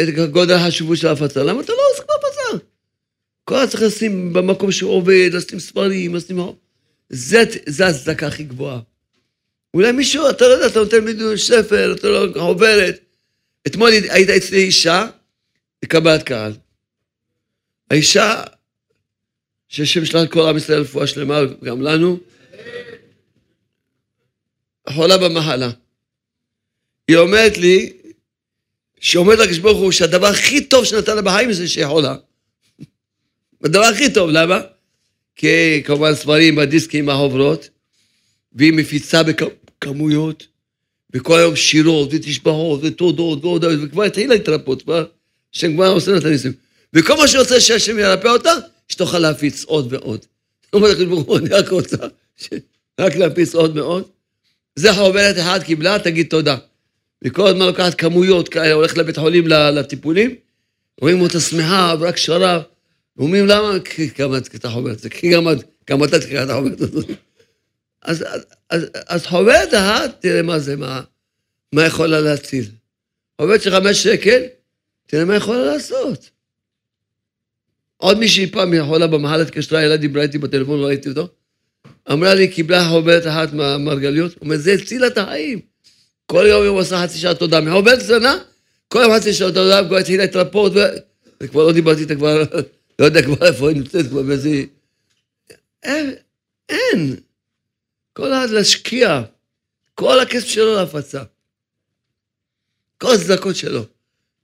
את 0.02 0.08
גודל 0.32 0.54
החשיבות 0.54 0.98
של 0.98 1.08
ההפצה, 1.08 1.44
למה 1.44 1.62
אתה 1.62 1.72
לא 1.72 1.82
עוסק 1.94 2.06
בהפצה? 2.08 2.66
כוח 3.44 3.66
צריך 3.66 3.84
לשים 3.84 4.34
במקום 4.34 4.72
שהוא 4.72 4.92
עובד, 4.92 5.30
לשים 5.34 5.60
ספרים, 5.60 6.16
לשים... 6.16 6.40
זה, 7.10 7.44
זה 7.66 7.88
הצדקה 7.88 8.28
הכי 8.28 8.44
גבוהה. 8.44 8.80
אולי 9.74 9.92
מישהו, 9.92 10.30
אתה 10.30 10.48
לא 10.48 10.54
יודע, 10.54 10.68
אתה 10.68 10.80
נותן 10.80 11.06
לי 11.06 11.38
ספר, 11.38 11.94
אתה 11.94 12.08
לא 12.08 12.42
עוברת. 12.42 13.00
אתמול 13.68 13.90
היית 13.90 14.30
אצלי 14.30 14.64
אישה, 14.64 15.08
לקבלת 15.84 16.24
קהל. 16.24 16.54
האישה, 17.92 18.44
שהשם 19.68 20.06
שלח 20.06 20.32
כל 20.32 20.50
עם 20.50 20.58
ישראל 20.58 20.82
רפואה 20.82 21.08
שלמה, 21.08 21.40
גם 21.64 21.82
לנו, 21.82 22.20
חולה 24.90 25.18
במחלה. 25.18 25.70
היא 27.08 27.18
אומרת 27.18 27.58
לי, 27.58 27.94
שאומרת 29.00 29.40
לקדוש 29.40 29.60
ברוך 29.60 29.80
הוא 29.80 29.92
שהדבר 29.92 30.28
הכי 30.28 30.66
טוב 30.66 30.86
שנתן 30.86 31.16
לה 31.16 31.22
בחיים 31.22 31.54
זה 31.54 31.68
שהיא 31.68 31.86
חולה. 31.86 32.16
הדבר 33.64 33.84
הכי 33.84 34.14
טוב, 34.14 34.30
למה? 34.30 34.60
כי 35.36 35.84
כמובן 35.86 36.16
ספרים 36.16 36.56
בדיסקים 36.56 37.10
החוברות, 37.10 37.70
והיא 38.54 38.74
מפיצה 38.74 39.22
בכמויות, 39.24 40.48
וכל 41.14 41.40
היום 41.40 41.56
שירות 41.56 42.10
ותשבחות 42.12 42.80
ותודות 42.84 43.44
והודות, 43.44 43.80
וכבר 43.84 44.04
התחילה 44.04 44.36
להתרפות, 44.36 44.82
כבר, 44.82 45.06
השם 45.56 45.74
כבר 45.74 45.88
עושה 45.88 46.18
את 46.18 46.26
הניסים. 46.26 46.54
וכל 46.94 47.18
מה 47.18 47.28
שרוצה 47.28 47.62
שהשם 47.62 48.00
ירפא 48.00 48.28
אותה, 48.28 48.54
שתוכל 48.90 49.20
להפיץ 49.20 49.64
עוד 49.64 49.94
ועוד. 49.94 50.26
זאת 50.66 50.74
אומרת, 50.76 50.98
ברוך 51.08 51.28
הוא, 51.28 51.38
אני 51.38 51.50
רק 51.50 51.70
רוצה 51.70 51.98
רק 53.00 53.16
להפיץ 53.16 53.56
עוד 53.56 53.78
ועוד. 53.78 54.04
זה 54.78 54.94
חוברת 54.94 55.40
אחת 55.40 55.64
קיבלה, 55.64 56.00
תגיד 56.00 56.28
תודה. 56.30 56.58
וכל 57.24 57.48
הזמן 57.48 57.66
לוקחת 57.66 57.94
כמויות 57.94 58.50
כאלה, 58.50 58.74
הולכת 58.74 58.98
לבית 58.98 59.18
חולים 59.18 59.48
לטיפולים, 59.48 60.36
רואים 61.02 61.22
אותה 61.22 61.40
שמחה, 61.40 61.96
ורק 62.00 62.18
שרב. 62.18 62.62
אומרים 63.20 63.46
למה? 63.48 63.72
אתה 64.56 64.70
חוברת 64.70 64.96
את 64.96 65.00
זה, 65.00 65.10
כי 65.10 65.32
גם 65.90 66.04
אתה 66.04 66.20
תקרא 66.20 66.44
את 66.44 66.50
החוברת 66.50 66.82
הזאת. 66.82 67.06
אז, 68.02 68.26
אז, 68.70 68.86
אז 69.08 69.26
חוברת 69.26 69.74
אחת, 69.74 70.22
תראה 70.22 70.42
מה 70.42 70.60
זה, 70.60 70.76
מה, 70.76 71.02
מה 71.74 71.86
יכולה 71.86 72.22
להציל. 72.22 72.66
חוברת 73.42 73.62
של 73.62 73.72
חמש 73.72 74.04
שקל, 74.04 74.44
תראה 75.08 75.26
מה 75.26 75.36
יכולה 75.36 75.66
לעשות. 75.66 76.30
עוד 77.98 78.20
מישהי 78.20 78.52
פעם 78.52 78.74
יכולה 78.74 79.08
במחל 79.08 79.42
התקשרה 79.42 79.86
אליי, 79.86 79.98
דיברה 79.98 80.24
איתי 80.24 80.38
בטלפון, 80.38 80.80
לא 80.80 80.86
ראיתי 80.86 81.10
אותו. 81.10 81.28
אמרה 82.12 82.34
לי, 82.34 82.48
קיבלה 82.48 82.90
חוברת 82.90 83.28
אחת 83.28 83.54
מהמרגליות, 83.54 84.34
הוא 84.34 84.42
אומר, 84.42 84.58
זה 84.58 84.74
הציל 84.74 85.08
את 85.08 85.18
החיים. 85.18 85.60
כל 86.26 86.46
יום 86.48 86.62
היא 86.62 86.70
עושה 86.70 87.04
חצי 87.04 87.18
שעה 87.18 87.34
תודה. 87.34 87.62
מחוברת 87.62 88.04
קטנה, 88.04 88.38
כל 88.88 89.00
יום 89.00 89.16
חצי 89.16 89.34
שעה 89.34 89.52
תודה, 89.52 89.82
וכבר 89.84 89.98
התחילה 89.98 90.26
להתרפות, 90.26 90.72
וכבר 91.44 91.68
לא 91.68 91.72
דיברתי 91.72 92.02
איתה 92.02 92.16
כבר, 92.16 92.44
לא 93.00 93.06
יודע 93.06 93.22
כבר 93.22 93.48
איפה 93.48 93.70
היא 93.70 93.78
נמצאת, 93.78 94.08
כבר 94.08 94.22
באיזה... 94.22 94.64
אין. 96.70 97.16
כל 98.14 98.34
אחד 98.34 98.50
להשקיע, 98.50 99.22
כל 99.96 100.20
הכסף 100.20 100.48
שלו 100.48 100.76
להפצה. 100.76 101.24
כל 102.98 103.16
הצדקות 103.16 103.56
שלו. 103.56 103.86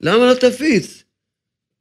למה 0.02 0.26
לא 0.26 0.34
תפיץ? 0.34 1.04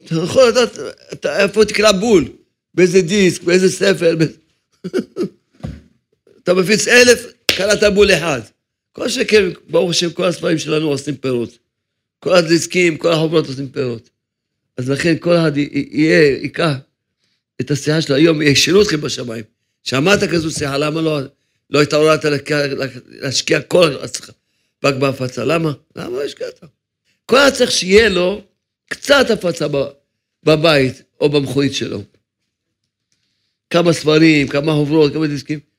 אתה 0.04 0.14
יכול 0.14 0.48
לדעת 0.48 0.78
איפה 1.26 1.64
תקרא 1.64 1.92
בול, 1.92 2.28
באיזה 2.74 3.02
דיסק, 3.02 3.42
באיזה 3.42 3.70
ספר. 3.70 4.16
אתה 6.42 6.54
מפיץ 6.54 6.88
אלף, 6.88 7.26
קראת 7.46 7.94
בול 7.94 8.12
אחד. 8.12 8.40
כל 8.92 9.08
שכן, 9.08 9.44
ברוך 9.70 9.90
השם, 9.90 10.10
כל 10.10 10.24
הספרים 10.24 10.58
שלנו 10.58 10.88
עושים 10.88 11.16
פירות. 11.16 11.58
כל 12.18 12.34
הדיסקים, 12.34 12.96
כל 12.96 13.12
החוברות 13.12 13.46
עושים 13.46 13.68
פירות. 13.68 14.10
אז 14.76 14.90
לכן 14.90 15.14
כל 15.20 15.36
אחד 15.36 15.56
יהיה, 15.56 16.38
ייקח 16.42 16.72
את 17.60 17.70
השיחה 17.70 18.02
שלו 18.02 18.16
היום, 18.16 18.42
ישאלו 18.42 18.82
אתכם 18.82 19.00
בשמיים. 19.00 19.44
שמעת 19.82 20.24
כזו 20.24 20.50
שיחה, 20.50 20.78
למה 20.78 21.00
לא, 21.00 21.20
לא 21.70 21.82
התעוררת 21.82 22.24
להשקיע 23.06 23.60
כל 23.60 23.96
עצמך 24.00 24.30
רק 24.84 24.94
בהפצה? 24.94 25.44
למה? 25.44 25.72
למה 25.96 26.16
לא 26.16 26.22
השקעת? 26.22 26.60
כל 27.26 27.36
אחד 27.36 27.50
צריך 27.50 27.70
שיהיה 27.70 28.08
לו 28.08 28.42
קצת 28.88 29.30
הפצה 29.30 29.66
בבית 30.44 31.02
או 31.20 31.28
במכונית 31.28 31.74
שלו. 31.74 32.02
כמה 33.70 33.92
ספרים, 33.92 34.48
כמה 34.48 34.72
חוברות, 34.72 35.12
כמה 35.12 35.26
דיסקים. 35.26 35.71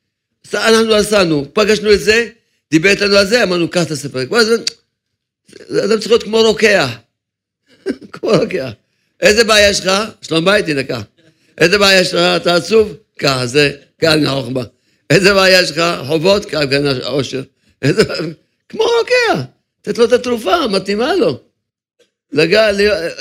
אנחנו 0.54 0.94
עשינו, 0.94 1.46
פגשנו 1.54 1.94
את 1.94 2.00
זה, 2.00 2.28
דיבר 2.72 2.90
איתנו 2.90 3.16
על 3.16 3.26
זה, 3.26 3.44
אמרנו, 3.44 3.70
קח 3.70 3.84
את 3.84 3.92
הספר. 3.92 4.22
אדם 5.70 6.00
צריך 6.00 6.08
להיות 6.08 6.24
כמו 6.24 6.38
רוקח. 6.38 6.90
כמו 8.14 8.30
רוקח. 8.30 8.70
איזה 9.22 9.44
בעיה 9.44 9.70
יש 9.70 9.80
לך? 9.80 9.92
שלום 10.22 10.46
בית, 10.46 10.68
הנה, 10.68 10.84
קח. 10.84 11.02
איזה 11.58 11.78
בעיה 11.78 12.02
יש 12.02 12.14
לך? 12.14 12.20
אתה 12.20 12.56
עצוב? 12.56 12.94
קח, 13.18 13.46
זה 13.46 13.72
כאן 14.00 14.26
החוכמה. 14.26 14.64
איזה 15.10 15.34
בעיה 15.34 15.62
יש 15.62 15.72
לך? 15.72 15.84
חובות? 16.08 16.46
קח, 16.46 16.60
כאן 16.70 16.86
העושר. 16.86 17.42
כמו 18.70 18.84
רוקח. 19.00 19.42
לתת 19.80 19.98
לו 19.98 20.06
את 20.06 20.12
התרופה 20.12 20.56
המתאימה 20.56 21.16
לו. 21.16 21.40
לגע, 22.32 22.72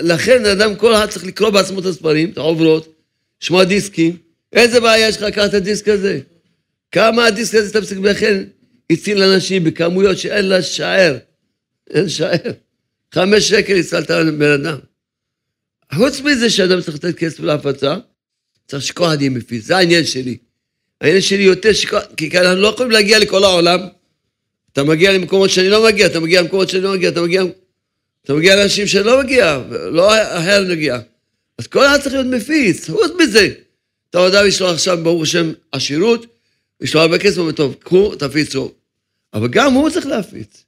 לכן 0.01 0.47
אדם, 0.47 0.77
כל 0.77 0.95
אחד 0.95 1.11
צריך 1.11 1.25
לקרוא 1.25 1.51
בעצמו 1.51 1.81
את 1.81 1.85
הספרים, 1.85 2.31
את 2.31 2.39
העוברות, 2.39 2.95
לשמוע 3.43 3.65
דיסקים. 3.65 4.17
איזה 4.53 4.81
בעיה 4.81 5.09
יש 5.09 5.17
לך? 5.17 5.35
קח 5.35 5.45
את 5.45 5.55
הדיסק 5.55 5.89
הזה. 5.89 6.21
כמה 6.93 7.27
הדיסק 7.27 7.55
הזה 7.55 7.81
תפסיק 7.81 7.99
לכן 7.99 8.45
הציל 8.93 9.23
אנשים 9.23 9.65
בכמויות 9.65 10.19
שאין 10.19 10.49
לה 10.49 10.63
שער. 10.63 11.19
אין 11.91 12.09
שער. 12.09 12.53
חמש 13.15 13.49
שקל 13.49 13.79
הצלת 13.79 14.11
בן 14.11 14.51
אדם. 14.51 14.79
חוץ 15.95 16.21
מזה 16.21 16.51
שאדם 16.51 16.81
צריך 16.81 16.97
לתת 16.97 17.19
כסף 17.19 17.41
להפצה, 17.41 17.97
צריך 18.69 18.83
שכל 18.83 19.05
אחד 19.05 19.21
יהיה 19.21 19.31
מפיץ. 19.31 19.65
זה 19.65 19.77
העניין 19.77 20.05
שלי. 20.05 20.37
העניין 21.01 21.23
שלי 21.23 21.43
יותר 21.43 21.73
שכל... 21.73 21.99
כי 22.17 22.39
אנחנו 22.39 22.61
לא 22.61 22.69
יכולים 22.69 22.91
להגיע 22.91 23.19
לכל 23.19 23.45
העולם. 23.45 23.81
אתה 24.73 24.85
מגיע 24.85 25.13
למקומות 25.13 25.51
שאני 25.51 25.69
לא 25.69 25.87
מגיע, 25.87 26.07
אתה 26.07 26.21
מגיע 26.21 26.43
למקומות 26.43 26.69
שאני 26.69 26.83
לא 26.83 26.93
מגיע, 26.93 27.09
אתה 27.09 27.23
מגיע... 27.23 27.43
אתה 28.25 28.35
מגיע 28.35 28.57
לאנשים 28.57 28.87
שלא 28.87 29.23
מגיע, 29.23 29.63
לא 29.71 30.15
אחר 30.39 30.65
מגיע. 30.71 30.99
אז 31.59 31.67
כל 31.67 31.87
אחד 31.87 32.01
צריך 32.01 32.15
להיות 32.15 32.27
מפיץ, 32.27 32.91
חוץ 32.91 33.11
מזה. 33.23 33.49
אתה 34.11 34.19
יודע, 34.19 34.47
יש 34.47 34.61
לו 34.61 34.71
עכשיו, 34.71 34.99
ברוך 35.03 35.23
השם, 35.23 35.53
עשירות, 35.73 36.27
יש 36.83 36.95
לו 36.95 37.01
הרבה 37.01 37.19
כסף, 37.19 37.41
טוב, 37.57 37.75
קחו, 37.75 38.17
תפיצו. 38.17 38.73
אבל 39.35 39.49
גם 39.49 39.73
הוא 39.73 39.91
צריך 39.91 40.07
להפיץ. 40.07 40.65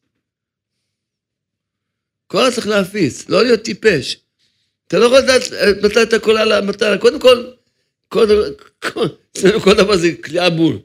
כל 2.27 2.39
אחד 2.43 2.51
צריך 2.51 2.67
להפיץ, 2.67 3.29
לא 3.29 3.43
להיות 3.43 3.63
טיפש. 3.63 4.17
אתה 4.89 4.99
לא 4.99 5.05
יכול 5.05 5.19
לדעת 5.19 5.43
מתי 5.83 6.03
אתה 6.03 6.19
קולע 6.19 6.45
למטרה. 6.45 6.99
קודם 6.99 7.21
כל, 7.21 7.45
אצלנו 9.33 9.61
כל 9.61 9.75
דבר 9.75 9.97
זה 9.97 10.13
כליאה 10.25 10.51
בול. 10.51 10.79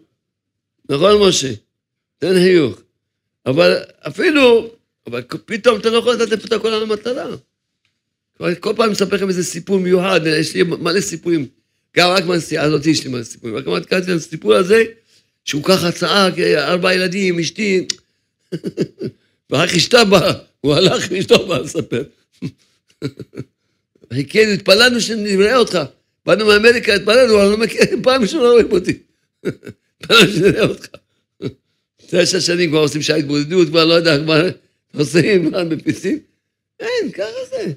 נכון, 0.89 1.27
משה? 1.27 1.53
תן 2.17 2.33
חיוך. 2.33 2.81
אבל 3.45 3.77
אפילו, 4.07 4.71
אבל 5.07 5.23
פתאום 5.45 5.79
אתה 5.79 5.89
לא 5.89 5.97
יכול 5.97 6.13
לדעת 6.13 6.31
איפה 6.31 6.47
אתה 6.47 6.59
קולע 6.59 6.79
למטרה. 6.79 7.25
כל 8.37 8.73
פעם 8.75 8.81
אני 8.81 8.91
מספר 8.91 9.15
לכם 9.15 9.27
איזה 9.27 9.43
סיפור 9.43 9.79
מיוחד, 9.79 10.21
יש 10.25 10.55
לי 10.55 10.63
מלא 10.63 11.01
סיפורים. 11.01 11.47
גם 11.97 12.09
רק 12.09 12.25
מהנסיעה 12.25 12.65
הזאת 12.65 12.85
יש 12.85 13.03
לי 13.03 13.11
מלא 13.11 13.23
סיפורים. 13.23 13.55
רק 13.55 13.67
אמרתי 13.67 13.97
את 13.97 14.09
הסיפור 14.09 14.53
הזה, 14.53 14.83
שהוא 15.45 15.63
ככה 15.63 15.91
צעק, 15.91 16.39
ארבע 16.39 16.93
ילדים, 16.93 17.39
אשתי, 17.39 17.87
ורק 19.49 19.69
אשתה 19.69 20.05
באה, 20.05 20.33
הוא 20.61 20.73
הלך 20.73 21.07
ואשתו 21.09 21.47
באה 21.47 21.59
לספר. 21.59 22.03
חיכינו, 24.13 24.51
התפללנו 24.51 25.01
שנראה 25.01 25.55
אותך. 25.57 25.79
באנו 26.25 26.45
מאמריקה, 26.45 26.93
התפללנו, 26.93 27.41
אני 27.41 27.49
לא 27.51 27.57
מכיר, 27.57 27.81
פעם 28.03 28.21
ראשונה 28.21 28.43
לא 28.43 28.51
רואים 28.51 28.71
אותי. 28.71 28.97
התפללנו 30.01 30.33
שנראה 30.33 30.61
אותך. 30.61 30.87
תשע 32.07 32.41
שנים 32.41 32.69
כבר 32.69 32.79
עושים 32.79 33.01
שעה 33.01 33.17
התבודדות, 33.17 33.67
כבר 33.67 33.85
לא 33.85 33.93
יודע, 33.93 34.17
כבר 34.23 34.49
עושים, 34.95 35.49
כבר 35.49 35.63
מפיצים. 35.63 36.19
אין, 36.79 37.11
ככה 37.11 37.45
זה. 37.49 37.73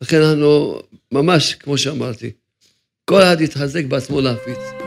לכן 0.00 0.22
אנחנו, 0.22 0.82
ממש, 1.12 1.54
כמו 1.54 1.78
שאמרתי, 1.78 2.30
כל 3.04 3.22
אחד 3.22 3.40
יתחזק 3.40 3.84
בעצמו 3.84 4.20
להפיץ. 4.20 4.83